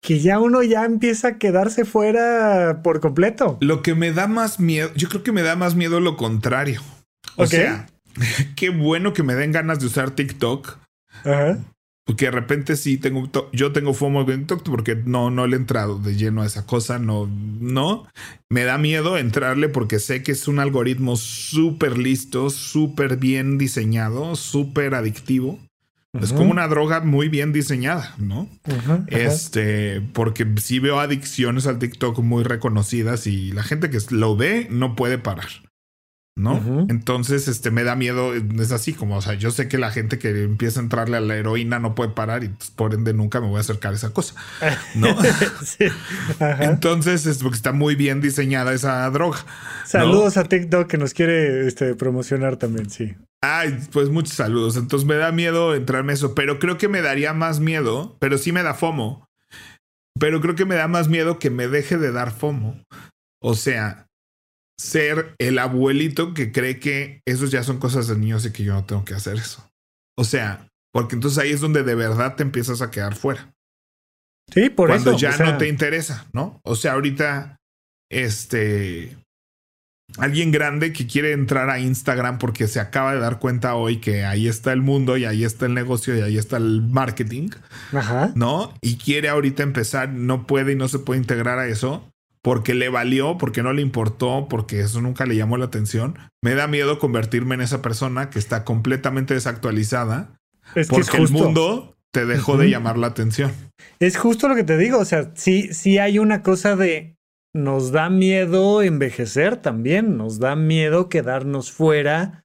que 0.00 0.18
ya 0.20 0.38
uno 0.38 0.62
ya 0.62 0.84
empieza 0.84 1.28
a 1.28 1.38
quedarse 1.38 1.84
fuera 1.84 2.80
por 2.82 3.00
completo. 3.00 3.58
Lo 3.60 3.82
que 3.82 3.94
me 3.94 4.12
da 4.12 4.26
más 4.26 4.58
miedo, 4.58 4.90
yo 4.94 5.08
creo 5.08 5.22
que 5.22 5.32
me 5.32 5.42
da 5.42 5.56
más 5.56 5.74
miedo 5.74 6.00
lo 6.00 6.16
contrario. 6.16 6.80
O 7.36 7.46
sea, 7.46 7.86
qué 8.56 8.70
bueno 8.70 9.12
que 9.12 9.22
me 9.22 9.34
den 9.34 9.52
ganas 9.52 9.80
de 9.80 9.86
usar 9.86 10.12
TikTok. 10.12 10.78
Ajá. 11.24 11.58
Porque 12.06 12.24
de 12.24 12.30
repente 12.32 12.76
sí 12.76 12.96
tengo, 12.96 13.30
yo 13.52 13.72
tengo 13.72 13.94
FOMO 13.94 14.24
de 14.24 14.38
TikTok 14.38 14.68
porque 14.68 14.96
no, 14.96 15.30
no 15.30 15.46
le 15.46 15.54
he 15.54 15.60
entrado 15.60 15.98
de 15.98 16.16
lleno 16.16 16.42
a 16.42 16.46
esa 16.46 16.66
cosa, 16.66 16.98
no, 16.98 17.28
no. 17.60 18.08
Me 18.48 18.64
da 18.64 18.78
miedo 18.78 19.16
entrarle 19.16 19.68
porque 19.68 20.00
sé 20.00 20.22
que 20.22 20.32
es 20.32 20.48
un 20.48 20.58
algoritmo 20.58 21.16
súper 21.16 21.98
listo, 21.98 22.50
súper 22.50 23.16
bien 23.16 23.58
diseñado, 23.58 24.34
súper 24.34 24.94
adictivo. 24.94 25.60
Es 26.12 26.32
como 26.32 26.50
una 26.50 26.66
droga 26.66 27.00
muy 27.00 27.28
bien 27.28 27.52
diseñada, 27.52 28.14
¿no? 28.18 28.48
este, 29.06 30.00
porque 30.00 30.46
sí 30.56 30.80
veo 30.80 30.98
adicciones 30.98 31.68
al 31.68 31.78
TikTok 31.78 32.18
muy 32.18 32.42
reconocidas 32.42 33.28
y 33.28 33.52
la 33.52 33.62
gente 33.62 33.90
que 33.90 33.98
lo 34.10 34.36
ve 34.36 34.66
no 34.70 34.96
puede 34.96 35.18
parar. 35.18 35.48
¿No? 36.36 36.86
Entonces, 36.88 37.48
este, 37.48 37.70
me 37.70 37.84
da 37.84 37.96
miedo, 37.96 38.34
es 38.34 38.72
así 38.72 38.92
como, 38.92 39.16
o 39.16 39.22
sea, 39.22 39.34
yo 39.34 39.50
sé 39.50 39.68
que 39.68 39.78
la 39.78 39.90
gente 39.90 40.18
que 40.18 40.42
empieza 40.42 40.80
a 40.80 40.82
entrarle 40.82 41.16
a 41.16 41.20
la 41.20 41.36
heroína 41.36 41.78
no 41.78 41.94
puede 41.94 42.10
parar 42.10 42.44
y 42.44 42.48
pues, 42.48 42.70
por 42.70 42.94
ende 42.94 43.12
nunca 43.12 43.40
me 43.40 43.48
voy 43.48 43.58
a 43.58 43.60
acercar 43.60 43.92
a 43.92 43.96
esa 43.96 44.10
cosa, 44.10 44.34
¿no? 44.94 45.08
Entonces, 46.60 47.26
es 47.26 47.38
porque 47.38 47.56
está 47.56 47.72
muy 47.72 47.94
bien 47.94 48.20
diseñada 48.20 48.72
esa 48.72 49.08
droga. 49.10 49.38
Saludos 49.84 50.36
a 50.36 50.44
TikTok 50.44 50.86
que 50.86 50.98
nos 50.98 51.14
quiere 51.14 51.66
este, 51.66 51.94
promocionar 51.94 52.56
también, 52.56 52.90
sí. 52.90 53.14
Ay, 53.42 53.78
pues 53.92 54.10
muchos 54.10 54.34
saludos. 54.34 54.76
Entonces 54.76 55.06
me 55.08 55.16
da 55.16 55.32
miedo 55.32 55.74
entrarme 55.74 56.12
eso, 56.12 56.34
pero 56.34 56.58
creo 56.58 56.76
que 56.76 56.88
me 56.88 57.00
daría 57.00 57.32
más 57.32 57.58
miedo, 57.60 58.16
pero 58.20 58.36
sí 58.38 58.52
me 58.52 58.62
da 58.62 58.74
FOMO. 58.74 59.26
Pero 60.18 60.40
creo 60.40 60.54
que 60.54 60.66
me 60.66 60.74
da 60.74 60.88
más 60.88 61.08
miedo 61.08 61.38
que 61.38 61.50
me 61.50 61.66
deje 61.68 61.96
de 61.96 62.12
dar 62.12 62.32
FOMO. 62.32 62.82
O 63.42 63.54
sea, 63.54 64.06
ser 64.80 65.34
el 65.38 65.58
abuelito 65.58 66.32
que 66.32 66.52
cree 66.52 66.80
que 66.80 67.20
esos 67.26 67.50
ya 67.50 67.62
son 67.62 67.78
cosas 67.78 68.08
de 68.08 68.16
niños 68.16 68.46
y 68.46 68.50
que 68.50 68.64
yo 68.64 68.72
no 68.72 68.84
tengo 68.84 69.04
que 69.04 69.12
hacer 69.12 69.36
eso. 69.36 69.70
O 70.16 70.24
sea, 70.24 70.68
porque 70.90 71.16
entonces 71.16 71.38
ahí 71.38 71.50
es 71.50 71.60
donde 71.60 71.82
de 71.82 71.94
verdad 71.94 72.34
te 72.34 72.42
empiezas 72.42 72.80
a 72.80 72.90
quedar 72.90 73.14
fuera. 73.14 73.52
Sí, 74.50 74.70
por 74.70 74.90
eso. 74.90 75.04
Cuando 75.04 75.20
ya 75.20 75.36
no 75.36 75.58
te 75.58 75.68
interesa, 75.68 76.26
¿no? 76.32 76.60
O 76.64 76.76
sea, 76.76 76.94
ahorita, 76.94 77.58
este, 78.10 79.18
alguien 80.16 80.50
grande 80.50 80.94
que 80.94 81.06
quiere 81.06 81.32
entrar 81.32 81.68
a 81.68 81.78
Instagram 81.78 82.38
porque 82.38 82.66
se 82.66 82.80
acaba 82.80 83.12
de 83.12 83.20
dar 83.20 83.38
cuenta 83.38 83.74
hoy 83.74 83.98
que 83.98 84.24
ahí 84.24 84.48
está 84.48 84.72
el 84.72 84.80
mundo 84.80 85.18
y 85.18 85.26
ahí 85.26 85.44
está 85.44 85.66
el 85.66 85.74
negocio 85.74 86.16
y 86.16 86.22
ahí 86.22 86.38
está 86.38 86.56
el 86.56 86.80
marketing, 86.80 87.50
Ajá. 87.92 88.32
¿no? 88.34 88.72
Y 88.80 88.96
quiere 88.96 89.28
ahorita 89.28 89.62
empezar, 89.62 90.08
no 90.08 90.46
puede 90.46 90.72
y 90.72 90.76
no 90.76 90.88
se 90.88 91.00
puede 91.00 91.20
integrar 91.20 91.58
a 91.58 91.68
eso 91.68 92.10
porque 92.42 92.74
le 92.74 92.88
valió, 92.88 93.36
porque 93.38 93.62
no 93.62 93.72
le 93.72 93.82
importó, 93.82 94.46
porque 94.48 94.80
eso 94.80 95.00
nunca 95.00 95.26
le 95.26 95.36
llamó 95.36 95.56
la 95.56 95.66
atención. 95.66 96.18
Me 96.42 96.54
da 96.54 96.66
miedo 96.66 96.98
convertirme 96.98 97.54
en 97.54 97.60
esa 97.60 97.82
persona 97.82 98.30
que 98.30 98.38
está 98.38 98.64
completamente 98.64 99.34
desactualizada. 99.34 100.40
Es 100.74 100.88
que 100.88 100.96
porque 100.96 101.16
el 101.18 101.30
mundo 101.30 101.96
te 102.12 102.26
dejó 102.26 102.56
de 102.56 102.70
llamar 102.70 102.98
la 102.98 103.08
atención. 103.08 103.52
Es 103.98 104.16
justo 104.16 104.48
lo 104.48 104.54
que 104.54 104.64
te 104.64 104.78
digo. 104.78 104.98
O 104.98 105.04
sea, 105.04 105.32
sí, 105.34 105.72
sí 105.74 105.98
hay 105.98 106.18
una 106.18 106.42
cosa 106.42 106.76
de 106.76 107.16
nos 107.52 107.90
da 107.90 108.10
miedo 108.10 108.82
envejecer 108.82 109.56
también, 109.56 110.16
nos 110.16 110.38
da 110.38 110.56
miedo 110.56 111.08
quedarnos 111.08 111.72
fuera. 111.72 112.44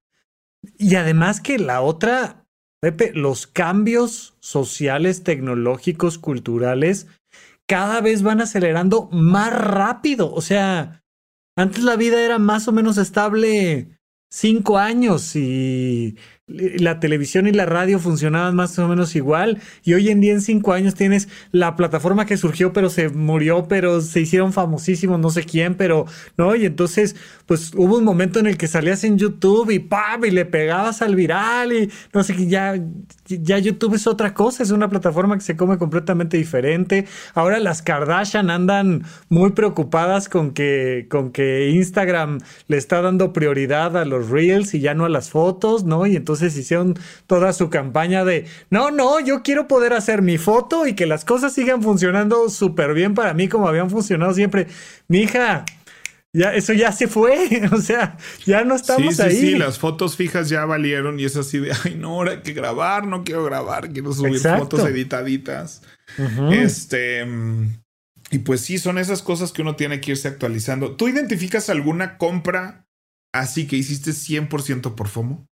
Y 0.77 0.95
además 0.95 1.41
que 1.41 1.59
la 1.59 1.81
otra, 1.81 2.45
Pepe, 2.81 3.11
los 3.13 3.47
cambios 3.47 4.35
sociales, 4.39 5.23
tecnológicos, 5.23 6.17
culturales 6.17 7.07
cada 7.67 8.01
vez 8.01 8.21
van 8.21 8.41
acelerando 8.41 9.09
más 9.11 9.53
rápido. 9.53 10.33
O 10.33 10.41
sea, 10.41 11.03
antes 11.55 11.83
la 11.83 11.95
vida 11.95 12.21
era 12.21 12.39
más 12.39 12.67
o 12.67 12.71
menos 12.71 12.97
estable 12.97 13.97
cinco 14.29 14.77
años 14.77 15.35
y 15.35 16.17
la 16.47 16.99
televisión 16.99 17.47
y 17.47 17.51
la 17.51 17.65
radio 17.65 17.97
funcionaban 17.97 18.55
más 18.55 18.77
o 18.77 18.87
menos 18.87 19.15
igual 19.15 19.59
y 19.83 19.95
hoy 19.95 20.09
en 20.09 20.21
día 20.21 20.31
en 20.31 20.41
cinco 20.41 20.73
años 20.73 20.93
tienes 20.93 21.27
la 21.51 21.75
plataforma 21.75 22.27
que 22.27 22.37
surgió 22.37 22.71
pero 22.71 22.91
se 22.91 23.09
murió 23.09 23.67
pero 23.67 23.99
se 23.99 24.21
hicieron 24.21 24.53
famosísimos 24.53 25.19
no 25.19 25.31
sé 25.31 25.43
quién 25.43 25.73
pero 25.73 26.05
no 26.37 26.55
y 26.55 26.65
entonces 26.65 27.15
pues 27.47 27.73
hubo 27.73 27.97
un 27.97 28.03
momento 28.03 28.37
en 28.37 28.45
el 28.45 28.59
que 28.59 28.67
salías 28.67 29.03
en 29.03 29.17
YouTube 29.17 29.71
y 29.71 29.79
¡pam! 29.79 30.23
y 30.25 30.29
le 30.29 30.45
pegabas 30.45 31.01
al 31.01 31.15
viral 31.15 31.73
y 31.73 31.91
no 32.13 32.23
sé 32.23 32.35
qué 32.35 32.45
ya 32.45 32.79
ya 33.25 33.57
YouTube 33.57 33.95
es 33.95 34.05
otra 34.05 34.35
cosa 34.35 34.61
es 34.61 34.69
una 34.69 34.87
plataforma 34.87 35.35
que 35.35 35.43
se 35.43 35.57
come 35.57 35.79
completamente 35.79 36.37
diferente. 36.37 37.05
Ahora 37.33 37.59
las 37.59 37.81
Kardashian 37.81 38.51
andan 38.51 39.03
muy 39.29 39.51
preocupadas 39.53 40.29
con 40.29 40.51
que 40.51 41.07
con 41.09 41.31
que 41.31 41.69
Instagram 41.69 42.39
le 42.67 42.77
está 42.77 43.01
dando 43.01 43.33
prioridad 43.33 43.97
a 43.97 44.05
los 44.05 44.29
reels 44.29 44.75
y 44.75 44.79
ya 44.79 44.93
no 44.93 45.05
a 45.05 45.09
las 45.09 45.31
fotos 45.31 45.85
no 45.85 46.05
y 46.05 46.15
entonces 46.15 46.34
entonces 46.35 46.57
hicieron 46.59 46.99
toda 47.27 47.53
su 47.53 47.69
campaña 47.69 48.25
de, 48.25 48.45
no, 48.69 48.91
no, 48.91 49.19
yo 49.19 49.41
quiero 49.41 49.67
poder 49.67 49.93
hacer 49.93 50.21
mi 50.21 50.37
foto 50.37 50.85
y 50.85 50.93
que 50.93 51.05
las 51.05 51.23
cosas 51.25 51.53
sigan 51.53 51.81
funcionando 51.81 52.49
súper 52.49 52.93
bien 52.93 53.13
para 53.13 53.33
mí 53.33 53.47
como 53.47 53.67
habían 53.67 53.89
funcionado 53.89 54.33
siempre. 54.33 54.67
Mi 55.07 55.19
hija, 55.19 55.65
ya, 56.33 56.53
eso 56.53 56.73
ya 56.73 56.91
se 56.91 57.07
fue, 57.07 57.67
o 57.71 57.79
sea, 57.79 58.17
ya 58.45 58.65
no 58.65 58.75
estamos 58.75 59.19
ahí. 59.21 59.31
Sí, 59.31 59.39
sí, 59.51 59.57
las 59.57 59.79
fotos 59.79 60.17
fijas 60.17 60.49
ya 60.49 60.65
valieron 60.65 61.19
y 61.19 61.23
es 61.23 61.37
así 61.37 61.59
de, 61.59 61.71
ay, 61.85 61.95
no, 61.95 62.09
ahora 62.09 62.31
hay 62.31 62.41
que 62.41 62.53
grabar, 62.53 63.07
no 63.07 63.23
quiero 63.23 63.45
grabar, 63.45 63.89
quiero 63.91 64.11
subir 64.11 64.39
fotos 64.39 64.85
editaditas. 64.85 65.81
Este, 66.51 67.25
y 68.29 68.39
pues 68.39 68.61
sí, 68.61 68.77
son 68.77 68.97
esas 68.97 69.21
cosas 69.21 69.53
que 69.53 69.61
uno 69.61 69.75
tiene 69.77 70.01
que 70.01 70.11
irse 70.11 70.27
actualizando. 70.27 70.95
¿Tú 70.95 71.07
identificas 71.07 71.69
alguna 71.69 72.17
compra 72.17 72.85
así 73.33 73.67
que 73.67 73.77
hiciste 73.77 74.11
100% 74.11 74.95
por 74.95 75.07
FOMO? 75.07 75.47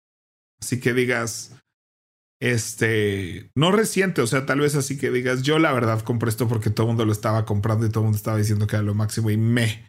Así 0.63 0.81
que 0.81 0.93
digas, 0.93 1.57
este, 2.41 3.51
no 3.55 3.71
reciente, 3.73 4.23
o 4.23 4.27
sea, 4.27 4.47
tal 4.47 4.61
vez 4.61 4.75
así 4.75 4.97
que 4.97 5.11
digas, 5.11 5.43
yo 5.43 5.59
la 5.59 5.73
verdad 5.73 6.01
compré 6.01 6.31
esto 6.31 6.49
porque 6.49 6.71
todo 6.71 6.87
el 6.87 6.89
mundo 6.89 7.05
lo 7.05 7.13
estaba 7.13 7.45
comprando 7.45 7.87
y 7.87 7.91
todo 7.91 8.01
el 8.01 8.05
mundo 8.07 8.17
estaba 8.17 8.39
diciendo 8.39 8.67
que 8.67 8.77
era 8.77 8.83
lo 8.83 8.95
máximo 8.95 9.31
y 9.31 9.37
me. 9.37 9.87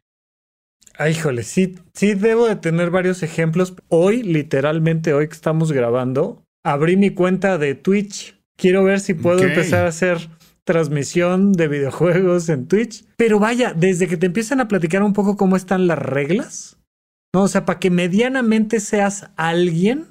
Ay, 0.98 1.14
híjole, 1.14 1.44
sí, 1.44 1.80
sí 1.94 2.14
debo 2.14 2.48
de 2.48 2.58
tener 2.58 2.90
varios 2.90 3.24
ejemplos. 3.24 3.74
Hoy, 3.88 4.24
literalmente 4.24 5.14
hoy 5.14 5.28
que 5.28 5.34
estamos 5.34 5.72
grabando, 5.72 6.44
abrí 6.64 6.98
mi 6.98 7.12
cuenta 7.12 7.58
de 7.58 7.76
Twitch. 7.76 8.38
Quiero 8.58 8.84
ver 8.84 9.00
si 9.00 9.14
puedo 9.14 9.42
empezar 9.42 9.86
a 9.86 9.90
hacer 9.90 10.30
transmisión 10.64 11.54
de 11.54 11.68
videojuegos 11.68 12.50
en 12.50 12.68
Twitch. 12.68 13.06
Pero 13.18 13.40
vaya, 13.40 13.74
desde 13.74 14.08
que 14.08 14.18
te 14.18 14.28
empiezan 14.28 14.60
a 14.60 14.68
platicar 14.68 15.02
un 15.04 15.14
poco 15.14 15.38
cómo 15.38 15.56
están 15.56 15.88
las 15.88 15.98
reglas, 15.98 16.78
no, 17.34 17.44
o 17.44 17.48
sea, 17.48 17.66
para 17.66 17.80
que 17.80 17.90
medianamente 17.90 18.80
seas 18.80 19.32
alguien, 19.38 20.11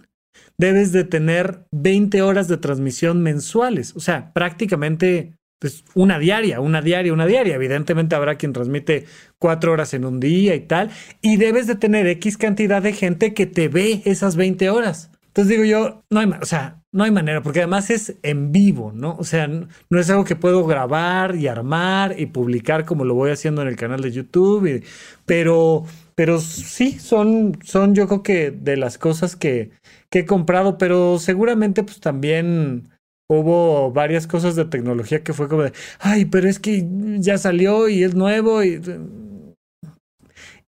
debes 0.59 0.93
de 0.93 1.05
tener 1.05 1.65
20 1.73 2.23
horas 2.23 2.49
de 2.49 2.57
transmisión 2.57 3.23
mensuales. 3.23 3.95
O 3.97 4.01
sea, 4.01 4.33
prácticamente 4.33 5.35
pues, 5.61 5.85
una 5.95 6.19
diaria, 6.19 6.61
una 6.61 6.83
diaria, 6.83 7.13
una 7.13 7.27
diaria. 7.27 7.55
Evidentemente 7.55 8.17
habrá 8.17 8.37
quien 8.37 8.53
transmite 8.53 9.05
cuatro 9.39 9.73
horas 9.73 9.95
en 9.95 10.05
un 10.05 10.19
día 10.19 10.55
y 10.55 10.61
tal. 10.61 10.91
Y 11.21 11.37
debes 11.37 11.67
de 11.67 11.77
tener 11.77 12.07
X 12.07 12.37
cantidad 12.37 12.83
de 12.83 12.93
gente 12.93 13.35
que 13.35 13.47
te 13.47 13.69
ve 13.69 14.03
esas 14.05 14.37
20 14.37 14.71
horas. 14.71 15.11
Entonces 15.31 15.51
digo 15.51 15.65
yo, 15.65 16.03
no 16.11 16.21
hay, 16.21 16.29
o 16.41 16.45
sea, 16.45 16.83
no 16.93 17.05
hay 17.05 17.13
manera, 17.13 17.41
porque 17.41 17.61
además 17.61 17.89
es 17.91 18.17
en 18.23 18.51
vivo, 18.51 18.91
¿no? 18.93 19.15
O 19.17 19.23
sea, 19.23 19.47
no, 19.47 19.69
es 19.91 20.11
algo 20.11 20.25
que 20.25 20.35
puedo 20.35 20.67
grabar 20.67 21.37
y 21.37 21.47
armar 21.47 22.19
y 22.19 22.27
publicar 22.27 22.85
como 22.85 23.05
lo 23.05 23.15
voy 23.15 23.31
haciendo 23.31 23.63
en 23.63 23.69
el 23.69 23.77
canal 23.77 24.01
de 24.01 24.11
YouTube, 24.11 24.83
pero, 25.27 25.85
pero 26.17 26.41
sí, 26.41 26.99
son, 26.99 27.57
son 27.63 27.95
yo 27.95 28.09
creo 28.09 28.23
que 28.25 28.51
de 28.51 28.77
las 28.77 28.99
cosas 28.99 29.37
que, 29.37 29.71
que 30.11 30.21
he 30.21 30.27
comprado, 30.27 30.77
pero 30.77 31.19
seguramente 31.19 31.83
pues 31.83 32.01
también 32.01 32.89
hubo 33.29 33.93
varias 33.93 34.27
cosas 34.27 34.57
de 34.57 34.65
tecnología 34.65 35.23
que 35.23 35.33
fue 35.33 35.49
como 35.49 35.63
de, 35.63 35.73
ay, 36.01 36.25
pero 36.25 36.49
es 36.49 36.59
que 36.59 36.85
ya 37.19 37.39
salió 37.39 37.89
y 37.89 38.03
es 38.03 38.15
nuevo 38.15 38.63
y... 38.65 38.81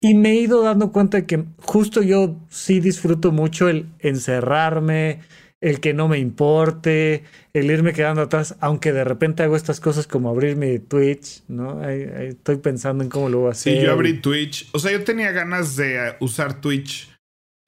Y 0.01 0.15
me 0.15 0.31
he 0.31 0.35
ido 0.37 0.63
dando 0.63 0.93
cuenta 0.93 1.17
de 1.19 1.27
que 1.27 1.45
justo 1.59 2.03
yo 2.03 2.37
sí 2.49 2.79
disfruto 2.79 3.33
mucho 3.33 3.69
el 3.69 3.87
encerrarme, 3.99 5.19
el 5.61 5.81
que 5.81 5.93
no 5.93 6.07
me 6.07 6.19
importe, 6.19 7.25
el 7.53 7.69
irme 7.69 7.93
quedando 7.93 8.23
atrás, 8.23 8.55
aunque 8.61 8.93
de 8.93 9.03
repente 9.03 9.43
hago 9.43 9.57
estas 9.57 9.81
cosas 9.81 10.07
como 10.07 10.31
abrir 10.31 10.55
mi 10.55 10.79
Twitch, 10.79 11.43
¿no? 11.49 11.83
estoy 11.89 12.59
pensando 12.59 13.03
en 13.03 13.11
cómo 13.11 13.29
lo 13.29 13.41
voy 13.41 13.49
a 13.49 13.53
hacer. 13.53 13.77
Sí, 13.77 13.85
yo 13.85 13.91
abrí 13.91 14.21
Twitch. 14.21 14.69
O 14.73 14.79
sea, 14.79 14.93
yo 14.93 15.03
tenía 15.03 15.33
ganas 15.33 15.75
de 15.75 16.15
usar 16.21 16.61
Twitch 16.61 17.18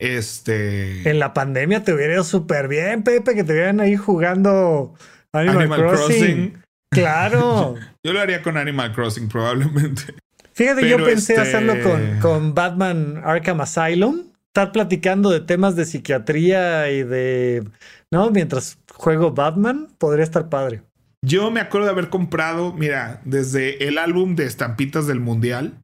este. 0.00 1.08
En 1.08 1.18
la 1.18 1.32
pandemia 1.32 1.84
te 1.84 1.92
hubiera 1.92 2.14
ido 2.14 2.24
súper 2.24 2.66
bien, 2.66 3.02
Pepe, 3.02 3.34
que 3.34 3.44
te 3.44 3.52
vieran 3.52 3.80
ahí 3.80 3.96
jugando 3.96 4.94
Animal, 5.32 5.68
Crossing. 5.68 6.62
Claro. 6.90 7.76
yo, 8.04 8.12
lo 8.12 8.20
haría 8.20 8.42
con 8.42 8.56
Animal 8.56 8.92
Crossing, 8.92 9.28
probablemente. 9.28 10.14
Fíjate, 10.54 10.88
yo 10.88 10.96
pensé 11.04 11.34
este 11.34 11.42
hacerlo 11.42 11.74
con, 11.82 12.18
con 12.20 12.54
Batman 12.54 13.22
Arkham 13.24 13.60
Asylum. 13.60 14.24
Estar 14.48 14.72
platicando 14.72 15.30
de 15.30 15.40
temas 15.40 15.76
de 15.76 15.84
psiquiatría 15.84 16.90
y 16.90 17.04
de. 17.04 17.64
¿No? 18.10 18.30
Mientras 18.30 18.78
juego 18.92 19.30
Batman, 19.30 19.88
podría 19.98 20.24
estar 20.24 20.48
padre. 20.48 20.82
Yo 21.22 21.50
me 21.50 21.60
acuerdo 21.60 21.86
de 21.86 21.92
haber 21.92 22.08
comprado, 22.08 22.72
mira, 22.72 23.20
desde 23.24 23.86
el 23.86 23.98
álbum 23.98 24.34
de 24.34 24.46
estampitas 24.46 25.06
del 25.06 25.20
Mundial. 25.20 25.74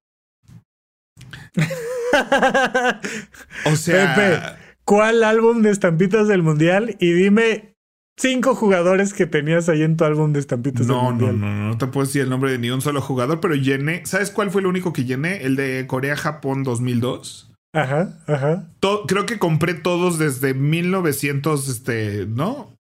o 3.64 3.76
sea. 3.76 4.14
Pepe, 4.14 4.40
¿cuál 4.84 5.22
álbum 5.24 5.62
de 5.62 5.70
estampitas 5.70 6.28
del 6.28 6.42
mundial? 6.42 6.96
Y 6.98 7.12
dime 7.12 7.74
cinco 8.16 8.54
jugadores 8.54 9.12
que 9.12 9.26
tenías 9.26 9.68
ahí 9.68 9.82
en 9.82 9.96
tu 9.96 10.04
álbum 10.04 10.32
de 10.32 10.40
estampitas 10.40 10.86
del 10.86 10.96
mundial. 10.96 11.38
No, 11.38 11.46
no, 11.46 11.54
no, 11.54 11.68
no 11.68 11.78
te 11.78 11.86
puedo 11.86 12.06
decir 12.06 12.22
el 12.22 12.30
nombre 12.30 12.50
de 12.50 12.58
ni 12.58 12.70
un 12.70 12.80
solo 12.80 13.00
jugador, 13.00 13.40
pero 13.40 13.54
llené. 13.54 14.04
¿Sabes 14.06 14.30
cuál 14.30 14.50
fue 14.50 14.60
el 14.60 14.66
único 14.66 14.92
que 14.92 15.04
llené? 15.04 15.44
El 15.44 15.56
de 15.56 15.86
Corea-Japón 15.86 16.62
2002. 16.62 17.52
Ajá, 17.74 18.18
ajá. 18.26 18.70
creo 19.06 19.26
que 19.26 19.38
compré 19.38 19.74
todos 19.74 20.18
desde 20.18 20.54
1900, 20.54 21.68
este, 21.68 22.26
¿no? 22.26 22.74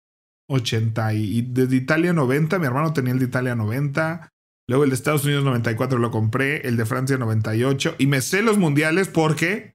80 0.49 1.15
y, 1.15 1.39
y 1.39 1.43
desde 1.43 1.77
Italia 1.77 2.13
90. 2.13 2.59
Mi 2.59 2.67
hermano 2.67 2.93
tenía 2.93 3.13
el 3.13 3.19
de 3.19 3.25
Italia 3.25 3.55
90. 3.55 4.29
Luego 4.73 4.85
el 4.85 4.91
de 4.91 4.97
Estados 4.97 5.23
Unidos 5.27 5.45
94 5.45 5.99
lo 5.99 6.11
compré, 6.11 6.67
el 6.67 6.79
de 6.79 6.87
Francia 6.87 7.19
98 7.19 7.97
y 7.99 8.07
me 8.07 8.23
sé 8.23 8.41
los 8.41 8.57
mundiales 8.57 9.07
porque 9.07 9.75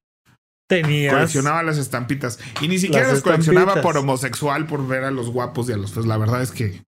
Tenías. 0.67 1.13
Coleccionaba 1.13 1.61
las 1.61 1.77
estampitas. 1.77 2.39
Y 2.61 2.67
ni 2.67 2.79
siquiera 2.79 3.07
las, 3.07 3.21
coleccionaba 3.21 3.83
por 3.83 3.95
homosexual, 3.95 4.65
por 4.65 4.87
ver 4.87 5.03
a 5.03 5.11
los 5.11 5.29
guapos 5.29 5.69
y 5.69 5.73
a 5.73 5.77
los 5.77 5.93
feos. 5.93 6.07
La 6.07 6.17
verdad 6.17 6.41
es 6.41 6.49
que 6.49 6.83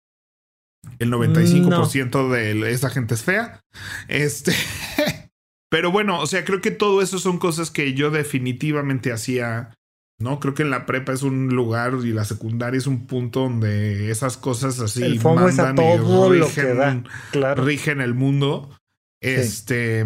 el 0.99 1.11
95% 1.11 2.29
de 2.29 2.71
esa 2.71 2.91
gente 2.91 3.15
es 3.15 3.23
fea. 3.23 3.59
Este. 4.07 4.53
Pero 5.71 5.91
bueno, 5.91 6.19
o 6.19 6.27
sea, 6.27 6.45
creo 6.45 6.61
que 6.61 6.69
todo 6.69 7.01
eso 7.01 7.17
son 7.17 7.39
cosas 7.39 7.71
que 7.71 7.95
yo 7.95 8.11
definitivamente 8.11 9.11
hacía. 9.11 9.73
No, 10.17 10.39
creo 10.39 10.53
que 10.53 10.63
en 10.63 10.69
la 10.69 10.85
prepa 10.85 11.11
es 11.11 11.23
un 11.23 11.49
lugar 11.49 11.93
y 12.03 12.11
la 12.13 12.23
secundaria 12.23 12.77
es 12.77 12.87
un 12.87 13.05
punto 13.05 13.41
donde 13.41 14.09
esas 14.11 14.37
cosas 14.37 14.79
así 14.79 15.03
el 15.03 15.21
mandan 15.21 15.75
todo 15.75 16.33
y 16.33 16.39
rigen, 16.39 16.77
lo 16.77 17.03
que 17.03 17.09
Claro. 17.31 17.65
rigen 17.65 18.01
el 18.01 18.13
mundo. 18.13 18.69
Este, 19.21 20.05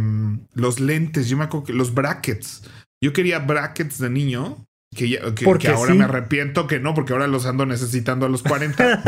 los 0.53 0.79
lentes, 0.79 1.27
yo 1.29 1.37
me 1.37 1.43
acuerdo 1.43 1.67
que 1.67 1.73
los 1.73 1.93
brackets. 1.93 2.63
Yo 3.03 3.13
quería 3.13 3.39
brackets 3.39 3.99
de 3.99 4.09
niño, 4.09 4.65
que, 4.95 5.19
que, 5.35 5.67
ahora 5.67 5.93
me 5.93 6.05
arrepiento 6.05 6.67
que 6.67 6.79
no, 6.79 6.93
porque 6.95 7.13
ahora 7.13 7.27
los 7.27 7.45
ando 7.45 7.65
necesitando 7.65 8.25
a 8.25 8.29
los 8.29 8.41
40. 8.43 9.03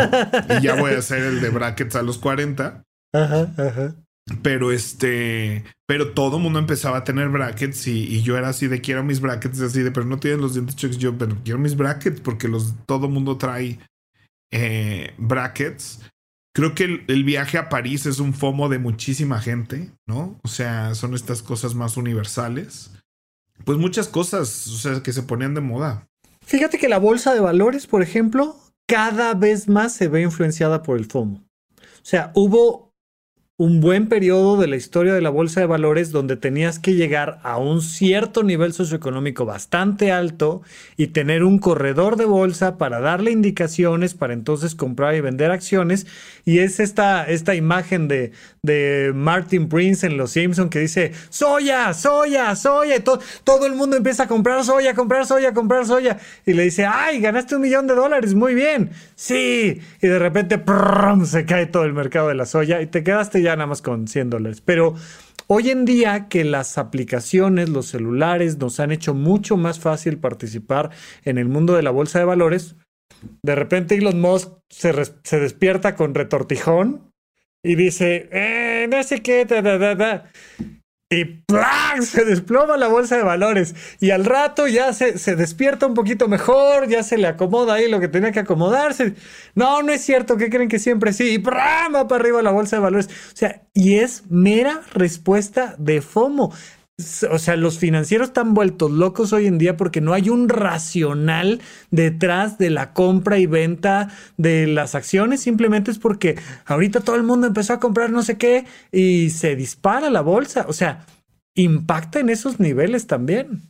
y 0.59 0.61
ya 0.61 0.75
voy 0.75 0.93
a 0.93 0.99
hacer 0.99 1.23
el 1.23 1.41
de 1.41 1.49
brackets 1.49 1.95
a 1.95 2.03
los 2.03 2.17
40. 2.19 2.83
Ajá, 3.13 3.53
ajá. 3.57 3.95
Pero 4.41 4.71
este, 4.71 5.63
pero 5.87 6.13
todo 6.13 6.37
el 6.37 6.43
mundo 6.43 6.59
empezaba 6.59 6.97
a 6.97 7.03
tener 7.03 7.29
brackets 7.29 7.87
y, 7.87 8.21
yo 8.21 8.37
era 8.37 8.49
así 8.49 8.67
de 8.67 8.81
quiero 8.81 9.03
mis 9.03 9.19
brackets, 9.19 9.61
así 9.61 9.81
de, 9.81 9.91
pero 9.91 10.05
no 10.05 10.19
tienen 10.19 10.41
los 10.41 10.53
dientes 10.53 10.75
chuecos. 10.75 10.97
Yo, 10.97 11.17
pero 11.17 11.37
quiero 11.43 11.59
mis 11.59 11.75
brackets 11.75 12.21
porque 12.21 12.47
los, 12.47 12.73
todo 12.85 13.07
el 13.07 13.11
mundo 13.11 13.37
trae 13.37 13.79
eh, 14.51 15.13
brackets. 15.17 15.99
Creo 16.53 16.75
que 16.75 17.03
el, 17.07 17.23
viaje 17.23 17.57
a 17.57 17.69
París 17.69 18.05
es 18.05 18.19
un 18.19 18.33
FOMO 18.33 18.67
de 18.67 18.77
muchísima 18.77 19.39
gente, 19.39 19.91
¿no? 20.05 20.37
O 20.43 20.47
sea, 20.49 20.95
son 20.95 21.13
estas 21.13 21.41
cosas 21.41 21.75
más 21.75 21.95
universales 21.95 22.91
pues 23.63 23.77
muchas 23.77 24.07
cosas, 24.07 24.67
o 24.67 24.77
sea, 24.77 25.03
que 25.03 25.13
se 25.13 25.23
ponían 25.23 25.53
de 25.53 25.61
moda. 25.61 26.07
Fíjate 26.45 26.77
que 26.77 26.89
la 26.89 26.97
bolsa 26.97 27.33
de 27.33 27.39
valores, 27.39 27.87
por 27.87 28.01
ejemplo, 28.01 28.55
cada 28.87 29.33
vez 29.33 29.67
más 29.67 29.93
se 29.93 30.07
ve 30.07 30.21
influenciada 30.21 30.83
por 30.83 30.97
el 30.97 31.05
FOMO. 31.05 31.37
O 31.37 32.03
sea, 32.05 32.31
hubo 32.35 32.90
un 33.61 33.79
buen 33.79 34.09
periodo 34.09 34.57
de 34.57 34.65
la 34.65 34.75
historia 34.75 35.13
de 35.13 35.21
la 35.21 35.29
bolsa 35.29 35.59
de 35.59 35.67
valores 35.67 36.11
donde 36.11 36.35
tenías 36.35 36.79
que 36.79 36.95
llegar 36.95 37.39
a 37.43 37.57
un 37.57 37.83
cierto 37.83 38.41
nivel 38.41 38.73
socioeconómico 38.73 39.45
bastante 39.45 40.11
alto 40.11 40.63
y 40.97 41.09
tener 41.09 41.43
un 41.43 41.59
corredor 41.59 42.15
de 42.15 42.25
bolsa 42.25 42.79
para 42.79 42.99
darle 42.99 43.29
indicaciones 43.29 44.15
para 44.15 44.33
entonces 44.33 44.73
comprar 44.73 45.13
y 45.13 45.21
vender 45.21 45.51
acciones. 45.51 46.07
Y 46.43 46.57
es 46.57 46.79
esta, 46.79 47.23
esta 47.25 47.53
imagen 47.53 48.07
de, 48.07 48.31
de 48.63 49.11
Martin 49.13 49.69
Prince 49.69 50.07
en 50.07 50.17
Los 50.17 50.31
Simpson 50.31 50.71
que 50.71 50.79
dice 50.79 51.11
soya, 51.29 51.93
soya, 51.93 52.55
soya. 52.55 52.95
Y 52.95 53.01
todo 53.01 53.67
el 53.67 53.75
mundo 53.75 53.95
empieza 53.95 54.23
a 54.23 54.27
comprar 54.27 54.63
soya, 54.63 54.95
comprar 54.95 55.27
soya, 55.27 55.53
comprar 55.53 55.85
soya. 55.85 56.17
Y 56.47 56.53
le 56.53 56.63
dice, 56.63 56.87
ay, 56.87 57.21
ganaste 57.21 57.57
un 57.57 57.61
millón 57.61 57.85
de 57.85 57.93
dólares, 57.93 58.33
muy 58.33 58.55
bien. 58.55 58.89
Sí. 59.13 59.79
Y 60.01 60.07
de 60.07 60.17
repente 60.17 60.59
se 61.25 61.45
cae 61.45 61.67
todo 61.67 61.83
el 61.83 61.93
mercado 61.93 62.29
de 62.29 62.33
la 62.33 62.47
soya 62.47 62.81
y 62.81 62.87
te 62.87 63.03
quedaste 63.03 63.43
ya 63.43 63.50
nada 63.55 63.67
más 63.67 63.81
con 63.81 64.07
100 64.07 64.29
dólares. 64.29 64.61
Pero 64.61 64.95
hoy 65.47 65.69
en 65.69 65.85
día 65.85 66.27
que 66.27 66.43
las 66.43 66.77
aplicaciones, 66.77 67.69
los 67.69 67.87
celulares 67.87 68.57
nos 68.57 68.79
han 68.79 68.91
hecho 68.91 69.13
mucho 69.13 69.57
más 69.57 69.79
fácil 69.79 70.17
participar 70.17 70.91
en 71.23 71.37
el 71.37 71.47
mundo 71.47 71.75
de 71.75 71.83
la 71.83 71.91
bolsa 71.91 72.19
de 72.19 72.25
valores, 72.25 72.75
de 73.43 73.55
repente 73.55 73.95
Elon 73.95 74.19
Musk 74.19 74.53
se, 74.69 74.93
despierta 75.39 75.95
con 75.95 76.15
retortijón 76.15 77.11
y 77.63 77.75
dice, 77.75 78.29
eh, 78.31 78.87
no 78.89 79.03
sé 79.03 79.21
qué, 79.21 79.45
da, 79.45 79.61
da, 79.61 79.95
da, 79.95 80.31
y 81.11 81.25
¡plá! 81.25 81.95
se 82.01 82.23
desploma 82.23 82.77
la 82.77 82.87
bolsa 82.87 83.17
de 83.17 83.23
valores. 83.23 83.75
Y 83.99 84.11
al 84.11 84.25
rato 84.25 84.67
ya 84.67 84.93
se, 84.93 85.17
se, 85.17 85.35
despierta 85.35 85.85
un 85.85 85.93
poquito 85.93 86.27
mejor, 86.27 86.87
ya 86.87 87.03
se 87.03 87.17
le 87.17 87.27
acomoda 87.27 87.75
ahí 87.75 87.89
lo 87.89 87.99
que 87.99 88.07
tenía 88.07 88.31
que 88.31 88.39
acomodarse. 88.39 89.15
No, 89.53 89.83
no 89.83 89.91
es 89.91 90.01
cierto, 90.01 90.37
¿qué 90.37 90.49
creen 90.49 90.69
que 90.69 90.79
siempre 90.79 91.11
sí? 91.11 91.33
Y 91.33 91.37
va 91.37 92.07
para 92.07 92.15
arriba 92.15 92.41
la 92.41 92.51
bolsa 92.51 92.77
de 92.77 92.81
valores. 92.81 93.07
O 93.07 93.35
sea, 93.35 93.61
y 93.73 93.95
es 93.95 94.23
mera 94.29 94.81
respuesta 94.93 95.75
de 95.77 96.01
FOMO 96.01 96.53
o 97.29 97.39
sea, 97.39 97.55
los 97.55 97.77
financieros 97.77 98.29
están 98.29 98.53
vueltos 98.53 98.91
locos 98.91 99.33
hoy 99.33 99.47
en 99.47 99.57
día 99.57 99.77
porque 99.77 100.01
no 100.01 100.13
hay 100.13 100.29
un 100.29 100.49
racional 100.49 101.61
detrás 101.89 102.57
de 102.57 102.69
la 102.69 102.93
compra 102.93 103.39
y 103.39 103.45
venta 103.45 104.09
de 104.37 104.67
las 104.67 104.95
acciones. 104.95 105.41
Simplemente 105.41 105.91
es 105.91 105.99
porque 105.99 106.37
ahorita 106.65 107.01
todo 107.01 107.15
el 107.15 107.23
mundo 107.23 107.47
empezó 107.47 107.73
a 107.73 107.79
comprar 107.79 108.09
no 108.09 108.23
sé 108.23 108.37
qué 108.37 108.65
y 108.91 109.29
se 109.31 109.55
dispara 109.55 110.09
la 110.09 110.21
bolsa. 110.21 110.65
O 110.67 110.73
sea, 110.73 111.05
impacta 111.55 112.19
en 112.19 112.29
esos 112.29 112.59
niveles 112.59 113.07
también. 113.07 113.61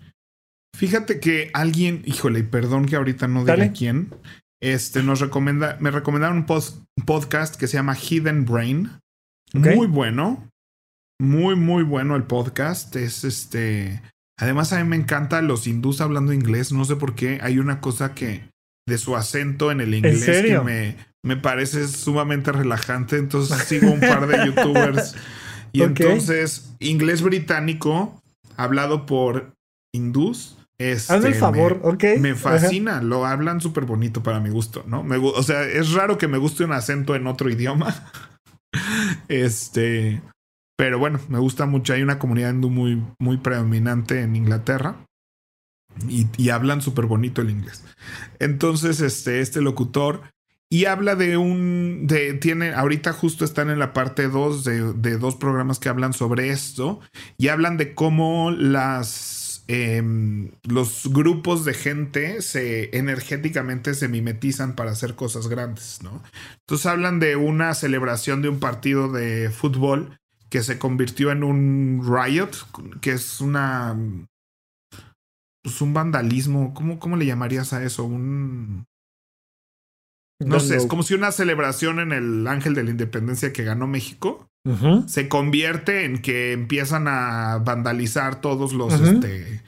Fíjate 0.76 1.20
que 1.20 1.52
alguien, 1.54 2.02
híjole, 2.06 2.44
perdón 2.44 2.86
que 2.86 2.96
ahorita 2.96 3.28
no 3.28 3.46
diga 3.46 3.72
quién, 3.72 4.14
este 4.62 5.04
nos 5.04 5.20
recomienda, 5.20 5.78
me 5.80 5.92
recomendaron 5.92 6.38
un, 6.38 6.46
podcast 7.06 7.56
que 7.56 7.68
se 7.68 7.78
llama 7.78 7.96
Hidden 7.96 8.46
Brain. 8.46 8.92
Muy 9.54 9.88
bueno 9.88 10.51
muy, 11.22 11.56
muy 11.56 11.84
bueno 11.84 12.16
el 12.16 12.24
podcast. 12.24 12.96
Es 12.96 13.24
este. 13.24 14.02
Además, 14.38 14.74
a 14.74 14.84
mí 14.84 14.90
me 14.90 14.96
encanta 14.96 15.42
los 15.42 15.68
hindús 15.68 16.02
hablando 16.02 16.34
inglés. 16.34 16.72
No 16.72 16.84
sé 16.84 16.96
por 16.96 17.16
qué. 17.16 17.40
Hay 17.42 17.60
una 17.60 17.80
cosa 17.80 18.14
que. 18.14 18.50
de 18.88 18.98
su 18.98 19.16
acento 19.16 19.72
en 19.72 19.80
el 19.80 19.94
inglés 19.94 20.26
que 20.26 20.60
me, 20.60 20.98
me 21.24 21.38
parece 21.38 21.88
sumamente 21.88 22.52
relajante. 22.52 23.18
Entonces 23.18 23.58
sigo 23.64 23.92
un 23.92 24.00
par 24.00 24.28
de 24.28 24.46
youtubers. 24.48 25.16
Y 25.72 25.84
entonces, 25.84 26.74
inglés 26.80 27.22
británico, 27.22 28.22
hablado 28.58 29.06
por 29.06 29.54
hindús. 29.94 30.58
Este, 30.78 31.14
Hazme 31.14 31.30
el 31.30 31.36
favor, 31.36 31.80
me, 31.84 31.90
ok. 31.90 32.04
Me 32.20 32.36
fascina, 32.36 33.04
lo 33.04 33.28
hablan 33.28 33.62
súper 33.62 33.86
bonito 33.86 34.24
para 34.24 34.40
mi 34.40 34.50
gusto, 34.50 34.84
¿no? 34.88 35.04
Me, 35.04 35.18
o 35.18 35.44
sea, 35.44 35.62
es 35.62 35.94
raro 35.94 36.18
que 36.18 36.28
me 36.28 36.40
guste 36.40 36.64
un 36.64 36.72
acento 36.72 37.16
en 37.16 37.28
otro 37.28 37.50
idioma. 37.50 38.12
Este, 39.28 40.22
pero 40.82 40.98
bueno, 40.98 41.20
me 41.30 41.38
gusta 41.38 41.68
mucho. 41.68 41.94
Hay 41.94 42.02
una 42.02 42.18
comunidad 42.18 42.50
hindú 42.50 42.72
muy, 42.72 43.04
muy 43.20 43.38
predominante 43.38 44.22
en 44.22 44.36
Inglaterra. 44.36 45.06
Y, 46.10 46.50
hablan 46.50 46.82
súper 46.82 47.06
bonito 47.06 47.44
el 47.44 47.52
inglés. 47.52 47.84
Entonces, 48.40 49.00
este, 49.00 49.42
este 49.42 49.62
locutor 49.62 50.24
y 50.72 50.86
habla 50.86 51.16
de 51.16 51.38
un, 51.38 52.08
de, 52.08 52.34
tiene, 52.34 52.74
ahorita 52.74 53.14
justo 53.14 53.46
están 53.46 53.70
en 53.70 53.78
la 53.78 53.94
parte 53.94 54.28
2 54.28 54.64
de, 54.64 54.94
de, 54.94 55.20
dos 55.20 55.36
programas 55.36 55.78
que 55.78 55.90
hablan 55.90 56.14
sobre 56.14 56.50
esto 56.50 57.00
y 57.38 57.50
hablan 57.50 57.78
de 57.78 57.94
cómo 57.94 58.50
las, 58.50 59.64
em, 59.68 60.50
los 60.64 61.14
grupos 61.14 61.64
de 61.64 61.76
gente 61.76 62.42
se 62.42 62.98
energéticamente 62.98 63.94
se 63.94 64.08
mimetizan 64.08 64.74
para 64.76 64.90
hacer 64.90 65.14
cosas 65.14 65.48
grandes, 65.48 66.00
¿no? 66.02 66.24
Entonces 66.62 66.88
hablan 66.88 67.20
de 67.20 67.36
una 67.36 67.76
celebración 67.76 68.42
de 68.42 68.50
un 68.50 68.60
partido 68.60 69.12
de 69.12 69.52
fútbol 69.52 70.18
que 70.52 70.62
se 70.62 70.78
convirtió 70.78 71.32
en 71.32 71.44
un 71.44 72.04
riot, 72.04 72.52
que 73.00 73.14
es 73.14 73.42
una... 73.42 73.98
Pues 75.64 75.82
un 75.82 75.94
vandalismo, 75.94 76.74
¿cómo, 76.74 77.00
cómo 77.00 77.16
le 77.16 77.26
llamarías 77.26 77.74
a 77.74 77.84
eso? 77.84 78.04
Un... 78.04 78.86
No, 80.40 80.60
sé, 80.60 80.76
es 80.76 80.88
como 80.88 81.04
si 81.04 81.14
una 81.14 81.32
celebración 81.32 82.00
en 82.00 82.12
el 82.12 82.48
Ángel 82.48 82.74
de 82.74 82.84
la 82.84 82.90
Independencia 82.90 83.54
que 83.54 83.64
ganó 83.64 83.88
México 83.88 84.48
se 85.08 85.28
convierte 85.28 86.06
en 86.06 86.22
que 86.22 86.52
empiezan 86.52 87.08
a 87.08 87.58
vandalizar 87.60 88.42
todos 88.42 88.74
los, 88.74 88.94
este, 88.94 89.62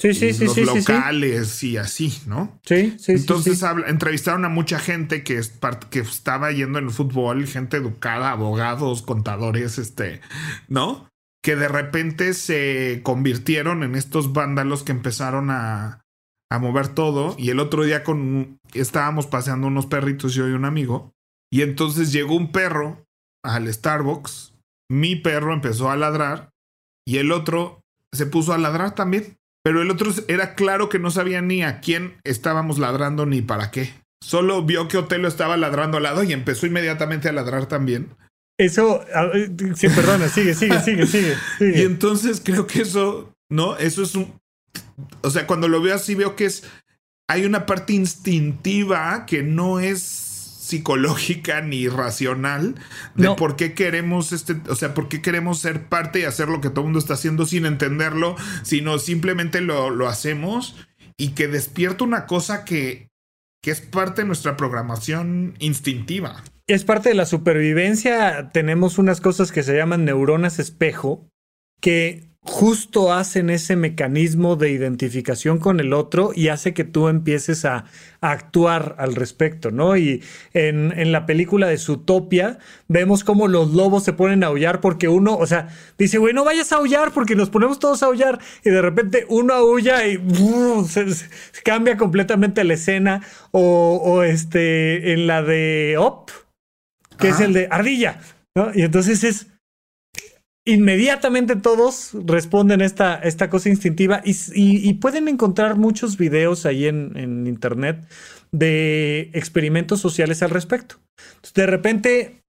Sí, 0.00 0.14
sí, 0.14 0.32
sí, 0.32 0.44
los 0.44 0.54
sí, 0.54 0.64
locales 0.64 1.62
y 1.64 1.76
así, 1.76 2.22
¿no? 2.26 2.60
Sí, 2.64 2.94
sí, 3.00 3.12
Entonces 3.12 3.64
entrevistaron 3.88 4.44
a 4.44 4.48
mucha 4.48 4.78
gente 4.78 5.24
que, 5.24 5.40
que 5.90 5.98
estaba 5.98 6.52
yendo 6.52 6.78
en 6.78 6.84
el 6.84 6.90
fútbol, 6.92 7.46
gente 7.48 7.78
educada, 7.78 8.30
abogados, 8.30 9.02
contadores, 9.02 9.76
este, 9.78 10.20
¿no? 10.68 11.08
Que 11.42 11.56
de 11.56 11.66
repente 11.66 12.34
se 12.34 13.00
convirtieron 13.02 13.82
en 13.82 13.96
estos 13.96 14.32
vándalos 14.32 14.84
que 14.84 14.92
empezaron 14.92 15.50
a, 15.50 16.04
a 16.48 16.58
mover 16.60 16.88
todo. 16.88 17.34
Y 17.36 17.50
el 17.50 17.58
otro 17.58 17.82
día 17.82 18.04
con 18.04 18.60
estábamos 18.74 19.26
paseando 19.26 19.66
unos 19.66 19.86
perritos 19.86 20.32
yo 20.32 20.48
y 20.48 20.52
un 20.52 20.64
amigo. 20.64 21.12
Y 21.50 21.62
entonces 21.62 22.12
llegó 22.12 22.36
un 22.36 22.52
perro 22.52 23.04
al 23.42 23.72
Starbucks. 23.72 24.54
Mi 24.88 25.16
perro 25.16 25.52
empezó 25.52 25.90
a 25.90 25.96
ladrar 25.96 26.50
y 27.04 27.18
el 27.18 27.32
otro 27.32 27.80
se 28.12 28.26
puso 28.26 28.52
a 28.52 28.58
ladrar 28.58 28.94
también. 28.94 29.37
Pero 29.62 29.82
el 29.82 29.90
otro 29.90 30.12
era 30.28 30.54
claro 30.54 30.88
que 30.88 30.98
no 30.98 31.10
sabía 31.10 31.42
ni 31.42 31.62
a 31.62 31.80
quién 31.80 32.16
estábamos 32.24 32.78
ladrando 32.78 33.26
ni 33.26 33.42
para 33.42 33.70
qué. 33.70 33.92
Solo 34.22 34.62
vio 34.64 34.88
que 34.88 34.98
Otelo 34.98 35.28
estaba 35.28 35.56
ladrando 35.56 35.96
al 35.96 36.02
lado 36.04 36.22
y 36.22 36.32
empezó 36.32 36.66
inmediatamente 36.66 37.28
a 37.28 37.32
ladrar 37.32 37.66
también. 37.66 38.08
Eso, 38.58 39.04
sí, 39.76 39.88
perdona, 39.88 40.28
sigue, 40.28 40.54
sigue, 40.54 40.80
sigue, 40.80 41.06
sigue, 41.06 41.36
Y 41.60 41.82
entonces 41.82 42.42
creo 42.44 42.66
que 42.66 42.82
eso, 42.82 43.32
¿no? 43.48 43.76
Eso 43.76 44.02
es 44.02 44.14
un... 44.14 44.34
O 45.22 45.30
sea, 45.30 45.46
cuando 45.46 45.68
lo 45.68 45.80
veo 45.80 45.94
así 45.94 46.14
veo 46.14 46.34
que 46.34 46.46
es... 46.46 46.64
Hay 47.30 47.44
una 47.44 47.66
parte 47.66 47.92
instintiva 47.92 49.26
que 49.26 49.42
no 49.42 49.80
es 49.80 50.27
psicológica 50.68 51.60
ni 51.60 51.88
racional 51.88 52.74
de 53.14 53.30
por 53.34 53.56
qué 53.56 53.74
queremos 53.74 54.32
este, 54.32 54.56
o 54.68 54.74
sea, 54.74 54.94
por 54.94 55.08
qué 55.08 55.22
queremos 55.22 55.58
ser 55.58 55.86
parte 55.86 56.20
y 56.20 56.24
hacer 56.24 56.48
lo 56.48 56.60
que 56.60 56.70
todo 56.70 56.82
el 56.82 56.86
mundo 56.86 56.98
está 56.98 57.14
haciendo 57.14 57.46
sin 57.46 57.66
entenderlo, 57.66 58.36
sino 58.62 58.98
simplemente 58.98 59.60
lo, 59.60 59.90
lo 59.90 60.08
hacemos 60.08 60.76
y 61.16 61.30
que 61.30 61.48
despierta 61.48 62.04
una 62.04 62.26
cosa 62.26 62.64
que, 62.64 63.08
que 63.62 63.70
es 63.70 63.80
parte 63.80 64.22
de 64.22 64.26
nuestra 64.26 64.56
programación 64.56 65.54
instintiva. 65.58 66.42
Es 66.66 66.84
parte 66.84 67.08
de 67.08 67.14
la 67.14 67.26
supervivencia. 67.26 68.50
Tenemos 68.52 68.98
unas 68.98 69.20
cosas 69.20 69.52
que 69.52 69.62
se 69.62 69.74
llaman 69.74 70.04
neuronas 70.04 70.58
espejo, 70.58 71.26
que 71.80 72.28
justo 72.48 73.12
hacen 73.12 73.50
ese 73.50 73.76
mecanismo 73.76 74.56
de 74.56 74.70
identificación 74.70 75.58
con 75.58 75.80
el 75.80 75.92
otro 75.92 76.32
y 76.34 76.48
hace 76.48 76.72
que 76.74 76.84
tú 76.84 77.08
empieces 77.08 77.64
a, 77.64 77.84
actuar 78.20 78.96
al 78.98 79.14
respecto, 79.14 79.70
¿no? 79.70 79.96
Y 79.96 80.24
en, 80.52 81.12
la 81.12 81.24
película 81.24 81.68
de 81.68 81.78
Zootopia 81.78 82.58
vemos 82.88 83.22
cómo 83.22 83.46
los 83.46 83.72
lobos 83.74 84.02
se 84.02 84.12
ponen 84.12 84.42
a 84.42 84.48
aullar 84.48 84.80
porque 84.80 85.06
uno, 85.06 85.36
o 85.36 85.46
sea, 85.46 85.68
dice, 85.98 86.18
güey, 86.18 86.34
no 86.34 86.44
vayas 86.44 86.72
a 86.72 86.76
aullar 86.76 87.12
porque 87.12 87.36
nos 87.36 87.48
ponemos 87.48 87.78
todos 87.78 88.02
a 88.02 88.06
aullar 88.06 88.40
y 88.64 88.70
de 88.70 88.82
repente 88.82 89.24
uno 89.28 89.54
aúlla 89.54 90.04
y 90.04 90.18
se, 90.88 91.06
cambia 91.62 91.96
completamente 91.96 92.64
la 92.64 92.74
escena 92.74 93.22
o, 93.52 94.00
o, 94.02 94.24
este, 94.24 95.12
en 95.12 95.28
la 95.28 95.42
de 95.42 95.94
Op, 95.96 96.30
que 97.20 97.28
es 97.28 97.38
el 97.38 97.52
de 97.52 97.68
ardilla, 97.70 98.20
¿no? 98.56 98.72
Y 98.74 98.82
entonces 98.82 99.22
es 99.22 99.46
inmediatamente 100.68 101.56
todos 101.56 102.10
responden 102.26 102.82
esta, 102.82 103.14
esta 103.14 103.48
cosa 103.48 103.70
instintiva 103.70 104.20
y, 104.22 104.92
pueden 104.94 105.26
encontrar 105.26 105.76
muchos 105.76 106.18
videos 106.18 106.66
ahí 106.66 106.86
en, 106.86 107.46
internet 107.46 108.06
de 108.52 109.30
experimentos 109.32 110.00
sociales 110.00 110.42
al 110.42 110.50
respecto. 110.50 110.96
de 111.54 111.66
repente 111.66 112.42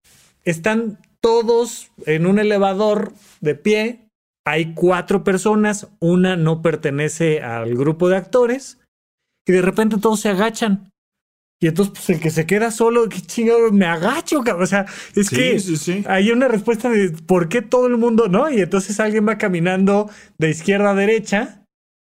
están 0.44 0.98
todos 1.22 1.92
en 2.04 2.26
un 2.26 2.38
elevador 2.38 3.14
de 3.40 3.54
pie, 3.54 4.08
hay 4.46 4.74
cuatro 4.74 5.24
personas, 5.24 5.88
una 5.98 6.36
no 6.36 6.60
pertenece 6.60 7.40
al 7.40 7.74
grupo 7.74 8.10
de 8.10 8.16
actores 8.16 8.80
y 9.46 9.52
de 9.52 9.62
repente 9.62 9.96
todos 9.96 10.20
se 10.20 10.28
agachan 10.28 10.89
y 11.62 11.66
entonces, 11.66 11.92
pues 11.94 12.10
el 12.10 12.20
que 12.20 12.30
se 12.30 12.46
queda 12.46 12.70
solo, 12.70 13.06
qué 13.10 13.20
chingado, 13.20 13.70
me 13.70 13.84
agacho, 13.84 14.40
cabrón. 14.42 14.64
O 14.64 14.66
sea, 14.66 14.86
es 15.14 15.28
que 15.28 15.60
hay 16.06 16.30
una 16.30 16.48
respuesta 16.48 16.88
de 16.88 17.10
por 17.10 17.50
qué 17.50 17.60
todo 17.60 17.86
el 17.86 17.98
mundo, 17.98 18.28
¿no? 18.28 18.50
Y 18.50 18.62
entonces 18.62 18.98
alguien 18.98 19.28
va 19.28 19.36
caminando 19.36 20.08
de 20.38 20.48
izquierda 20.48 20.92
a 20.92 20.94
derecha 20.94 21.59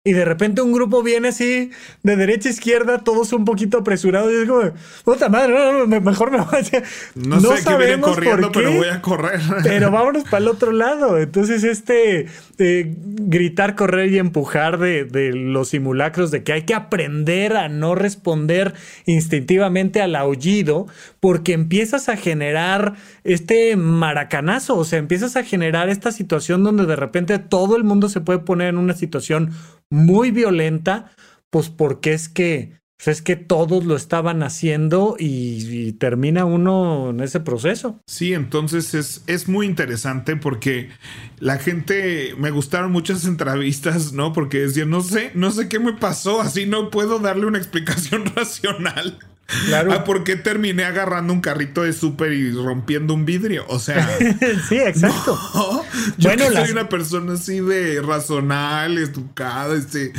y 0.06 0.12
de 0.12 0.26
repente 0.26 0.60
un 0.60 0.70
grupo 0.70 1.02
viene 1.02 1.28
así 1.28 1.70
de 2.02 2.16
derecha 2.16 2.50
a 2.50 2.52
izquierda, 2.52 2.98
todos 2.98 3.32
un 3.32 3.46
poquito 3.46 3.78
apresurados. 3.78 4.30
Y 4.30 4.42
es 4.42 4.46
como, 4.46 4.70
puta 5.02 5.30
madre, 5.30 5.54
no, 5.54 5.86
no, 5.86 6.00
mejor 6.02 6.30
me 6.30 6.42
voy 6.42 6.58
a 6.58 6.82
No, 7.14 7.40
no 7.40 7.56
sé 7.56 7.64
que 7.64 8.00
corriendo, 8.00 8.52
pero 8.52 8.72
voy 8.72 8.88
a 8.88 9.00
correr. 9.00 9.40
Pero 9.62 9.90
vámonos 9.90 10.24
para 10.24 10.42
el 10.42 10.48
otro 10.48 10.72
lado. 10.72 11.16
Entonces, 11.16 11.64
este 11.64 12.26
eh, 12.58 12.94
gritar, 12.96 13.76
correr 13.76 14.12
y 14.12 14.18
empujar 14.18 14.78
de, 14.78 15.04
de, 15.04 15.32
los 15.32 15.70
simulacros, 15.70 16.30
de 16.30 16.42
que 16.42 16.52
hay 16.52 16.62
que 16.64 16.74
aprender 16.74 17.56
a 17.56 17.70
no 17.70 17.94
responder 17.94 18.74
instintivamente 19.06 20.02
al 20.02 20.16
aullido, 20.16 20.86
porque 21.24 21.54
empiezas 21.54 22.10
a 22.10 22.18
generar 22.18 22.96
este 23.22 23.76
maracanazo. 23.76 24.76
O 24.76 24.84
sea, 24.84 24.98
empiezas 24.98 25.36
a 25.36 25.42
generar 25.42 25.88
esta 25.88 26.12
situación 26.12 26.62
donde 26.62 26.84
de 26.84 26.96
repente 26.96 27.38
todo 27.38 27.78
el 27.78 27.84
mundo 27.84 28.10
se 28.10 28.20
puede 28.20 28.40
poner 28.40 28.68
en 28.68 28.76
una 28.76 28.92
situación 28.92 29.52
muy 29.88 30.32
violenta, 30.32 31.12
pues 31.48 31.70
porque 31.70 32.12
es 32.12 32.28
que, 32.28 32.78
pues 32.98 33.08
es 33.08 33.22
que 33.22 33.36
todos 33.36 33.86
lo 33.86 33.96
estaban 33.96 34.42
haciendo 34.42 35.16
y, 35.18 35.92
termina 35.92 36.44
uno 36.44 37.08
en 37.08 37.20
ese 37.20 37.40
proceso. 37.40 38.02
Sí, 38.06 38.34
entonces 38.34 38.92
es, 38.92 39.24
es 39.26 39.48
muy 39.48 39.64
interesante 39.64 40.36
porque 40.36 40.90
la 41.38 41.56
gente, 41.56 42.34
me 42.36 42.50
gustaron 42.50 42.92
muchas 42.92 43.24
entrevistas, 43.24 44.12
¿no? 44.12 44.34
Porque 44.34 44.58
decían, 44.58 44.90
no 44.90 45.00
sé, 45.00 45.30
no 45.34 45.50
sé 45.52 45.70
qué 45.70 45.78
me 45.78 45.94
pasó, 45.94 46.42
así 46.42 46.66
no 46.66 46.90
puedo 46.90 47.18
darle 47.18 47.46
una 47.46 47.56
explicación 47.56 48.26
racional. 48.36 49.18
Claro. 49.66 49.92
Ah, 49.92 50.04
¿por 50.04 50.24
qué 50.24 50.36
terminé 50.36 50.84
agarrando 50.84 51.32
un 51.32 51.40
carrito 51.40 51.82
de 51.82 51.92
súper 51.92 52.32
y 52.32 52.50
rompiendo 52.52 53.14
un 53.14 53.24
vidrio? 53.24 53.64
O 53.68 53.78
sea. 53.78 54.08
sí, 54.68 54.76
exacto. 54.76 55.38
yo 56.18 56.30
bueno, 56.30 56.50
soy 56.50 56.70
una 56.70 56.88
persona 56.88 57.34
así 57.34 57.60
de 57.60 58.00
razonal, 58.00 58.98
educada, 58.98 59.74
este, 59.74 60.12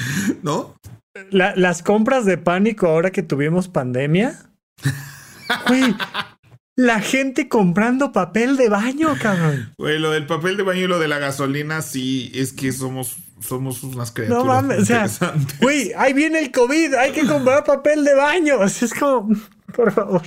¿no? 0.43 0.75
las 1.31 1.81
compras 1.81 2.25
de 2.25 2.37
pánico 2.37 2.87
ahora 2.87 3.11
que 3.11 3.23
tuvimos 3.23 3.69
pandemia. 3.69 4.37
Güey, 5.67 5.95
la 6.75 6.99
gente 6.99 7.47
comprando 7.47 8.11
papel 8.11 8.57
de 8.57 8.69
baño, 8.69 9.15
cabrón. 9.21 9.73
Güey, 9.77 9.99
lo 9.99 10.11
del 10.11 10.25
papel 10.25 10.57
de 10.57 10.63
baño 10.63 10.81
y 10.81 10.87
lo 10.87 10.99
de 10.99 11.07
la 11.07 11.19
gasolina, 11.19 11.81
sí, 11.81 12.31
es 12.35 12.51
que 12.51 12.71
somos, 12.71 13.17
somos 13.39 13.83
unas 13.83 14.11
criaturas. 14.11 14.43
No 14.43 14.49
mames, 14.49 14.79
o 14.79 14.85
sea, 14.85 15.33
güey, 15.59 15.91
ahí 15.97 16.13
viene 16.13 16.39
el 16.39 16.51
COVID, 16.51 16.93
hay 16.93 17.11
que 17.11 17.25
comprar 17.25 17.63
papel 17.63 18.03
de 18.03 18.15
baño. 18.15 18.55
Así 18.61 18.85
es 18.85 18.93
como, 18.93 19.29
por 19.75 19.91
favor. 19.91 20.21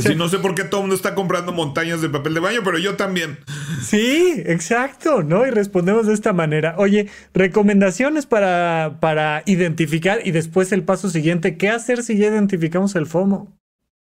Sí, 0.00 0.14
no 0.14 0.28
sé 0.28 0.38
por 0.38 0.54
qué 0.54 0.64
todo 0.64 0.80
el 0.80 0.82
mundo 0.84 0.96
está 0.96 1.14
comprando 1.14 1.52
montañas 1.52 2.00
de 2.00 2.08
papel 2.08 2.34
de 2.34 2.40
baño, 2.40 2.60
pero 2.64 2.78
yo 2.78 2.96
también. 2.96 3.38
Sí, 3.82 4.34
exacto, 4.46 5.22
¿no? 5.22 5.46
Y 5.46 5.50
respondemos 5.50 6.06
de 6.06 6.14
esta 6.14 6.32
manera. 6.32 6.74
Oye, 6.78 7.08
recomendaciones 7.34 8.26
para, 8.26 8.98
para 9.00 9.42
identificar 9.46 10.20
y 10.24 10.32
después 10.32 10.72
el 10.72 10.84
paso 10.84 11.08
siguiente, 11.08 11.56
¿qué 11.56 11.70
hacer 11.70 12.02
si 12.02 12.18
ya 12.18 12.28
identificamos 12.28 12.94
el 12.94 13.06
FOMO? 13.06 13.56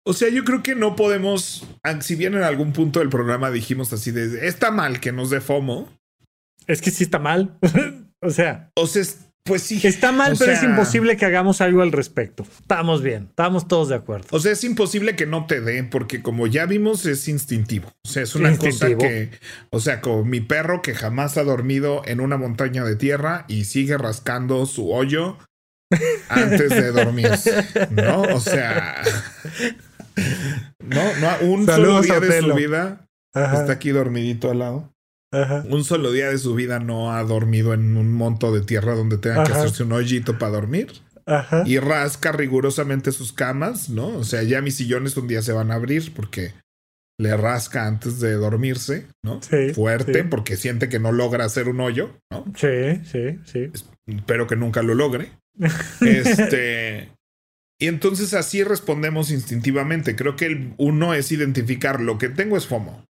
O 0.08 0.14
sea, 0.14 0.30
yo 0.30 0.44
creo 0.44 0.62
que 0.62 0.76
no 0.76 0.96
podemos, 0.96 1.68
si 2.02 2.16
bien 2.16 2.36
en 2.36 2.44
algún 2.44 2.74
punto 2.74 3.00
del 3.00 3.10
programa 3.10 3.50
dijimos 3.50 3.92
así 3.92 4.12
de, 4.12 4.48
está 4.48 4.70
mal 4.70 5.00
que 5.00 5.12
nos 5.12 5.32
dé 5.32 5.42
FOMO. 5.42 5.90
Es 6.68 6.82
que 6.82 6.92
sí 6.92 7.04
está 7.04 7.18
mal. 7.20 7.58
o 8.26 8.30
sea. 8.32 8.72
O 8.76 8.88
sea, 8.88 9.04
pues 9.46 9.62
sí. 9.62 9.80
Está 9.84 10.12
mal, 10.12 10.36
pero 10.40 10.52
es 10.52 10.64
imposible 10.64 11.18
que 11.18 11.26
hagamos 11.26 11.62
algo 11.62 11.84
al 11.84 11.92
respecto. 11.92 12.44
Estamos 12.62 13.04
bien, 13.04 13.28
estamos 13.30 13.68
todos 13.68 13.90
de 13.90 13.96
acuerdo. 13.96 14.28
O 14.32 14.40
sea, 14.40 14.52
es 14.52 14.64
imposible 14.64 15.16
que 15.16 15.28
no 15.28 15.46
te 15.46 15.62
dé, 15.62 15.84
porque 15.84 16.24
como 16.24 16.48
ya 16.48 16.66
vimos, 16.66 17.06
es 17.06 17.28
instintivo. 17.28 17.90
O 18.04 18.08
sea, 18.08 18.24
es 18.24 18.34
una 18.34 18.58
cosa 18.58 18.88
que, 18.98 19.30
o 19.70 19.80
sea, 19.80 20.02
como 20.02 20.26
mi 20.26 20.42
perro 20.42 20.82
que 20.82 20.96
jamás 20.96 21.38
ha 21.38 21.44
dormido 21.44 22.02
en 22.06 22.22
una 22.22 22.38
montaña 22.38 22.84
de 22.84 22.96
tierra 22.96 23.46
y 23.48 23.66
sigue 23.66 24.00
rascando 24.00 24.66
su 24.66 24.92
hoyo 24.92 25.38
antes 26.30 26.72
de 26.72 26.92
dormir. 26.92 27.30
¿No? 27.92 28.24
O 28.24 28.40
sea. 28.40 29.04
No, 30.80 31.04
no, 31.20 31.52
un 31.52 31.68
solo 31.68 32.02
día 32.02 32.20
de 32.20 32.42
su 32.42 32.54
vida 32.56 33.08
está 33.36 33.74
aquí 33.74 33.90
dormidito 33.92 34.50
al 34.50 34.60
lado. 34.60 34.95
Un 35.70 35.84
solo 35.84 36.12
día 36.12 36.30
de 36.30 36.38
su 36.38 36.56
vida 36.56 36.80
no 36.80 37.14
ha 37.14 37.24
dormido 37.24 37.74
en 37.74 37.98
un 37.98 38.14
monto 38.14 38.54
de 38.54 38.62
tierra 38.62 38.96
donde 38.96 39.18
tenga 39.18 39.44
que 39.44 39.54
hacerse 39.54 39.84
un 39.84 39.92
hoyito 39.92 40.38
para 40.38 40.54
dormir. 40.54 40.94
Y 41.66 41.80
rasca 41.80 42.32
rigurosamente 42.32 43.12
sus 43.12 43.34
camas, 43.34 43.90
¿no? 43.90 44.08
O 44.10 44.24
sea, 44.24 44.44
ya 44.44 44.62
mis 44.62 44.76
sillones 44.76 45.18
un 45.18 45.28
día 45.28 45.42
se 45.42 45.54
van 45.54 45.72
a 45.72 45.76
abrir 45.76 46.14
porque 46.14 46.54
le 47.18 47.36
rasca 47.36 47.88
antes 47.88 48.20
de 48.20 48.34
dormirse, 48.34 49.08
¿no? 49.24 49.42
Sí, 49.42 49.74
Fuerte, 49.74 50.24
porque 50.24 50.58
siente 50.58 50.90
que 50.90 51.00
no 51.00 51.12
logra 51.12 51.46
hacer 51.46 51.70
un 51.70 51.80
hoyo, 51.80 52.12
¿no? 52.32 52.46
Sí, 52.56 53.02
sí, 53.06 53.40
sí. 53.46 53.72
Espero 54.06 54.48
que 54.48 54.56
nunca 54.56 54.84
lo 54.84 54.94
logre. 54.94 55.32
este. 56.02 57.12
Y 57.80 57.88
entonces 57.88 58.34
así 58.34 58.64
respondemos 58.64 59.32
instintivamente. 59.32 60.16
Creo 60.16 60.36
que 60.36 60.46
el 60.46 60.74
uno 60.78 61.14
es 61.14 61.32
identificar 61.32 62.00
lo 62.02 62.18
que 62.18 62.30
tengo 62.30 62.58
es 62.58 62.68
FOMO. 62.68 63.06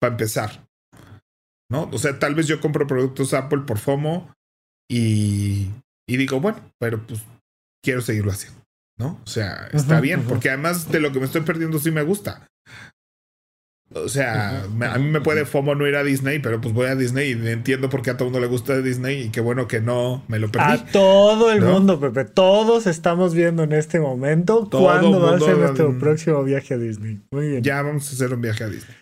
Para 0.00 0.12
empezar. 0.12 0.66
¿No? 1.70 1.88
O 1.92 1.98
sea, 1.98 2.18
tal 2.18 2.34
vez 2.34 2.46
yo 2.46 2.60
compro 2.60 2.86
productos 2.86 3.32
Apple 3.32 3.62
por 3.66 3.78
FOMO 3.78 4.34
y, 4.90 5.70
y 6.08 6.16
digo, 6.16 6.40
bueno, 6.40 6.58
pero 6.78 7.06
pues 7.06 7.22
quiero 7.82 8.00
seguirlo 8.00 8.32
haciendo. 8.32 8.60
¿No? 8.98 9.18
O 9.24 9.26
sea, 9.26 9.68
está 9.72 9.98
bien, 10.00 10.24
porque 10.24 10.50
además 10.50 10.90
de 10.90 11.00
lo 11.00 11.10
que 11.10 11.20
me 11.20 11.24
estoy 11.24 11.40
perdiendo 11.40 11.78
sí 11.78 11.90
me 11.90 12.02
gusta. 12.02 12.46
O 13.92 14.08
sea, 14.08 14.62
a 14.62 14.98
mí 14.98 15.10
me 15.10 15.20
puede 15.20 15.44
FOMO 15.44 15.74
no 15.74 15.86
ir 15.88 15.96
a 15.96 16.04
Disney, 16.04 16.38
pero 16.38 16.60
pues 16.60 16.72
voy 16.72 16.86
a 16.86 16.94
Disney 16.94 17.30
y 17.30 17.48
entiendo 17.48 17.90
por 17.90 18.02
qué 18.02 18.10
a 18.10 18.16
todo 18.16 18.28
el 18.28 18.32
mundo 18.32 18.46
le 18.46 18.50
gusta 18.50 18.80
Disney 18.80 19.22
y 19.22 19.28
qué 19.30 19.40
bueno 19.40 19.66
que 19.66 19.80
no 19.80 20.22
me 20.28 20.38
lo 20.38 20.48
perdí. 20.52 20.64
A 20.64 20.84
todo 20.86 21.50
el 21.50 21.60
mundo, 21.60 21.98
Pepe. 21.98 22.24
Todos 22.24 22.86
estamos 22.86 23.34
viendo 23.34 23.64
en 23.64 23.72
este 23.72 23.98
momento 23.98 24.68
cuándo 24.70 25.20
va 25.20 25.36
a 25.36 25.40
ser 25.40 25.58
nuestro 25.58 25.98
próximo 25.98 26.44
viaje 26.44 26.74
a 26.74 26.78
Disney. 26.78 27.20
Muy 27.32 27.48
bien. 27.48 27.62
Ya 27.64 27.82
vamos 27.82 28.08
a 28.08 28.14
hacer 28.14 28.32
un 28.32 28.40
viaje 28.40 28.62
a 28.62 28.68
Disney. 28.68 28.96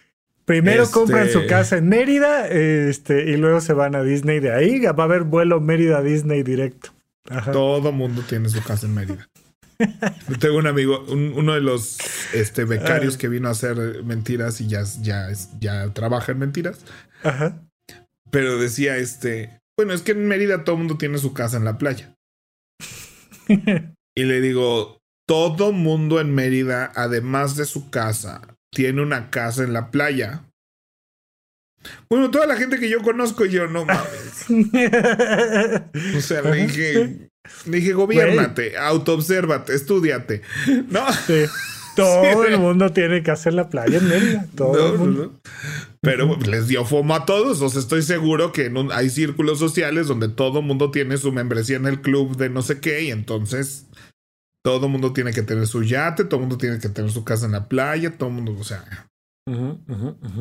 Primero 0.48 0.90
compran 0.90 1.28
su 1.28 1.40
este 1.40 1.46
casa 1.50 1.76
en 1.76 1.90
Mérida 1.90 2.48
este, 2.48 3.30
y 3.30 3.36
luego 3.36 3.60
se 3.60 3.74
van 3.74 3.94
a 3.94 4.02
Disney 4.02 4.40
de 4.40 4.50
ahí. 4.50 4.80
Va 4.80 5.02
a 5.02 5.06
haber 5.06 5.24
vuelo 5.24 5.60
Mérida-Disney 5.60 6.42
directo. 6.42 6.90
Todo 7.52 7.92
mundo 7.92 8.22
tiene 8.26 8.48
su 8.48 8.62
casa 8.62 8.86
en 8.86 8.94
Mérida. 8.94 9.28
Tengo 10.40 10.56
un 10.56 10.66
amigo, 10.66 11.04
uno 11.10 11.52
de 11.52 11.60
los 11.60 11.98
este, 12.32 12.64
becarios 12.64 13.18
que 13.18 13.28
vino 13.28 13.48
a 13.48 13.50
hacer 13.50 14.02
mentiras 14.04 14.62
y 14.62 14.68
ya, 14.68 14.84
ya, 15.02 15.28
ya 15.60 15.92
trabaja 15.92 16.32
en 16.32 16.38
mentiras. 16.38 16.78
Ajá. 17.22 17.60
Pero 18.30 18.56
decía 18.56 18.96
este, 18.96 19.60
bueno, 19.76 19.92
es 19.92 20.00
que 20.00 20.12
en 20.12 20.26
Mérida 20.26 20.64
todo 20.64 20.76
el 20.76 20.78
mundo 20.78 20.96
tiene 20.96 21.18
su 21.18 21.34
casa 21.34 21.58
en 21.58 21.64
la 21.66 21.76
playa. 21.76 22.16
y 23.48 24.24
le 24.24 24.40
digo, 24.40 24.98
todo 25.26 25.72
mundo 25.72 26.20
en 26.20 26.34
Mérida, 26.34 26.90
además 26.94 27.54
de 27.54 27.66
su 27.66 27.90
casa, 27.90 28.56
tiene 28.70 29.02
una 29.02 29.30
casa 29.30 29.64
en 29.64 29.72
la 29.72 29.90
playa. 29.90 30.44
Bueno, 32.10 32.30
toda 32.30 32.46
la 32.46 32.56
gente 32.56 32.78
que 32.78 32.90
yo 32.90 33.02
conozco, 33.02 33.44
yo 33.44 33.68
no 33.68 33.84
mames. 33.86 34.46
o 36.16 36.20
sea, 36.20 36.42
le 36.42 36.66
dije, 36.66 37.30
le 37.66 37.76
dije, 37.76 37.92
gobiernate, 37.92 38.76
autoobsérvate, 38.76 39.74
estudiate. 39.74 40.42
No. 40.88 41.06
Todo 41.98 42.44
el 42.44 42.58
mundo 42.58 42.92
tiene 42.92 43.24
que 43.24 43.32
hacer 43.32 43.54
la 43.54 43.68
playa 43.68 43.98
en 43.98 44.08
Mérida. 44.08 44.46
Todo 44.54 44.92
el 44.92 44.98
mundo. 44.98 45.34
Pero 46.00 46.38
les 46.46 46.68
dio 46.68 46.84
fomo 46.84 47.16
a 47.16 47.26
todos. 47.26 47.60
O 47.60 47.68
sea, 47.68 47.80
estoy 47.80 48.02
seguro 48.02 48.52
que 48.52 48.72
hay 48.92 49.10
círculos 49.10 49.58
sociales 49.58 50.06
donde 50.06 50.28
todo 50.28 50.60
el 50.60 50.64
mundo 50.64 50.92
tiene 50.92 51.16
su 51.16 51.32
membresía 51.32 51.76
en 51.76 51.86
el 51.86 52.00
club 52.00 52.36
de 52.36 52.50
no 52.50 52.62
sé 52.62 52.78
qué. 52.78 53.02
Y 53.02 53.10
entonces 53.10 53.86
todo 54.68 54.84
el 54.84 54.92
mundo 54.92 55.14
tiene 55.14 55.32
que 55.32 55.42
tener 55.42 55.66
su 55.66 55.82
yate, 55.82 56.24
todo 56.24 56.36
el 56.36 56.42
mundo 56.42 56.58
tiene 56.58 56.78
que 56.78 56.90
tener 56.90 57.10
su 57.10 57.24
casa 57.24 57.46
en 57.46 57.52
la 57.52 57.68
playa, 57.68 58.18
todo 58.18 58.28
el 58.28 58.34
mundo, 58.34 58.54
o 58.58 58.64
sea, 58.64 59.08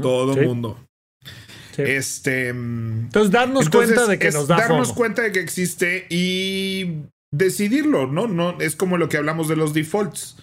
todo 0.01 0.35
mundo. 0.35 0.85
Este. 1.77 2.49
Entonces, 2.49 3.31
darnos 3.31 3.69
cuenta 3.69 4.05
de 4.05 4.19
que 4.19 4.31
nos 4.31 4.49
da 4.49 4.57
Darnos 4.57 4.91
cuenta 4.91 5.21
de 5.21 5.31
que 5.31 5.39
existe 5.39 6.07
y 6.09 7.03
decidirlo, 7.31 8.07
¿no? 8.07 8.27
No 8.27 8.59
es 8.59 8.75
como 8.75 8.97
lo 8.97 9.07
que 9.07 9.15
hablamos 9.15 9.47
de 9.47 9.55
los 9.55 9.73
defaults. 9.73 10.35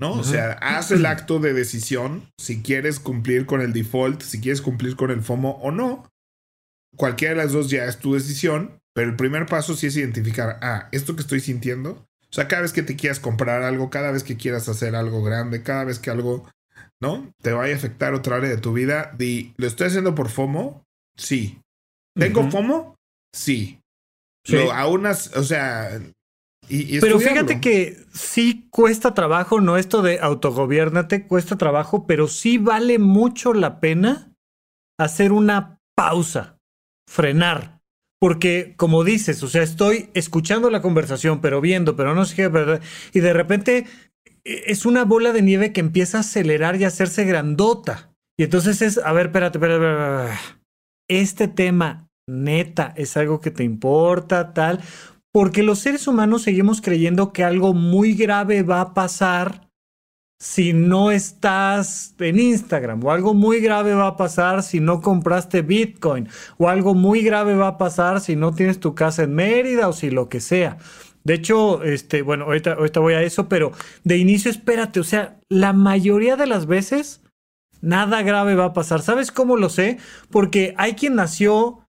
¿no? 0.00 0.12
O 0.12 0.22
sea, 0.22 0.52
haz 0.52 0.92
el 0.92 1.04
acto 1.04 1.40
de 1.40 1.52
decisión 1.52 2.30
si 2.38 2.62
quieres 2.62 3.00
cumplir 3.00 3.46
con 3.46 3.60
el 3.60 3.72
default, 3.72 4.22
si 4.22 4.40
quieres 4.40 4.62
cumplir 4.62 4.94
con 4.94 5.10
el 5.10 5.22
FOMO 5.22 5.58
o 5.60 5.72
no. 5.72 6.08
Cualquiera 6.96 7.34
de 7.34 7.42
las 7.42 7.52
dos 7.52 7.68
ya 7.68 7.84
es 7.86 7.98
tu 7.98 8.14
decisión, 8.14 8.78
pero 8.94 9.10
el 9.10 9.16
primer 9.16 9.46
paso 9.46 9.74
sí 9.74 9.88
es 9.88 9.96
identificar, 9.96 10.60
ah, 10.62 10.88
esto 10.92 11.16
que 11.16 11.22
estoy 11.22 11.40
sintiendo, 11.40 12.07
o 12.30 12.32
sea, 12.32 12.48
cada 12.48 12.62
vez 12.62 12.72
que 12.72 12.82
te 12.82 12.96
quieras 12.96 13.20
comprar 13.20 13.62
algo, 13.62 13.90
cada 13.90 14.10
vez 14.10 14.22
que 14.22 14.36
quieras 14.36 14.68
hacer 14.68 14.94
algo 14.94 15.22
grande, 15.22 15.62
cada 15.62 15.84
vez 15.84 15.98
que 15.98 16.10
algo, 16.10 16.48
¿no? 17.00 17.32
Te 17.42 17.52
vaya 17.52 17.74
a 17.74 17.76
afectar 17.76 18.14
otra 18.14 18.36
área 18.36 18.50
de 18.50 18.58
tu 18.58 18.72
vida, 18.72 19.12
di, 19.16 19.54
¿lo 19.56 19.66
estoy 19.66 19.86
haciendo 19.86 20.14
por 20.14 20.28
FOMO? 20.28 20.84
Sí. 21.16 21.60
¿Tengo 22.14 22.50
FOMO? 22.50 22.96
Sí. 23.34 23.80
sí. 24.44 24.56
aún, 24.72 25.06
o 25.06 25.14
sea, 25.14 26.00
pero 27.00 27.18
fíjate 27.18 27.60
que 27.60 28.04
sí 28.12 28.68
cuesta 28.70 29.14
trabajo, 29.14 29.60
no 29.60 29.76
esto 29.76 30.02
de 30.02 30.20
autogobiernate, 30.20 31.26
cuesta 31.26 31.56
trabajo, 31.56 32.06
pero 32.06 32.28
sí 32.28 32.58
vale 32.58 32.98
mucho 32.98 33.54
la 33.54 33.80
pena 33.80 34.32
hacer 34.98 35.32
una 35.32 35.78
pausa, 35.96 36.58
frenar. 37.08 37.77
Porque, 38.20 38.74
como 38.76 39.04
dices, 39.04 39.42
o 39.42 39.48
sea, 39.48 39.62
estoy 39.62 40.10
escuchando 40.14 40.70
la 40.70 40.82
conversación, 40.82 41.40
pero 41.40 41.60
viendo, 41.60 41.94
pero 41.96 42.14
no 42.14 42.24
sé 42.24 42.34
qué, 42.34 42.48
¿verdad? 42.48 42.80
Y 43.12 43.20
de 43.20 43.32
repente 43.32 43.86
e, 44.44 44.64
es 44.66 44.86
una 44.86 45.04
bola 45.04 45.32
de 45.32 45.42
nieve 45.42 45.72
que 45.72 45.80
empieza 45.80 46.18
a 46.18 46.20
acelerar 46.20 46.76
y 46.76 46.84
a 46.84 46.88
hacerse 46.88 47.24
grandota. 47.24 48.12
Y 48.36 48.44
entonces 48.44 48.82
es, 48.82 48.98
a 48.98 49.12
ver, 49.12 49.26
espérate, 49.26 49.58
espérate, 49.58 49.84
espérate. 49.84 50.38
Este 51.08 51.48
tema 51.48 52.08
neta 52.28 52.92
es 52.96 53.16
algo 53.16 53.40
que 53.40 53.50
te 53.50 53.64
importa, 53.64 54.52
tal 54.52 54.80
porque 55.32 55.62
los 55.62 55.78
seres 55.78 56.08
humanos 56.08 56.42
seguimos 56.42 56.80
creyendo 56.80 57.32
que 57.32 57.44
algo 57.44 57.74
muy 57.74 58.14
grave 58.14 58.62
va 58.62 58.80
a 58.80 58.94
pasar 58.94 59.67
si 60.40 60.72
no 60.72 61.10
estás 61.10 62.14
en 62.18 62.38
Instagram, 62.38 63.04
o 63.04 63.10
algo 63.10 63.34
muy 63.34 63.60
grave 63.60 63.94
va 63.94 64.06
a 64.08 64.16
pasar 64.16 64.62
si 64.62 64.78
no 64.78 65.00
compraste 65.00 65.62
Bitcoin, 65.62 66.28
o 66.58 66.68
algo 66.68 66.94
muy 66.94 67.22
grave 67.22 67.54
va 67.54 67.68
a 67.68 67.78
pasar 67.78 68.20
si 68.20 68.36
no 68.36 68.54
tienes 68.54 68.78
tu 68.78 68.94
casa 68.94 69.24
en 69.24 69.34
Mérida 69.34 69.88
o 69.88 69.92
si 69.92 70.10
lo 70.10 70.28
que 70.28 70.40
sea. 70.40 70.78
De 71.24 71.34
hecho, 71.34 71.82
este, 71.82 72.22
bueno, 72.22 72.44
ahorita, 72.44 72.74
ahorita 72.74 73.00
voy 73.00 73.14
a 73.14 73.22
eso, 73.22 73.48
pero 73.48 73.72
de 74.04 74.16
inicio 74.16 74.50
espérate, 74.50 75.00
o 75.00 75.04
sea, 75.04 75.38
la 75.48 75.72
mayoría 75.72 76.36
de 76.36 76.46
las 76.46 76.66
veces 76.66 77.20
nada 77.80 78.22
grave 78.22 78.54
va 78.54 78.66
a 78.66 78.72
pasar. 78.72 79.02
¿Sabes 79.02 79.32
cómo 79.32 79.56
lo 79.56 79.68
sé? 79.68 79.98
Porque 80.30 80.74
hay 80.78 80.94
quien 80.94 81.16
nació 81.16 81.84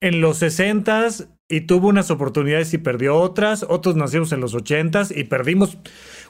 en 0.00 0.20
los 0.20 0.42
60s 0.42 1.28
y 1.48 1.62
tuvo 1.62 1.88
unas 1.88 2.10
oportunidades 2.10 2.74
y 2.74 2.78
perdió 2.78 3.16
otras. 3.16 3.64
Otros 3.68 3.96
nacimos 3.96 4.32
en 4.32 4.40
los 4.40 4.54
ochentas 4.54 5.10
y 5.10 5.24
perdimos. 5.24 5.78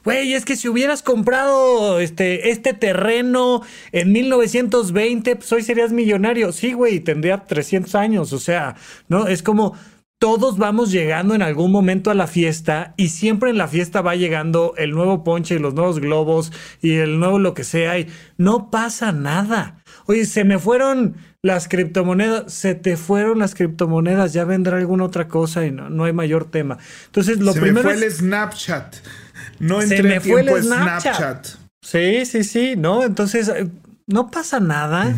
Güey, 0.04 0.34
es 0.34 0.44
que 0.44 0.56
si 0.56 0.68
hubieras 0.68 1.02
comprado 1.02 1.98
este, 1.98 2.50
este 2.50 2.72
terreno 2.72 3.62
en 3.90 4.12
1920, 4.12 5.36
pues 5.36 5.52
hoy 5.52 5.62
serías 5.62 5.92
millonario. 5.92 6.52
Sí, 6.52 6.72
güey, 6.72 7.00
tendría 7.00 7.44
300 7.44 7.94
años. 7.96 8.32
O 8.32 8.38
sea, 8.38 8.76
¿no? 9.08 9.26
Es 9.26 9.42
como 9.42 9.74
todos 10.18 10.58
vamos 10.58 10.90
llegando 10.90 11.34
en 11.34 11.42
algún 11.42 11.70
momento 11.70 12.10
a 12.10 12.14
la 12.14 12.26
fiesta 12.26 12.94
y 12.96 13.10
siempre 13.10 13.50
en 13.50 13.58
la 13.58 13.68
fiesta 13.68 14.02
va 14.02 14.16
llegando 14.16 14.74
el 14.76 14.90
nuevo 14.90 15.22
ponche 15.22 15.54
y 15.54 15.58
los 15.60 15.74
nuevos 15.74 16.00
globos 16.00 16.52
y 16.80 16.94
el 16.94 17.20
nuevo 17.20 17.38
lo 17.38 17.54
que 17.54 17.62
sea 17.62 17.98
y 17.98 18.08
no 18.36 18.70
pasa 18.70 19.12
nada. 19.12 19.77
Oye, 20.10 20.24
se 20.24 20.42
me 20.42 20.58
fueron 20.58 21.16
las 21.42 21.68
criptomonedas, 21.68 22.50
se 22.50 22.74
te 22.74 22.96
fueron 22.96 23.40
las 23.40 23.54
criptomonedas, 23.54 24.32
ya 24.32 24.46
vendrá 24.46 24.78
alguna 24.78 25.04
otra 25.04 25.28
cosa 25.28 25.66
y 25.66 25.70
no, 25.70 25.90
no 25.90 26.04
hay 26.04 26.14
mayor 26.14 26.46
tema. 26.46 26.78
Entonces, 27.04 27.40
lo 27.40 27.52
se 27.52 27.60
primero. 27.60 27.86
Me 27.86 27.94
fue 27.94 28.06
el 28.06 28.10
Snapchat. 28.10 28.96
No 29.58 29.82
entré 29.82 29.98
se 29.98 30.02
me 30.04 30.20
fue 30.20 30.40
el 30.40 30.62
Snapchat. 30.62 31.46
Sí, 31.82 32.24
sí, 32.24 32.42
sí, 32.42 32.74
¿no? 32.74 33.04
Entonces, 33.04 33.48
eh, 33.48 33.68
no 34.06 34.30
pasa 34.30 34.60
nada. 34.60 35.14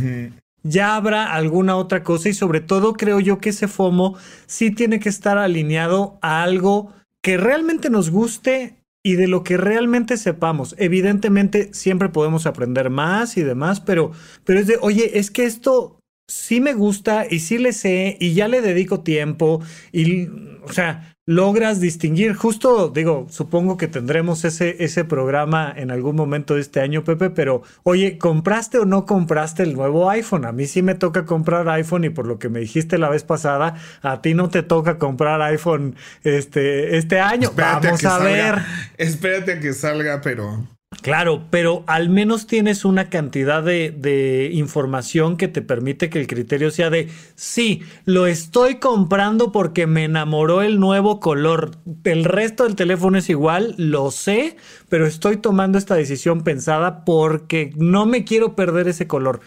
Ya 0.64 0.96
habrá 0.96 1.34
alguna 1.34 1.76
otra 1.76 2.02
cosa 2.02 2.28
y 2.28 2.34
sobre 2.34 2.60
todo 2.60 2.94
creo 2.94 3.20
yo 3.20 3.38
que 3.38 3.50
ese 3.50 3.68
FOMO 3.68 4.18
sí 4.46 4.72
tiene 4.72 4.98
que 4.98 5.08
estar 5.08 5.38
alineado 5.38 6.18
a 6.20 6.42
algo 6.42 6.92
que 7.22 7.36
realmente 7.36 7.90
nos 7.90 8.10
guste 8.10 8.79
y 9.02 9.14
de 9.14 9.28
lo 9.28 9.42
que 9.42 9.56
realmente 9.56 10.16
sepamos. 10.16 10.74
Evidentemente 10.78 11.70
siempre 11.72 12.08
podemos 12.08 12.46
aprender 12.46 12.90
más 12.90 13.36
y 13.36 13.42
demás, 13.42 13.80
pero, 13.80 14.12
pero 14.44 14.60
es 14.60 14.66
de, 14.66 14.78
oye, 14.80 15.18
es 15.18 15.30
que 15.30 15.44
esto 15.44 16.00
sí 16.28 16.60
me 16.60 16.74
gusta 16.74 17.26
y 17.28 17.40
sí 17.40 17.58
le 17.58 17.72
sé 17.72 18.16
y 18.20 18.34
ya 18.34 18.48
le 18.48 18.60
dedico 18.60 19.00
tiempo 19.00 19.60
y, 19.92 20.28
o 20.62 20.72
sea, 20.72 21.16
logras 21.30 21.78
distinguir. 21.78 22.34
Justo, 22.34 22.88
digo, 22.88 23.28
supongo 23.30 23.76
que 23.76 23.86
tendremos 23.86 24.44
ese, 24.44 24.82
ese 24.82 25.04
programa 25.04 25.72
en 25.76 25.92
algún 25.92 26.16
momento 26.16 26.56
de 26.56 26.60
este 26.60 26.80
año, 26.80 27.04
Pepe, 27.04 27.30
pero 27.30 27.62
oye, 27.84 28.18
¿compraste 28.18 28.78
o 28.78 28.84
no 28.84 29.06
compraste 29.06 29.62
el 29.62 29.74
nuevo 29.74 30.10
iPhone? 30.10 30.44
A 30.44 30.50
mí 30.50 30.66
sí 30.66 30.82
me 30.82 30.96
toca 30.96 31.26
comprar 31.26 31.68
iPhone 31.68 32.02
y 32.02 32.10
por 32.10 32.26
lo 32.26 32.40
que 32.40 32.48
me 32.48 32.58
dijiste 32.58 32.98
la 32.98 33.08
vez 33.08 33.22
pasada, 33.22 33.76
a 34.02 34.22
ti 34.22 34.34
no 34.34 34.50
te 34.50 34.64
toca 34.64 34.98
comprar 34.98 35.40
iPhone 35.42 35.94
este, 36.24 36.96
este 36.96 37.20
año. 37.20 37.52
Vamos 37.54 38.04
a, 38.04 38.18
ver. 38.18 38.56
Espérate 38.98 39.52
a 39.52 39.60
que 39.60 39.72
salga, 39.72 40.20
pero 40.22 40.66
Claro, 41.02 41.46
pero 41.48 41.82
al 41.86 42.10
menos 42.10 42.46
tienes 42.46 42.84
una 42.84 43.08
cantidad 43.08 43.62
de, 43.62 44.50
información 44.52 45.38
que 45.38 45.48
te 45.48 45.62
permite 45.62 46.10
que 46.10 46.20
el 46.20 46.26
criterio 46.26 46.70
sea 46.70 46.90
de, 46.90 47.08
sí, 47.34 47.82
lo 48.04 48.26
estoy 48.26 48.76
comprando 48.76 49.50
porque 49.50 49.86
me 49.86 50.04
enamoró 50.04 50.60
el 50.60 50.78
nuevo 50.78 51.18
color. 51.18 51.70
El 52.04 52.24
resto 52.24 52.64
del 52.64 52.76
teléfono 52.76 53.16
es 53.16 53.30
igual, 53.30 53.74
lo 53.78 54.10
sé, 54.10 54.56
pero 54.90 55.06
estoy 55.06 55.38
tomando 55.38 55.78
esta 55.78 55.94
decisión 55.94 56.42
pensada 56.42 57.04
porque 57.04 57.72
no 57.76 58.04
me 58.04 58.24
quiero 58.24 58.54
perder 58.54 58.88
ese 58.88 59.06
color. 59.06 59.40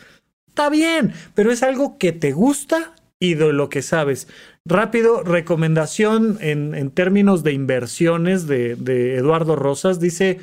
Está 0.47 0.70
bien, 0.70 1.14
pero 1.36 1.51
es 1.51 1.62
algo 1.62 1.97
que 1.97 2.12
te 2.14 2.32
gusta 2.32 2.93
y 3.20 3.36
de 3.36 3.54
lo 3.54 3.70
que 3.70 3.82
sabes. 3.82 4.28
Rápido, 4.66 5.24
recomendación 5.24 6.38
en, 6.41 6.91
términos 6.91 7.43
de 7.43 7.54
inversiones 7.54 8.47
de, 8.47 9.16
Eduardo 9.16 9.56
Rosas, 9.56 9.99
dice 9.99 10.39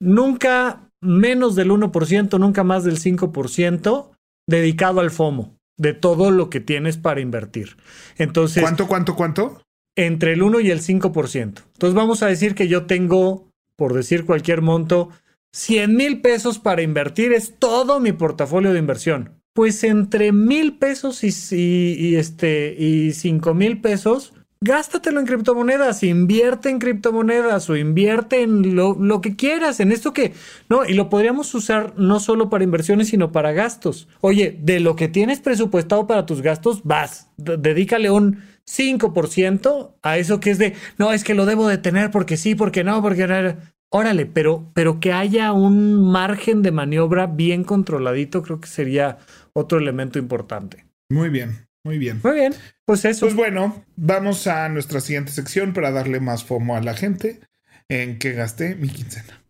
nunca 0.00 0.90
menos 1.00 1.54
del 1.54 1.70
1%, 1.70 2.38
nunca 2.38 2.64
más 2.64 2.84
del 2.84 2.98
5% 2.98 4.10
dedicado 4.46 5.00
al 5.00 5.10
FOMO 5.10 5.58
de 5.76 5.94
todo 5.94 6.30
lo 6.30 6.50
que 6.50 6.60
tienes 6.60 6.96
para 6.96 7.20
invertir. 7.20 7.76
Entonces, 8.16 8.62
¿cuánto, 8.62 8.86
cuánto, 8.88 9.14
cuánto? 9.14 9.62
Entre 9.96 10.32
el 10.32 10.42
1 10.42 10.60
y 10.60 10.70
el 10.70 10.80
5%. 10.80 11.36
Entonces 11.44 11.94
vamos 11.94 12.22
a 12.22 12.26
decir 12.26 12.54
que 12.54 12.68
yo 12.68 12.86
tengo, 12.86 13.48
por 13.76 13.94
decir 13.94 14.26
cualquier 14.26 14.60
monto, 14.60 15.10
100 15.52 15.96
mil 15.96 16.20
pesos 16.20 16.58
para 16.58 16.82
invertir, 16.82 17.32
es 17.32 17.54
todo 17.58 18.00
mi 18.00 18.12
portafolio 18.12 18.72
de 18.72 18.78
inversión. 18.78 19.40
Pues 19.54 19.82
entre 19.82 20.32
mil 20.32 20.78
pesos 20.78 21.24
y, 21.24 21.30
y, 21.52 22.16
este, 22.16 22.74
y 22.78 23.12
cinco 23.12 23.54
mil 23.54 23.80
pesos, 23.80 24.34
gástatelo 24.60 25.20
en 25.20 25.26
criptomonedas, 25.26 26.02
invierte 26.02 26.68
en 26.68 26.78
criptomonedas 26.78 27.68
o 27.70 27.76
invierte 27.76 28.42
en 28.42 28.74
lo, 28.74 29.20
que 29.20 29.36
quieras, 29.36 29.80
en 29.80 29.92
esto 29.92 30.12
que, 30.12 30.32
no, 30.68 30.84
y 30.84 30.94
lo 30.94 31.08
podríamos 31.08 31.54
usar 31.54 31.94
no 31.96 32.20
solo 32.20 32.50
para 32.50 32.64
inversiones, 32.64 33.08
sino 33.08 33.32
para 33.32 33.52
gastos. 33.52 34.08
Oye, 34.20 34.58
de 34.60 34.80
lo 34.80 34.96
que 34.96 35.08
tienes 35.08 35.40
presupuestado 35.40 36.06
para 36.06 36.26
tus 36.26 36.42
gastos, 36.42 36.82
vas, 36.84 37.30
dedícale 37.36 38.10
un 38.10 38.42
5% 38.66 39.94
a 40.02 40.18
eso 40.18 40.40
que 40.40 40.50
es 40.50 40.58
de, 40.58 40.74
no, 40.98 41.12
es 41.12 41.24
que 41.24 41.34
lo 41.34 41.46
debo 41.46 41.68
de 41.68 41.78
tener 41.78 42.10
porque 42.10 42.36
sí, 42.36 42.54
porque 42.54 42.84
no, 42.84 43.00
porque 43.02 43.26
no. 43.26 43.56
Órale, 43.90 44.26
pero, 44.26 44.70
pero 44.74 45.00
que 45.00 45.14
haya 45.14 45.52
un 45.52 46.10
margen 46.12 46.60
de 46.60 46.72
maniobra 46.72 47.26
bien 47.26 47.64
controladito, 47.64 48.42
creo 48.42 48.60
que 48.60 48.68
sería 48.68 49.16
otro 49.54 49.78
elemento 49.78 50.18
importante. 50.18 50.84
Muy 51.08 51.30
bien. 51.30 51.67
Muy 51.88 51.96
bien. 51.96 52.20
Muy 52.22 52.34
bien. 52.34 52.54
Pues 52.84 53.06
eso. 53.06 53.24
Pues 53.24 53.34
bueno, 53.34 53.82
vamos 53.96 54.46
a 54.46 54.68
nuestra 54.68 55.00
siguiente 55.00 55.32
sección 55.32 55.72
para 55.72 55.90
darle 55.90 56.20
más 56.20 56.44
fomo 56.44 56.76
a 56.76 56.82
la 56.82 56.92
gente. 56.92 57.40
¿En 57.88 58.18
qué 58.18 58.32
gasté 58.32 58.74
mi 58.74 58.90
quincena? 58.90 59.42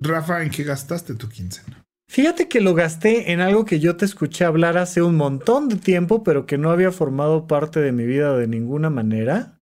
Rafa, 0.00 0.42
¿en 0.42 0.50
qué 0.50 0.64
gastaste 0.64 1.14
tu 1.14 1.28
quincena? 1.28 1.86
Fíjate 2.10 2.48
que 2.48 2.60
lo 2.60 2.74
gasté 2.74 3.30
en 3.30 3.38
algo 3.38 3.64
que 3.64 3.78
yo 3.78 3.94
te 3.96 4.04
escuché 4.04 4.44
hablar 4.44 4.78
hace 4.78 5.00
un 5.00 5.14
montón 5.14 5.68
de 5.68 5.76
tiempo, 5.76 6.24
pero 6.24 6.44
que 6.44 6.58
no 6.58 6.72
había 6.72 6.90
formado 6.90 7.46
parte 7.46 7.78
de 7.78 7.92
mi 7.92 8.04
vida 8.04 8.36
de 8.36 8.48
ninguna 8.48 8.90
manera. 8.90 9.60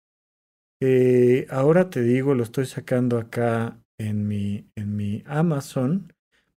Eh, 0.81 1.47
ahora 1.51 1.91
te 1.91 2.01
digo, 2.01 2.35
lo 2.35 2.43
estoy 2.43 2.65
sacando 2.65 3.19
acá 3.19 3.77
en 3.99 4.27
mi, 4.27 4.65
en 4.77 4.97
mi 4.97 5.23
Amazon, 5.27 6.11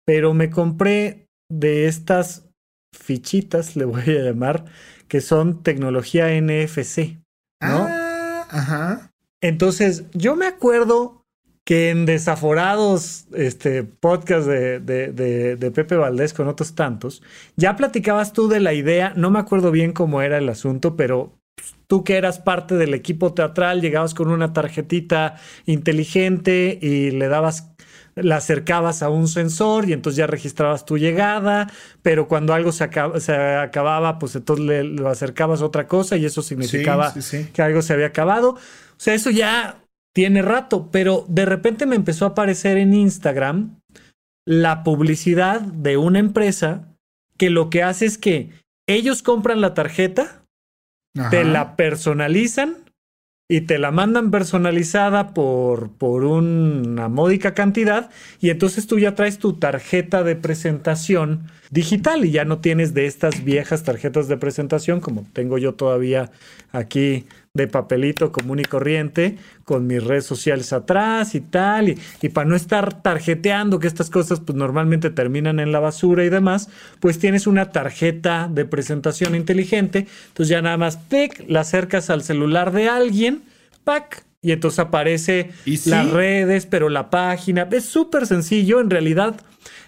pero 0.05 0.33
me 0.33 0.49
compré 0.49 1.27
de 1.49 1.87
estas 1.87 2.46
fichitas, 2.91 3.75
le 3.75 3.85
voy 3.85 4.03
a 4.03 4.23
llamar, 4.23 4.65
que 5.07 5.21
son 5.21 5.63
tecnología 5.63 6.27
NFC. 6.29 7.17
¿no? 7.61 7.87
Ah, 7.89 8.47
ajá. 8.49 9.11
Entonces, 9.41 10.05
yo 10.13 10.35
me 10.35 10.47
acuerdo 10.47 11.25
que 11.63 11.89
en 11.89 12.05
desaforados 12.05 13.27
este, 13.33 13.83
podcast 13.83 14.47
de, 14.47 14.79
de, 14.79 15.71
Pepe 15.71 15.97
Valdés 15.97 16.33
con 16.33 16.47
otros 16.47 16.75
tantos, 16.75 17.21
ya 17.57 17.75
platicabas 17.75 18.31
tú 18.31 18.47
de 18.47 18.61
la 18.61 18.73
idea, 18.73 19.11
no 19.17 19.31
me 19.31 19.39
acuerdo 19.39 19.69
bien 19.69 19.91
cómo 19.91 20.21
era 20.21 20.37
el 20.37 20.47
asunto, 20.47 20.95
pero 20.95 21.33
tú 21.87 22.05
que 22.05 22.15
eras 22.15 22.39
parte 22.39 22.75
del 22.75 22.93
equipo 22.93 23.33
teatral, 23.33 23.81
llegabas 23.81 24.13
con 24.13 24.29
una 24.29 24.53
tarjetita 24.53 25.35
inteligente 25.65 26.79
y 26.81 27.11
le 27.11 27.27
dabas 27.27 27.73
la 28.17 28.37
acercabas 28.37 29.03
a 29.03 29.09
un 29.09 29.27
sensor 29.27 29.87
y 29.89 29.93
entonces 29.93 30.17
ya 30.17 30.27
registrabas 30.27 30.85
tu 30.85 30.97
llegada, 30.97 31.71
pero 32.01 32.27
cuando 32.27 32.53
algo 32.53 32.71
se, 32.71 32.89
se 33.19 33.35
acababa, 33.35 34.19
pues 34.19 34.35
entonces 34.35 34.65
le, 34.65 34.83
lo 34.83 35.09
acercabas 35.09 35.61
a 35.61 35.65
otra 35.65 35.87
cosa 35.87 36.17
y 36.17 36.25
eso 36.25 36.41
significaba 36.41 37.13
que 37.53 37.61
algo 37.61 37.81
se 37.81 37.93
había 37.93 38.07
acabado. 38.07 38.51
O 38.51 38.59
sea, 38.99 39.13
eso 39.13 39.29
ya 39.29 39.83
tiene 40.13 40.41
rato, 40.41 40.89
pero 40.91 41.25
de 41.27 41.45
repente 41.45 41.85
me 41.85 41.95
empezó 41.95 42.25
a 42.25 42.29
aparecer 42.29 42.77
en 42.77 42.93
Instagram 42.93 43.79
la 44.45 44.83
publicidad 44.83 45.61
de 45.61 45.97
una 45.97 46.19
empresa 46.19 46.95
que 47.37 47.49
lo 47.49 47.69
que 47.69 47.83
hace 47.83 48.05
es 48.05 48.17
que 48.17 48.49
ellos 48.87 49.21
compran 49.21 49.61
la 49.61 49.73
tarjeta, 49.73 50.43
te 51.29 51.43
la 51.43 51.75
personalizan 51.75 52.86
y 53.49 53.61
te 53.61 53.77
la 53.77 53.91
mandan 53.91 54.29
personalizada 54.29 55.33
por, 55.33 55.89
por 55.91 56.25
una 56.25 57.07
módica 57.07 57.53
cantidad 57.53 58.09
y 58.41 58.49
entonces 58.49 58.87
tú 58.87 58.99
ya 58.99 59.15
traes 59.15 59.37
tu 59.37 59.53
tarjeta 59.53 60.23
de 60.23 60.35
presentación 60.35 61.49
digital 61.69 62.25
y 62.25 62.31
ya 62.31 62.43
no 62.43 62.59
tienes 62.59 62.93
de 62.93 63.05
estas 63.05 63.45
viejas 63.45 63.83
tarjetas 63.83 64.27
de 64.27 64.35
presentación 64.35 64.99
como 64.99 65.25
tengo 65.31 65.57
yo 65.57 65.75
todavía 65.75 66.29
aquí 66.73 67.25
de 67.57 67.67
papelito 67.67 68.31
común 68.31 68.59
y 68.59 68.63
corriente, 68.63 69.37
con 69.65 69.85
mis 69.85 70.01
redes 70.01 70.25
sociales 70.25 70.71
atrás 70.71 71.35
y 71.35 71.41
tal, 71.41 71.89
y, 71.89 72.29
para 72.29 72.47
no 72.47 72.55
estar 72.55 73.01
tarjeteando, 73.01 73.79
que 73.79 73.87
estas 73.87 74.09
cosas 74.09 74.39
pues 74.39 74.57
normalmente 74.57 75.09
terminan 75.09 75.59
en 75.59 75.73
la 75.73 75.79
basura 75.81 76.23
y 76.23 76.29
demás, 76.29 76.69
pues 77.01 77.19
tienes 77.19 77.47
una 77.47 77.71
tarjeta 77.71 78.49
de 78.49 78.63
presentación 78.63 79.35
inteligente, 79.35 80.07
entonces 80.29 80.49
ya 80.49 80.61
nada 80.61 80.77
más, 80.77 81.09
tic, 81.09 81.43
la 81.49 81.61
acercas 81.61 82.09
al 82.09 82.23
celular 82.23 82.71
de 82.71 82.87
alguien, 82.87 83.41
pack, 83.83 84.23
y 84.41 84.51
entonces 84.51 84.79
aparece 84.79 85.51
las 85.85 86.09
redes, 86.11 86.67
pero 86.67 86.87
la 86.87 87.09
página, 87.09 87.67
es 87.71 87.85
súper 87.85 88.27
sencillo, 88.27 88.79
en 88.79 88.89
realidad, 88.89 89.35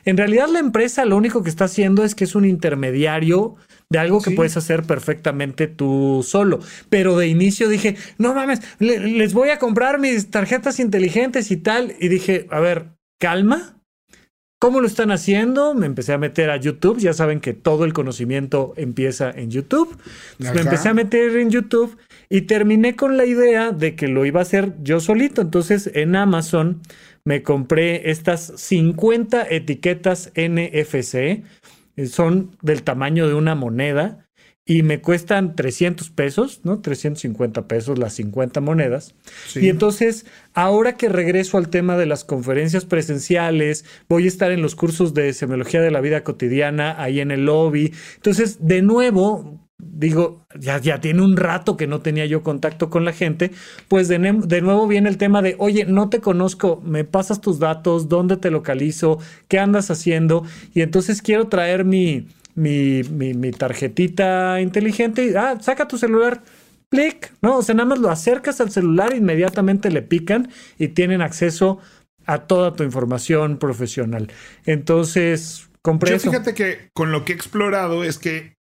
en 0.05 0.17
realidad 0.17 0.47
la 0.49 0.59
empresa 0.59 1.05
lo 1.05 1.17
único 1.17 1.43
que 1.43 1.49
está 1.49 1.65
haciendo 1.65 2.03
es 2.03 2.15
que 2.15 2.23
es 2.23 2.35
un 2.35 2.45
intermediario 2.45 3.55
de 3.89 3.99
algo 3.99 4.21
que 4.21 4.31
puedes 4.31 4.55
hacer 4.55 4.83
perfectamente 4.83 5.67
tú 5.67 6.23
solo. 6.25 6.59
Pero 6.89 7.17
de 7.17 7.27
inicio 7.27 7.67
dije, 7.67 7.95
no 8.17 8.33
mames, 8.33 8.61
les 8.79 9.33
voy 9.33 9.49
a 9.49 9.59
comprar 9.59 9.99
mis 9.99 10.29
tarjetas 10.29 10.79
inteligentes 10.79 11.51
y 11.51 11.57
tal. 11.57 11.95
Y 11.99 12.07
dije, 12.07 12.47
a 12.51 12.59
ver, 12.59 12.91
calma. 13.19 13.75
¿Cómo 14.61 14.81
lo 14.81 14.87
están 14.87 15.09
haciendo? 15.09 15.73
Me 15.73 15.85
empecé 15.85 16.11
a 16.11 16.17
meter 16.17 16.49
a 16.49 16.57
YouTube. 16.57 16.99
Ya 16.99 17.13
saben 17.13 17.39
que 17.39 17.53
todo 17.53 17.85
el 17.85 17.93
conocimiento 17.93 18.73
empieza 18.75 19.31
en 19.31 19.49
YouTube. 19.49 19.97
me 20.37 20.49
empecé 20.49 20.89
a 20.89 20.93
meter 20.93 21.37
en 21.37 21.49
YouTube 21.49 21.97
y 22.29 22.41
terminé 22.41 22.97
con 22.97 23.15
la 23.15 23.25
idea 23.25 23.71
de 23.71 23.95
que 23.95 24.09
lo 24.09 24.25
iba 24.25 24.41
a 24.41 24.43
hacer 24.43 24.73
yo 24.83 24.99
solito. 24.99 25.41
Entonces 25.41 25.89
en 25.93 26.15
Amazon 26.17 26.81
me 27.29 27.43
compré 27.43 28.09
estas 28.09 28.53
50 28.55 29.45
etiquetas 29.51 30.31
NFC 30.35 31.15
eh, 31.15 31.43
son 32.07 32.57
del 32.63 32.81
tamaño 32.81 33.27
de 33.27 33.35
una 33.35 33.53
moneda 33.53 34.25
y 34.65 34.81
me 34.81 34.99
cuestan 34.99 35.55
300 35.55 36.09
pesos, 36.09 36.61
¿no? 36.63 36.81
350 36.81 37.67
pesos 37.67 37.99
las 37.99 38.13
50 38.13 38.61
monedas. 38.61 39.13
Y 39.53 39.69
entonces, 39.69 40.25
ahora 40.55 40.97
que 40.97 41.07
regreso 41.07 41.59
al 41.59 41.69
tema 41.69 41.97
de 41.97 42.07
las 42.07 42.23
conferencias 42.23 42.85
presenciales, 42.85 43.85
voy 44.07 44.25
a 44.25 44.27
estar 44.27 44.51
en 44.51 44.63
los 44.63 44.73
cursos 44.73 45.13
de 45.13 45.31
semiología 45.33 45.81
de 45.81 45.91
la 45.91 46.01
vida 46.01 46.23
cotidiana 46.23 46.99
ahí 46.99 47.19
en 47.19 47.29
el 47.29 47.45
lobby. 47.45 47.93
Entonces, 48.15 48.57
de 48.65 48.81
nuevo, 48.81 49.68
digo, 49.79 50.45
ya, 50.59 50.77
ya 50.79 50.99
tiene 50.99 51.21
un 51.21 51.37
rato 51.37 51.77
que 51.77 51.87
no 51.87 52.01
tenía 52.01 52.25
yo 52.25 52.43
contacto 52.43 52.89
con 52.89 53.05
la 53.05 53.13
gente, 53.13 53.51
pues 53.87 54.07
de, 54.07 54.19
de, 54.19 54.61
nuevo 54.61 54.87
viene 54.87 55.09
el 55.09 55.17
tema 55.17 55.41
de, 55.41 55.55
oye, 55.57 55.85
no 55.85 56.09
te 56.09 56.19
conozco, 56.19 56.81
me 56.85 57.05
pasas 57.05 57.41
tus 57.41 57.59
datos, 57.59 58.09
dónde 58.09 58.37
te 58.37 58.51
localizo, 58.51 59.19
qué 59.47 59.57
andas 59.57 59.89
haciendo, 59.89 60.45
y 60.73 60.81
entonces 60.81 61.21
quiero 61.21 61.47
traer 61.47 61.85
mi, 61.85 62.27
mi, 62.55 63.03
mi, 63.03 63.51
tarjetita 63.51 64.59
inteligente, 64.61 65.25
y, 65.25 65.35
ah, 65.35 65.57
saca 65.61 65.87
tu 65.87 65.97
celular, 65.97 66.43
clic, 66.89 67.33
¿no? 67.41 67.57
O 67.57 67.61
sea, 67.61 67.75
nada 67.75 67.89
más 67.89 67.99
lo 67.99 68.09
acercas 68.09 68.59
al 68.59 68.71
celular, 68.71 69.15
inmediatamente 69.15 69.91
le 69.91 70.01
pican 70.01 70.49
y 70.77 70.89
tienen 70.89 71.21
acceso 71.21 71.79
a 72.25 72.39
toda 72.39 72.75
tu 72.75 72.83
información 72.83 73.57
profesional. 73.57 74.29
Entonces, 74.65 75.69
compré 75.81 76.11
Yo 76.11 76.19
fíjate 76.19 76.53
que 76.53 76.89
con 76.93 77.11
lo 77.11 77.25
que 77.25 77.33
he 77.33 77.35
explorado 77.35 78.03
es 78.03 78.17
que 78.17 78.58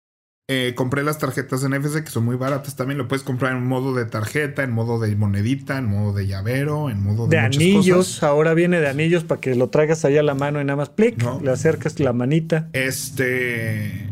eh, 0.49 0.73
compré 0.75 1.03
las 1.03 1.19
tarjetas 1.19 1.63
NFC 1.67 2.03
que 2.03 2.09
son 2.09 2.25
muy 2.25 2.35
baratas. 2.35 2.75
También 2.75 2.97
lo 2.97 3.07
puedes 3.07 3.23
comprar 3.23 3.53
en 3.53 3.65
modo 3.65 3.93
de 3.93 4.05
tarjeta, 4.05 4.63
en 4.63 4.71
modo 4.71 4.99
de 4.99 5.15
monedita, 5.15 5.77
en 5.77 5.85
modo 5.85 6.13
de 6.13 6.27
llavero, 6.27 6.89
en 6.89 7.01
modo 7.01 7.27
de, 7.27 7.37
de 7.37 7.43
anillos. 7.43 8.23
Ahora 8.23 8.53
viene 8.53 8.81
de 8.81 8.89
anillos 8.89 9.23
para 9.23 9.39
que 9.39 9.55
lo 9.55 9.69
traigas 9.69 10.03
allá 10.03 10.19
a 10.19 10.23
la 10.23 10.35
mano 10.35 10.59
y 10.59 10.65
nada 10.65 10.75
más 10.75 10.89
plic, 10.89 11.23
le 11.41 11.51
acercas 11.51 11.99
la 11.99 12.11
manita. 12.11 12.69
Este. 12.73 14.09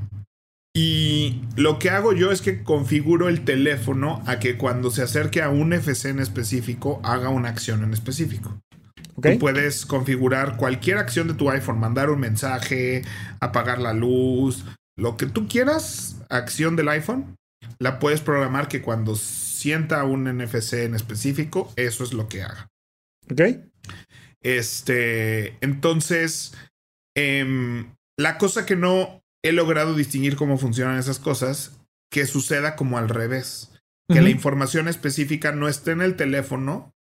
Y 0.73 1.41
lo 1.57 1.79
que 1.79 1.89
hago 1.89 2.13
yo 2.13 2.31
es 2.31 2.41
que 2.41 2.63
configuro 2.63 3.27
el 3.27 3.43
teléfono 3.43 4.23
a 4.25 4.39
que 4.39 4.57
cuando 4.57 4.89
se 4.89 5.01
acerque 5.01 5.41
a 5.41 5.49
un 5.49 5.73
FC 5.73 6.09
en 6.09 6.19
específico 6.19 7.01
haga 7.03 7.27
una 7.27 7.49
acción 7.49 7.83
en 7.83 7.91
específico. 7.91 8.57
Tú 9.21 9.37
puedes 9.37 9.85
configurar 9.85 10.55
cualquier 10.55 10.97
acción 10.97 11.27
de 11.27 11.33
tu 11.33 11.49
iPhone, 11.49 11.77
mandar 11.77 12.09
un 12.09 12.21
mensaje, 12.21 13.03
apagar 13.41 13.79
la 13.79 13.93
luz, 13.93 14.65
lo 14.97 15.17
que 15.17 15.25
tú 15.25 15.47
quieras, 15.47 16.17
acción 16.29 16.75
del 16.75 16.89
iPhone, 16.89 17.37
la 17.79 17.99
puedes 17.99 18.21
programar 18.21 18.67
que 18.67 18.81
cuando 18.81 19.15
sienta 19.15 20.03
un 20.03 20.25
NFC 20.25 20.73
en 20.73 20.95
específico, 20.95 21.71
eso 21.75 22.03
es 22.03 22.13
lo 22.13 22.27
que 22.27 22.43
haga. 22.43 22.69
Ok. 23.31 23.41
Este, 24.41 25.57
entonces, 25.61 26.53
em, 27.15 27.95
la 28.17 28.37
cosa 28.37 28.65
que 28.65 28.75
no 28.75 29.23
he 29.43 29.51
logrado 29.51 29.95
distinguir 29.95 30.35
cómo 30.35 30.57
funcionan 30.57 30.97
esas 30.97 31.19
cosas, 31.19 31.79
que 32.11 32.25
suceda 32.25 32.75
como 32.75 32.97
al 32.97 33.09
revés. 33.09 33.69
Que 34.07 34.19
la 34.19 34.29
información 34.29 34.89
específica 34.89 35.53
no 35.53 35.69
esté 35.69 35.91
en 35.91 36.01
el 36.01 36.17
teléfono, 36.17 36.93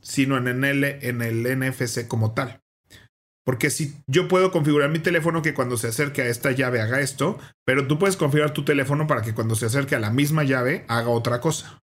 sino 0.00 0.36
en 0.36 0.62
el, 0.62 0.84
en 0.84 1.20
el 1.20 1.58
NFC 1.58 2.06
como 2.06 2.32
tal. 2.32 2.62
Porque 3.44 3.70
si 3.70 3.94
yo 4.06 4.26
puedo 4.26 4.50
configurar 4.50 4.90
mi 4.90 4.98
teléfono 4.98 5.42
que 5.42 5.54
cuando 5.54 5.76
se 5.76 5.88
acerque 5.88 6.22
a 6.22 6.26
esta 6.26 6.52
llave 6.52 6.80
haga 6.80 7.00
esto, 7.00 7.38
pero 7.64 7.86
tú 7.86 7.98
puedes 7.98 8.16
configurar 8.16 8.52
tu 8.52 8.64
teléfono 8.64 9.06
para 9.06 9.22
que 9.22 9.34
cuando 9.34 9.54
se 9.54 9.66
acerque 9.66 9.94
a 9.94 10.00
la 10.00 10.10
misma 10.10 10.44
llave 10.44 10.84
haga 10.88 11.08
otra 11.08 11.40
cosa. 11.40 11.78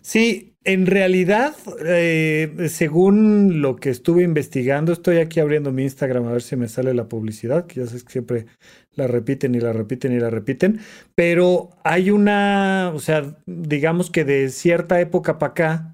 Sí, 0.00 0.56
en 0.64 0.86
realidad, 0.86 1.54
eh, 1.84 2.68
según 2.68 3.62
lo 3.62 3.76
que 3.76 3.90
estuve 3.90 4.22
investigando, 4.22 4.92
estoy 4.92 5.18
aquí 5.18 5.40
abriendo 5.40 5.72
mi 5.72 5.82
Instagram 5.82 6.26
a 6.26 6.32
ver 6.32 6.42
si 6.42 6.56
me 6.56 6.68
sale 6.68 6.94
la 6.94 7.08
publicidad, 7.08 7.66
que 7.66 7.80
ya 7.80 7.86
sé 7.86 8.02
que 8.04 8.12
siempre 8.12 8.46
la 8.92 9.06
repiten 9.06 9.54
y 9.54 9.60
la 9.60 9.72
repiten 9.72 10.12
y 10.12 10.20
la 10.20 10.30
repiten, 10.30 10.80
pero 11.14 11.70
hay 11.84 12.10
una, 12.10 12.92
o 12.94 12.98
sea, 12.98 13.36
digamos 13.46 14.10
que 14.10 14.24
de 14.24 14.50
cierta 14.50 15.00
época 15.00 15.38
para 15.38 15.50
acá, 15.50 15.93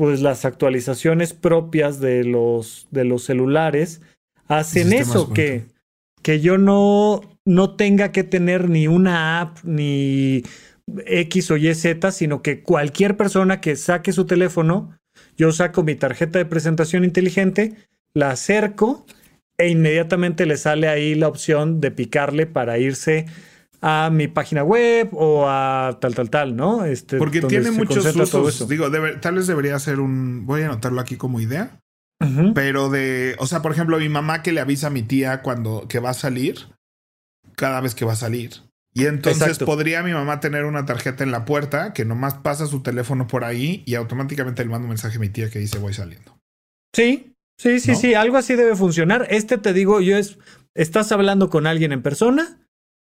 pues 0.00 0.22
las 0.22 0.46
actualizaciones 0.46 1.34
propias 1.34 2.00
de 2.00 2.24
los, 2.24 2.88
de 2.90 3.04
los 3.04 3.22
celulares 3.22 4.00
hacen 4.48 4.94
eso, 4.94 5.30
que, 5.34 5.66
que 6.22 6.40
yo 6.40 6.56
no, 6.56 7.20
no 7.44 7.76
tenga 7.76 8.10
que 8.10 8.24
tener 8.24 8.70
ni 8.70 8.88
una 8.88 9.42
app 9.42 9.58
ni 9.62 10.42
X 11.04 11.50
o 11.50 11.58
Y 11.58 11.74
Z, 11.74 12.12
sino 12.12 12.40
que 12.40 12.62
cualquier 12.62 13.18
persona 13.18 13.60
que 13.60 13.76
saque 13.76 14.14
su 14.14 14.24
teléfono, 14.24 14.96
yo 15.36 15.52
saco 15.52 15.82
mi 15.82 15.96
tarjeta 15.96 16.38
de 16.38 16.46
presentación 16.46 17.04
inteligente, 17.04 17.74
la 18.14 18.30
acerco 18.30 19.04
e 19.58 19.68
inmediatamente 19.68 20.46
le 20.46 20.56
sale 20.56 20.88
ahí 20.88 21.14
la 21.14 21.28
opción 21.28 21.78
de 21.82 21.90
picarle 21.90 22.46
para 22.46 22.78
irse 22.78 23.26
a 23.80 24.10
mi 24.12 24.28
página 24.28 24.62
web 24.62 25.08
o 25.12 25.46
a 25.48 25.98
tal, 26.00 26.14
tal, 26.14 26.30
tal, 26.30 26.56
¿no? 26.56 26.84
Este, 26.84 27.16
Porque 27.18 27.40
tiene 27.40 27.70
muchos 27.70 28.04
usos. 28.14 28.68
Digo, 28.68 28.90
tal 29.20 29.34
vez 29.34 29.46
debería 29.46 29.78
ser 29.78 30.00
un. 30.00 30.46
Voy 30.46 30.62
a 30.62 30.66
anotarlo 30.66 31.00
aquí 31.00 31.16
como 31.16 31.40
idea. 31.40 31.80
Pero 32.54 32.90
de. 32.90 33.34
O 33.38 33.46
sea, 33.46 33.62
por 33.62 33.72
ejemplo, 33.72 33.98
mi 33.98 34.08
mamá 34.08 34.42
que 34.42 34.52
le 34.52 34.60
avisa 34.60 34.88
a 34.88 34.90
mi 34.90 35.02
tía 35.02 35.42
cuando 35.42 35.86
que 35.88 36.00
va 36.00 36.10
a 36.10 36.14
salir. 36.14 36.68
Cada 37.56 37.80
vez 37.80 37.94
que 37.94 38.04
va 38.04 38.12
a 38.12 38.16
salir. 38.16 38.52
Y 38.92 39.06
entonces 39.06 39.58
podría 39.58 40.02
mi 40.02 40.12
mamá 40.12 40.40
tener 40.40 40.64
una 40.64 40.84
tarjeta 40.84 41.22
en 41.22 41.30
la 41.30 41.44
puerta 41.44 41.92
que 41.92 42.04
nomás 42.04 42.34
pasa 42.34 42.66
su 42.66 42.82
teléfono 42.82 43.26
por 43.26 43.44
ahí 43.44 43.82
y 43.86 43.94
automáticamente 43.94 44.64
le 44.64 44.70
manda 44.70 44.84
un 44.84 44.90
mensaje 44.90 45.16
a 45.16 45.20
mi 45.20 45.28
tía 45.28 45.48
que 45.48 45.60
dice 45.60 45.78
voy 45.78 45.94
saliendo. 45.94 46.36
Sí, 46.92 47.34
sí, 47.56 47.78
sí, 47.78 47.94
sí, 47.94 48.14
algo 48.14 48.36
así 48.36 48.56
debe 48.56 48.74
funcionar. 48.74 49.26
Este 49.30 49.58
te 49.58 49.72
digo, 49.72 50.00
yo 50.00 50.16
es, 50.16 50.38
estás 50.74 51.12
hablando 51.12 51.50
con 51.50 51.68
alguien 51.68 51.92
en 51.92 52.02
persona, 52.02 52.58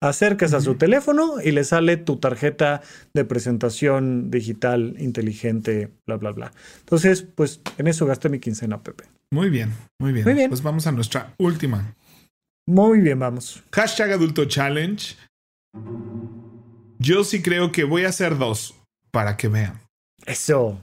acercas 0.03 0.53
a 0.53 0.61
su 0.61 0.75
teléfono 0.75 1.41
y 1.41 1.51
le 1.51 1.63
sale 1.63 1.97
tu 1.97 2.17
tarjeta 2.17 2.81
de 3.13 3.25
presentación 3.25 4.29
digital 4.29 4.95
inteligente, 4.99 5.91
bla, 6.05 6.17
bla, 6.17 6.31
bla. 6.31 6.53
Entonces, 6.79 7.25
pues 7.35 7.61
en 7.77 7.87
eso 7.87 8.05
gasté 8.05 8.29
mi 8.29 8.39
quincena, 8.39 8.83
Pepe. 8.83 9.05
Muy 9.31 9.49
bien, 9.49 9.73
muy 9.99 10.11
bien. 10.11 10.25
Muy 10.25 10.33
bien. 10.33 10.49
Pues 10.49 10.61
vamos 10.61 10.85
a 10.87 10.91
nuestra 10.91 11.33
última. 11.37 11.95
Muy 12.67 12.99
bien, 12.99 13.19
vamos. 13.19 13.63
Hashtag 13.71 14.11
Adulto 14.11 14.45
Challenge. 14.45 15.15
Yo 16.99 17.23
sí 17.23 17.41
creo 17.41 17.71
que 17.71 17.83
voy 17.83 18.05
a 18.05 18.09
hacer 18.09 18.37
dos 18.37 18.75
para 19.11 19.37
que 19.37 19.47
vean. 19.47 19.81
Eso. 20.25 20.81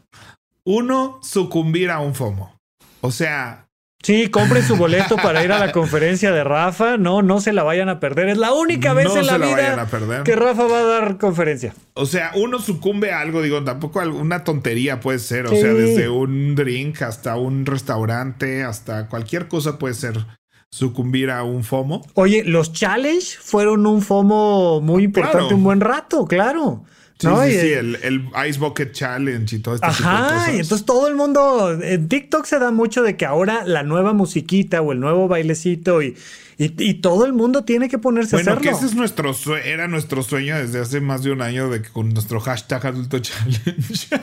Uno, 0.65 1.21
sucumbir 1.23 1.91
a 1.91 2.01
un 2.01 2.15
FOMO. 2.15 2.57
O 3.01 3.11
sea. 3.11 3.67
Sí, 4.03 4.29
compren 4.29 4.63
su 4.63 4.77
boleto 4.77 5.17
para 5.17 5.45
ir 5.45 5.53
a 5.53 5.59
la 5.59 5.73
conferencia 5.73 6.33
de 6.33 6.43
Rafa. 6.43 6.97
No, 6.97 7.21
no 7.21 7.41
se 7.41 7.53
la 7.53 7.63
vayan 7.63 7.91
a 7.91 8.01
perder. 8.01 8.31
Es 8.31 8.39
la 8.39 8.53
única 8.53 8.95
vez 8.95 9.15
en 9.15 9.27
la, 9.27 9.37
vida 9.37 9.87
que 10.25 10.37
Rafa 10.37 10.65
va 10.65 10.79
a 10.79 10.85
dar 10.85 11.19
conferencia. 11.19 11.75
O 11.95 12.07
sea, 12.07 12.33
uno 12.35 12.61
sucumbe 12.61 13.13
a 13.13 13.21
algo, 13.21 13.43
digo, 13.43 13.63
tampoco 13.63 14.01
una 14.01 14.43
tontería 14.43 15.01
puede 15.01 15.19
ser. 15.19 15.47
O 15.47 15.51
sea, 15.51 15.75
desde 15.75 16.09
un 16.09 16.55
drink 16.55 17.03
hasta 17.03 17.37
un 17.37 17.67
restaurante, 17.67 18.65
hasta 18.65 19.09
cualquier 19.09 19.49
cosa 19.49 19.79
puede 19.79 19.95
ser 19.95 20.27
sucumbir 20.71 21.31
a 21.31 21.43
un 21.43 21.63
FOMO. 21.65 22.03
Oye, 22.15 22.43
los 22.45 22.73
challenge 22.73 23.37
fueron 23.41 23.87
un 23.87 24.01
FOMO 24.01 24.81
muy 24.81 25.05
importante 25.05 25.53
un 25.53 25.65
buen 25.65 25.81
rato, 25.81 26.27
claro. 26.27 26.85
Sí, 27.21 27.29
sí, 27.29 27.61
sí, 27.61 27.73
el, 27.73 28.31
Ice 28.49 28.59
Bucket 28.59 28.93
Challenge 28.93 29.55
y 29.55 29.59
todo 29.59 29.75
este 29.75 29.87
tipo 29.89 30.09
de 30.09 30.17
cosas. 30.17 30.49
y 30.49 30.61
entonces 30.61 30.87
todo 30.87 31.07
el 31.07 31.15
mundo, 31.15 31.79
en 31.83 32.09
TikTok 32.09 32.47
se 32.47 32.59
da 32.59 32.71
mucho 32.71 33.03
de 33.03 33.17
que 33.17 33.27
ahora 33.27 33.65
la 33.67 33.83
nueva 33.83 34.15
musiquita 34.15 34.81
o 34.81 34.93
el 34.93 35.01
nuevo 35.01 35.29
bailecito 35.29 36.03
y, 36.03 36.17
y, 36.57 36.95
todo 36.95 37.27
el 37.27 37.33
mundo 37.35 37.65
tiene 37.65 37.89
que 37.89 37.99
ponerse 37.99 38.37
a 38.37 38.41
hacerlo. 38.41 38.61
Bueno, 38.61 38.71
que 38.71 38.77
ese 38.77 38.87
es 38.87 38.95
nuestro, 38.95 39.35
era 39.57 39.87
nuestro 39.87 40.23
sueño 40.23 40.57
desde 40.57 40.81
hace 40.81 41.01
más 41.01 41.23
de 41.23 41.33
un 41.33 41.43
año 41.43 41.69
de 41.69 41.83
que 41.83 41.91
con 41.91 42.09
nuestro 42.09 42.41
hashtag 42.41 42.87
adulto 42.87 43.19
challenge. 43.19 44.09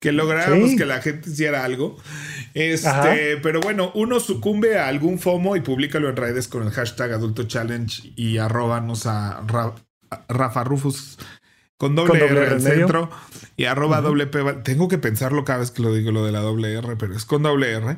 que 0.00 0.12
lográramos 0.12 0.76
que 0.76 0.84
la 0.84 1.00
gente 1.00 1.30
hiciera 1.30 1.64
algo. 1.64 1.96
Este, 2.52 3.38
pero 3.42 3.60
bueno, 3.60 3.90
uno 3.94 4.20
sucumbe 4.20 4.78
a 4.78 4.88
algún 4.88 5.18
FOMO 5.18 5.56
y 5.56 5.60
públicalo 5.60 6.10
en 6.10 6.16
redes 6.16 6.46
con 6.46 6.62
el 6.62 6.70
hashtag 6.70 7.12
Adulto 7.12 7.44
Challenge 7.44 8.12
y 8.14 8.36
arrobanos 8.36 9.06
a 9.06 9.42
Rafa 10.28 10.62
Rufus 10.62 11.18
con 11.78 11.94
doble, 11.94 12.24
R 12.24 12.46
al 12.46 12.60
centro 12.60 13.10
y 13.56 13.64
arroba 13.64 14.00
doble 14.00 14.26
P. 14.26 14.42
Tengo 14.62 14.88
que 14.88 14.98
pensarlo 14.98 15.44
cada 15.44 15.60
vez 15.60 15.70
que 15.70 15.82
lo 15.82 15.94
digo 15.94 16.12
lo 16.12 16.24
de 16.24 16.32
la 16.32 16.40
doble 16.40 16.72
R, 16.74 16.96
pero 16.96 17.14
es 17.14 17.24
con 17.24 17.42
doble 17.42 17.72
R. 17.72 17.96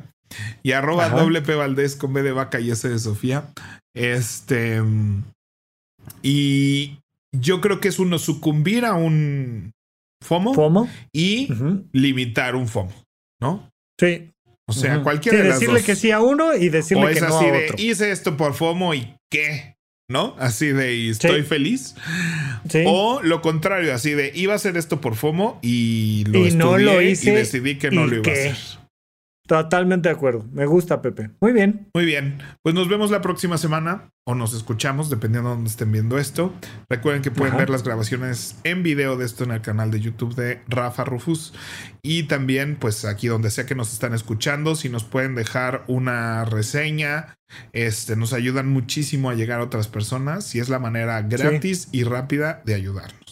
Y 0.63 0.71
arroba 0.73 1.09
doble 1.09 1.41
P 1.41 1.55
Valdés 1.55 1.95
con 1.95 2.13
B 2.13 2.21
de 2.21 2.31
vaca 2.31 2.59
y 2.59 2.71
S 2.71 2.87
de 2.87 2.99
Sofía. 2.99 3.49
Este. 3.95 4.81
Y 6.21 6.99
yo 7.31 7.61
creo 7.61 7.79
que 7.79 7.87
es 7.87 7.99
uno 7.99 8.19
sucumbir 8.19 8.85
a 8.85 8.93
un 8.93 9.73
FOMO, 10.23 10.89
y 11.13 11.49
limitar 11.91 12.55
un 12.55 12.67
FOMO, 12.67 12.93
¿no? 13.39 13.69
Sí. 13.99 14.31
O 14.69 14.73
sea, 14.73 15.01
cualquiera 15.01 15.37
de 15.37 15.43
decirle 15.45 15.81
que 15.81 15.95
sí 15.95 16.11
a 16.11 16.19
uno 16.19 16.53
y 16.53 16.67
decirle 16.69 17.13
que 17.13 17.21
no 17.21 17.27
a 17.27 17.39
otro. 17.39 17.75
hice 17.77 18.11
esto 18.11 18.35
por 18.35 18.53
FOMO 18.53 18.93
y 18.93 19.15
qué, 19.31 19.76
¿no? 20.09 20.35
Así 20.39 20.67
de 20.67 21.09
estoy 21.09 21.43
feliz. 21.43 21.95
Sí. 22.69 22.83
O 22.85 23.21
lo 23.21 23.41
contrario, 23.41 23.93
así 23.93 24.11
de 24.11 24.31
iba 24.33 24.53
a 24.53 24.55
hacer 24.55 24.77
esto 24.77 25.01
por 25.01 25.15
FOMO 25.15 25.59
y 25.61 26.23
lo 26.27 26.47
y 26.47 26.51
no 26.51 26.77
lo 26.77 27.01
hice 27.01 27.31
y 27.31 27.33
decidí 27.33 27.77
que 27.77 27.91
no 27.91 28.07
lo 28.07 28.15
iba 28.15 28.29
a 28.29 28.31
hacer. 28.31 28.55
Totalmente 29.47 30.09
de 30.09 30.15
acuerdo. 30.15 30.45
Me 30.51 30.65
gusta, 30.65 31.01
Pepe. 31.01 31.31
Muy 31.39 31.53
bien. 31.53 31.89
Muy 31.93 32.05
bien. 32.05 32.39
Pues 32.61 32.75
nos 32.75 32.89
vemos 32.89 33.11
la 33.11 33.21
próxima 33.21 33.57
semana 33.57 34.11
o 34.25 34.35
nos 34.35 34.53
escuchamos, 34.53 35.09
dependiendo 35.09 35.49
de 35.49 35.55
dónde 35.55 35.69
estén 35.69 35.91
viendo 35.91 36.17
esto. 36.17 36.53
Recuerden 36.89 37.21
que 37.21 37.31
pueden 37.31 37.55
ver 37.55 37.69
las 37.69 37.83
grabaciones 37.83 38.59
en 38.65 38.83
video 38.83 39.15
de 39.15 39.25
esto 39.25 39.45
en 39.45 39.51
el 39.51 39.61
canal 39.61 39.89
de 39.89 40.01
YouTube 40.01 40.35
de 40.35 40.61
Rafa 40.67 41.05
Rufus. 41.05 41.53
Y 42.01 42.23
también, 42.23 42.75
pues 42.75 43.05
aquí 43.05 43.27
donde 43.27 43.49
sea 43.49 43.65
que 43.65 43.73
nos 43.73 43.93
están 43.93 44.13
escuchando, 44.13 44.75
si 44.75 44.89
nos 44.89 45.05
pueden 45.05 45.33
dejar 45.33 45.85
una 45.87 46.43
reseña, 46.43 47.37
este, 47.71 48.17
nos 48.17 48.33
ayudan 48.33 48.67
muchísimo 48.67 49.29
a 49.29 49.33
llegar 49.33 49.61
a 49.61 49.63
otras 49.63 49.87
personas 49.87 50.53
y 50.55 50.59
es 50.59 50.67
la 50.67 50.79
manera 50.79 51.21
gratis 51.21 51.87
y 51.93 52.03
rápida 52.03 52.61
de 52.65 52.75
ayudarnos. 52.75 53.26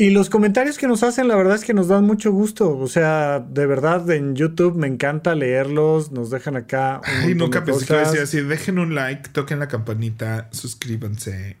Y 0.00 0.10
los 0.10 0.30
comentarios 0.30 0.78
que 0.78 0.86
nos 0.86 1.02
hacen, 1.02 1.26
la 1.26 1.34
verdad 1.34 1.56
es 1.56 1.64
que 1.64 1.74
nos 1.74 1.88
dan 1.88 2.04
mucho 2.04 2.30
gusto. 2.30 2.78
O 2.78 2.86
sea, 2.86 3.40
de 3.40 3.66
verdad, 3.66 4.08
en 4.12 4.36
YouTube 4.36 4.76
me 4.76 4.86
encanta 4.86 5.34
leerlos. 5.34 6.12
Nos 6.12 6.30
dejan 6.30 6.54
acá. 6.54 7.00
Ay, 7.02 7.34
nunca 7.34 7.64
pensé 7.64 7.84
que 7.84 7.94
decía 7.94 8.22
así. 8.22 8.40
Dejen 8.40 8.78
un 8.78 8.94
like, 8.94 9.30
toquen 9.30 9.58
la 9.58 9.66
campanita, 9.66 10.50
suscríbanse. 10.52 11.56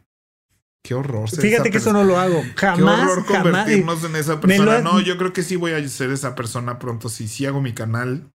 Qué 0.84 0.94
horror. 0.94 1.28
Fíjate 1.28 1.72
que 1.72 1.78
eso 1.78 1.92
no 1.92 2.04
lo 2.04 2.16
hago. 2.16 2.40
Jamás. 2.54 3.00
Qué 3.00 3.10
horror 3.10 3.26
convertirnos 3.26 4.04
en 4.04 4.14
esa 4.14 4.40
persona. 4.40 4.82
No, 4.82 5.00
yo 5.00 5.18
creo 5.18 5.32
que 5.32 5.42
sí 5.42 5.56
voy 5.56 5.72
a 5.72 5.88
ser 5.88 6.10
esa 6.10 6.36
persona 6.36 6.78
pronto. 6.78 7.08
Si 7.08 7.26
sí 7.26 7.44
hago 7.44 7.60
mi 7.60 7.72
canal. 7.72 8.30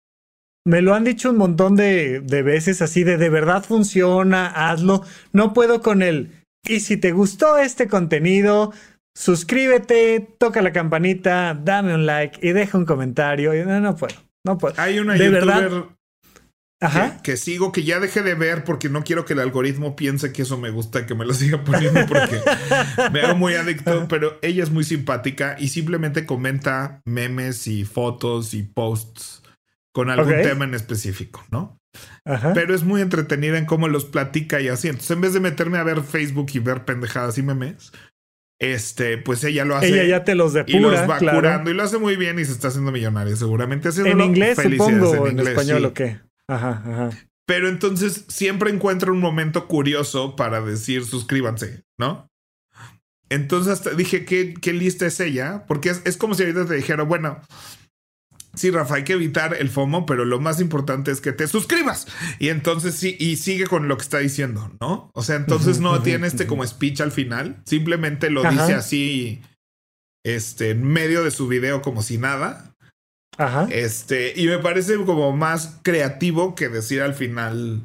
Me 0.65 0.81
lo 0.81 0.95
han 0.95 1.05
dicho 1.05 1.29
un 1.29 1.37
montón 1.37 1.77
de, 1.77 2.19
de 2.19 2.43
veces 2.43 2.81
así 2.81 3.05
de 3.05 3.15
de 3.15 3.29
verdad 3.29 3.63
funciona, 3.63 4.47
hazlo. 4.47 5.05
No 5.31 5.53
puedo 5.53 5.81
con 5.81 6.01
él. 6.01 6.43
Y 6.65 6.79
si 6.79 6.95
te 6.95 7.11
gustó 7.11 7.57
este 7.57 7.87
contenido, 7.87 8.73
suscríbete, 9.15 10.35
toca 10.37 10.61
la 10.61 10.71
campanita, 10.71 11.53
dame 11.53 11.93
un 11.93 12.05
like 12.05 12.39
y 12.45 12.51
deja 12.51 12.77
un 12.77 12.85
comentario. 12.85 13.53
No, 13.65 13.79
no 13.79 13.95
puedo, 13.95 14.15
no 14.45 14.57
puedo. 14.57 14.75
Hay 14.77 14.99
una 14.99 15.13
de 15.13 15.31
youtuber 15.31 15.87
Ajá. 16.83 17.21
Que, 17.23 17.37
sigo, 17.37 17.71
que 17.71 17.83
ya 17.83 18.01
dejé 18.01 18.23
de 18.23 18.35
ver 18.35 18.65
porque 18.65 18.89
no 18.89 19.05
quiero 19.05 19.23
que 19.23 19.33
el 19.33 19.39
algoritmo 19.39 19.95
piense 19.95 20.33
que 20.33 20.41
eso 20.41 20.57
me 20.57 20.69
gusta, 20.69 21.05
que 21.05 21.15
me 21.15 21.23
lo 21.23 21.33
siga 21.33 21.63
poniendo 21.63 22.05
porque 22.05 22.41
me 23.11 23.21
hago 23.21 23.37
muy 23.37 23.53
adicto, 23.53 24.05
pero 24.09 24.37
ella 24.41 24.63
es 24.63 24.69
muy 24.69 24.83
simpática 24.83 25.55
y 25.57 25.69
simplemente 25.69 26.25
comenta 26.25 27.01
memes 27.05 27.67
y 27.67 27.85
fotos 27.85 28.53
y 28.53 28.63
posts 28.63 29.43
con 29.93 30.09
algún 30.09 30.33
tema 30.41 30.65
en 30.65 30.73
específico, 30.73 31.45
¿no? 31.51 31.79
Ajá. 32.25 32.51
Pero 32.53 32.75
es 32.75 32.83
muy 32.83 33.01
entretenida 33.01 33.57
en 33.57 33.65
cómo 33.65 33.87
los 33.87 34.03
platica 34.03 34.59
y 34.59 34.67
así. 34.67 34.89
Entonces, 34.89 35.11
en 35.11 35.21
vez 35.21 35.33
de 35.33 35.39
meterme 35.39 35.77
a 35.77 35.83
ver 35.83 36.01
Facebook 36.01 36.47
y 36.53 36.59
ver 36.59 36.83
pendejadas 36.83 37.37
y 37.37 37.43
memes, 37.43 37.93
este, 38.63 39.17
pues 39.17 39.43
ella 39.43 39.65
lo 39.65 39.75
hace. 39.75 39.89
Ella 39.89 40.03
ya 40.05 40.23
te 40.23 40.35
los 40.35 40.53
depura. 40.53 40.77
Y 40.77 40.81
los 40.81 41.09
va 41.09 41.19
curando 41.19 41.69
y 41.69 41.73
lo 41.73 41.83
hace 41.83 41.97
muy 41.97 42.15
bien 42.15 42.39
y 42.39 42.45
se 42.45 42.51
está 42.51 42.69
haciendo 42.69 42.91
millonario, 42.91 43.35
seguramente. 43.35 43.89
En 43.89 44.21
inglés, 44.21 44.57
supongo, 44.61 45.27
en, 45.27 45.39
español 45.39 45.85
o 45.85 45.93
qué. 45.93 46.19
Ajá, 46.47 46.81
ajá. 46.85 47.09
Pero 47.45 47.67
entonces 47.67 48.25
siempre 48.29 48.71
encuentra 48.71 49.11
un 49.11 49.19
momento 49.19 49.67
curioso 49.67 50.35
para 50.35 50.61
decir 50.61 51.05
suscríbanse, 51.05 51.83
¿no? 51.97 52.29
Entonces 53.29 53.73
hasta 53.73 53.91
dije, 53.91 54.25
¿qué, 54.25 54.53
qué 54.53 54.73
lista 54.73 55.05
es 55.05 55.19
ella? 55.19 55.65
Porque 55.67 55.89
es, 55.89 56.01
es 56.05 56.17
como 56.17 56.35
si 56.35 56.43
ahorita 56.43 56.65
te 56.65 56.75
dijera, 56.75 57.03
bueno, 57.03 57.41
Sí, 58.55 58.69
Rafa, 58.69 58.95
hay 58.95 59.03
que 59.03 59.13
evitar 59.13 59.55
el 59.55 59.69
FOMO, 59.69 60.05
pero 60.05 60.25
lo 60.25 60.39
más 60.39 60.61
importante 60.61 61.11
es 61.11 61.21
que 61.21 61.31
te 61.31 61.47
suscribas. 61.47 62.07
Y 62.37 62.49
entonces 62.49 62.95
sí, 62.95 63.17
y 63.19 63.37
sigue 63.37 63.65
con 63.65 63.87
lo 63.87 63.97
que 63.97 64.03
está 64.03 64.19
diciendo, 64.19 64.71
¿no? 64.79 65.09
O 65.13 65.23
sea, 65.23 65.37
entonces 65.37 65.79
no 65.79 66.01
tiene 66.03 66.27
este 66.27 66.45
como 66.45 66.65
speech 66.65 67.01
al 67.01 67.11
final, 67.11 67.61
simplemente 67.65 68.29
lo 68.29 68.43
dice 68.43 68.75
así, 68.75 69.41
este, 70.23 70.71
en 70.71 70.83
medio 70.83 71.23
de 71.23 71.31
su 71.31 71.47
video 71.47 71.81
como 71.81 72.03
si 72.03 72.19
nada. 72.19 72.75
Ajá. 73.37 73.67
Este, 73.71 74.39
y 74.39 74.45
me 74.45 74.59
parece 74.59 74.95
como 75.03 75.35
más 75.35 75.79
creativo 75.81 76.53
que 76.53 76.69
decir 76.69 77.01
al 77.01 77.15
final, 77.15 77.81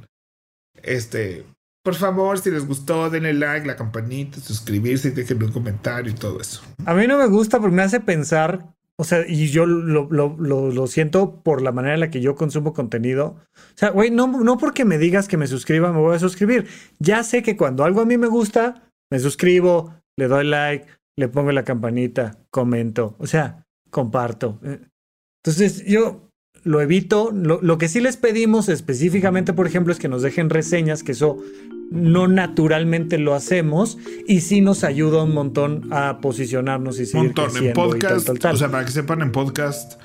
este, 0.82 1.46
por 1.82 1.94
favor, 1.94 2.38
si 2.38 2.50
les 2.50 2.66
gustó, 2.66 3.08
denle 3.08 3.32
like, 3.32 3.66
la 3.66 3.76
campanita, 3.76 4.38
suscribirse 4.40 5.08
y 5.08 5.12
dejen 5.12 5.42
un 5.42 5.52
comentario 5.52 6.12
y 6.12 6.14
todo 6.14 6.38
eso. 6.38 6.60
A 6.84 6.92
mí 6.92 7.06
no 7.06 7.16
me 7.16 7.26
gusta 7.26 7.58
porque 7.58 7.74
me 7.74 7.82
hace 7.82 8.00
pensar 8.00 8.74
o 9.00 9.04
sea, 9.04 9.24
y 9.28 9.46
yo 9.46 9.64
lo, 9.64 10.08
lo, 10.10 10.36
lo, 10.36 10.86
siento 10.88 11.40
por 11.44 11.62
la 11.62 11.70
manera 11.70 11.94
en 11.94 12.00
la 12.00 12.10
que 12.10 12.20
yo 12.20 12.34
consumo 12.34 12.72
contenido. 12.72 13.36
O 13.54 13.76
sea, 13.76 13.90
güey, 13.90 14.10
no, 14.10 14.26
no 14.26 14.58
porque 14.58 14.84
me 14.84 14.98
digas 14.98 15.28
que 15.28 15.36
me 15.36 15.46
suscriba, 15.46 15.92
me 15.92 16.00
voy 16.00 16.16
a 16.16 16.18
suscribir. 16.18 16.66
Ya 16.98 17.22
sé 17.22 17.44
que 17.44 17.56
cuando 17.56 17.84
algo 17.84 18.00
a 18.00 18.04
mí 18.04 18.18
me 18.18 18.26
gusta, 18.26 18.90
me 19.08 19.20
suscribo, 19.20 19.94
le 20.16 20.26
doy 20.26 20.44
like, 20.46 20.86
le 21.16 21.28
pongo 21.28 21.52
la 21.52 21.64
campanita, 21.64 22.38
comento, 22.50 23.14
o 23.20 23.28
sea, 23.28 23.64
comparto. 23.88 24.58
Eh, 24.64 24.80
entonces, 25.44 25.84
yo 25.84 26.28
lo 26.64 26.80
evito. 26.80 27.30
Lo, 27.30 27.62
lo 27.62 27.78
que 27.78 27.86
sí 27.86 28.00
les 28.00 28.16
pedimos 28.16 28.68
específicamente, 28.68 29.52
por 29.52 29.68
ejemplo, 29.68 29.92
es 29.92 30.00
que 30.00 30.08
nos 30.08 30.22
dejen 30.22 30.50
reseñas, 30.50 31.04
que 31.04 31.12
eso 31.12 31.38
no 31.90 32.28
naturalmente 32.28 33.18
lo 33.18 33.34
hacemos 33.34 33.98
y 34.26 34.40
sí 34.40 34.60
nos 34.60 34.84
ayuda 34.84 35.22
un 35.22 35.34
montón 35.34 35.88
a 35.92 36.20
posicionarnos 36.20 37.00
y 37.00 37.06
seguir 37.06 37.34
montón. 37.34 37.64
En 37.64 37.72
podcast, 37.72 38.28
o 38.28 38.56
sea, 38.56 38.70
para 38.70 38.84
que 38.84 38.92
sepan, 38.92 39.22
en 39.22 39.32
podcast 39.32 40.00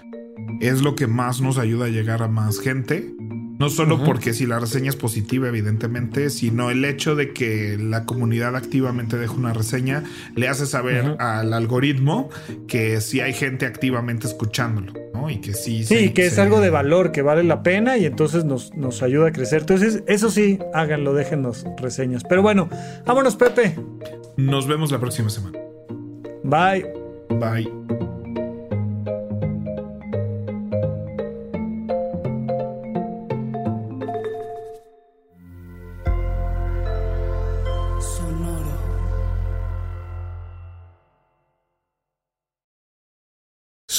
es 0.62 0.82
lo 0.82 0.96
que 0.96 1.08
más 1.08 1.42
nos 1.42 1.58
ayuda 1.58 1.86
a 1.86 1.90
llegar 1.90 2.24
a 2.24 2.28
más 2.28 2.60
gente. 2.60 3.14
No 3.60 3.70
solo 3.70 4.04
porque 4.04 4.34
si 4.34 4.46
la 4.46 4.60
reseña 4.60 4.90
es 4.90 4.96
positiva, 4.96 5.48
evidentemente, 5.48 6.30
sino 6.30 6.70
el 6.70 6.84
hecho 6.86 7.16
de 7.16 7.34
que 7.34 7.78
la 7.80 8.06
comunidad 8.06 8.56
activamente 8.56 9.18
deja 9.18 9.34
una 9.34 9.54
reseña 9.54 10.04
le 10.36 10.48
hace 10.48 10.66
saber 10.66 11.16
al 11.20 11.54
algoritmo 11.54 12.30
que 12.68 13.00
si 13.02 13.22
hay 13.22 13.34
gente 13.34 13.66
activamente 13.66 14.28
escuchándolo, 14.28 14.94
¿no? 15.14 15.30
Y 15.30 15.40
que 15.40 15.54
sí. 15.54 15.84
Sí, 15.84 16.10
que 16.10 16.26
es 16.26 16.40
algo 16.40 16.62
de 16.62 16.70
valor, 16.70 17.12
que 17.12 17.22
vale 17.22 17.44
la 17.44 17.64
pena 17.64 17.98
y 17.98 18.06
entonces 18.06 18.44
nos, 18.46 18.74
nos 18.76 19.04
ayuda 19.04 19.30
a 19.30 19.32
crecer. 19.32 19.62
Entonces, 19.62 20.04
eso 20.08 20.30
sí, 20.30 20.60
háganlo, 20.74 21.14
déjenos 21.14 21.66
reseñas. 21.78 22.24
Pero 22.28 22.42
bueno, 22.42 22.70
vámonos, 23.06 23.36
Pepe. 23.36 23.76
Nos 24.36 24.68
vemos 24.68 24.92
la 24.92 25.00
próxima 25.00 25.30
semana. 25.30 25.60
Bye. 26.44 26.86
Bye. 27.30 28.03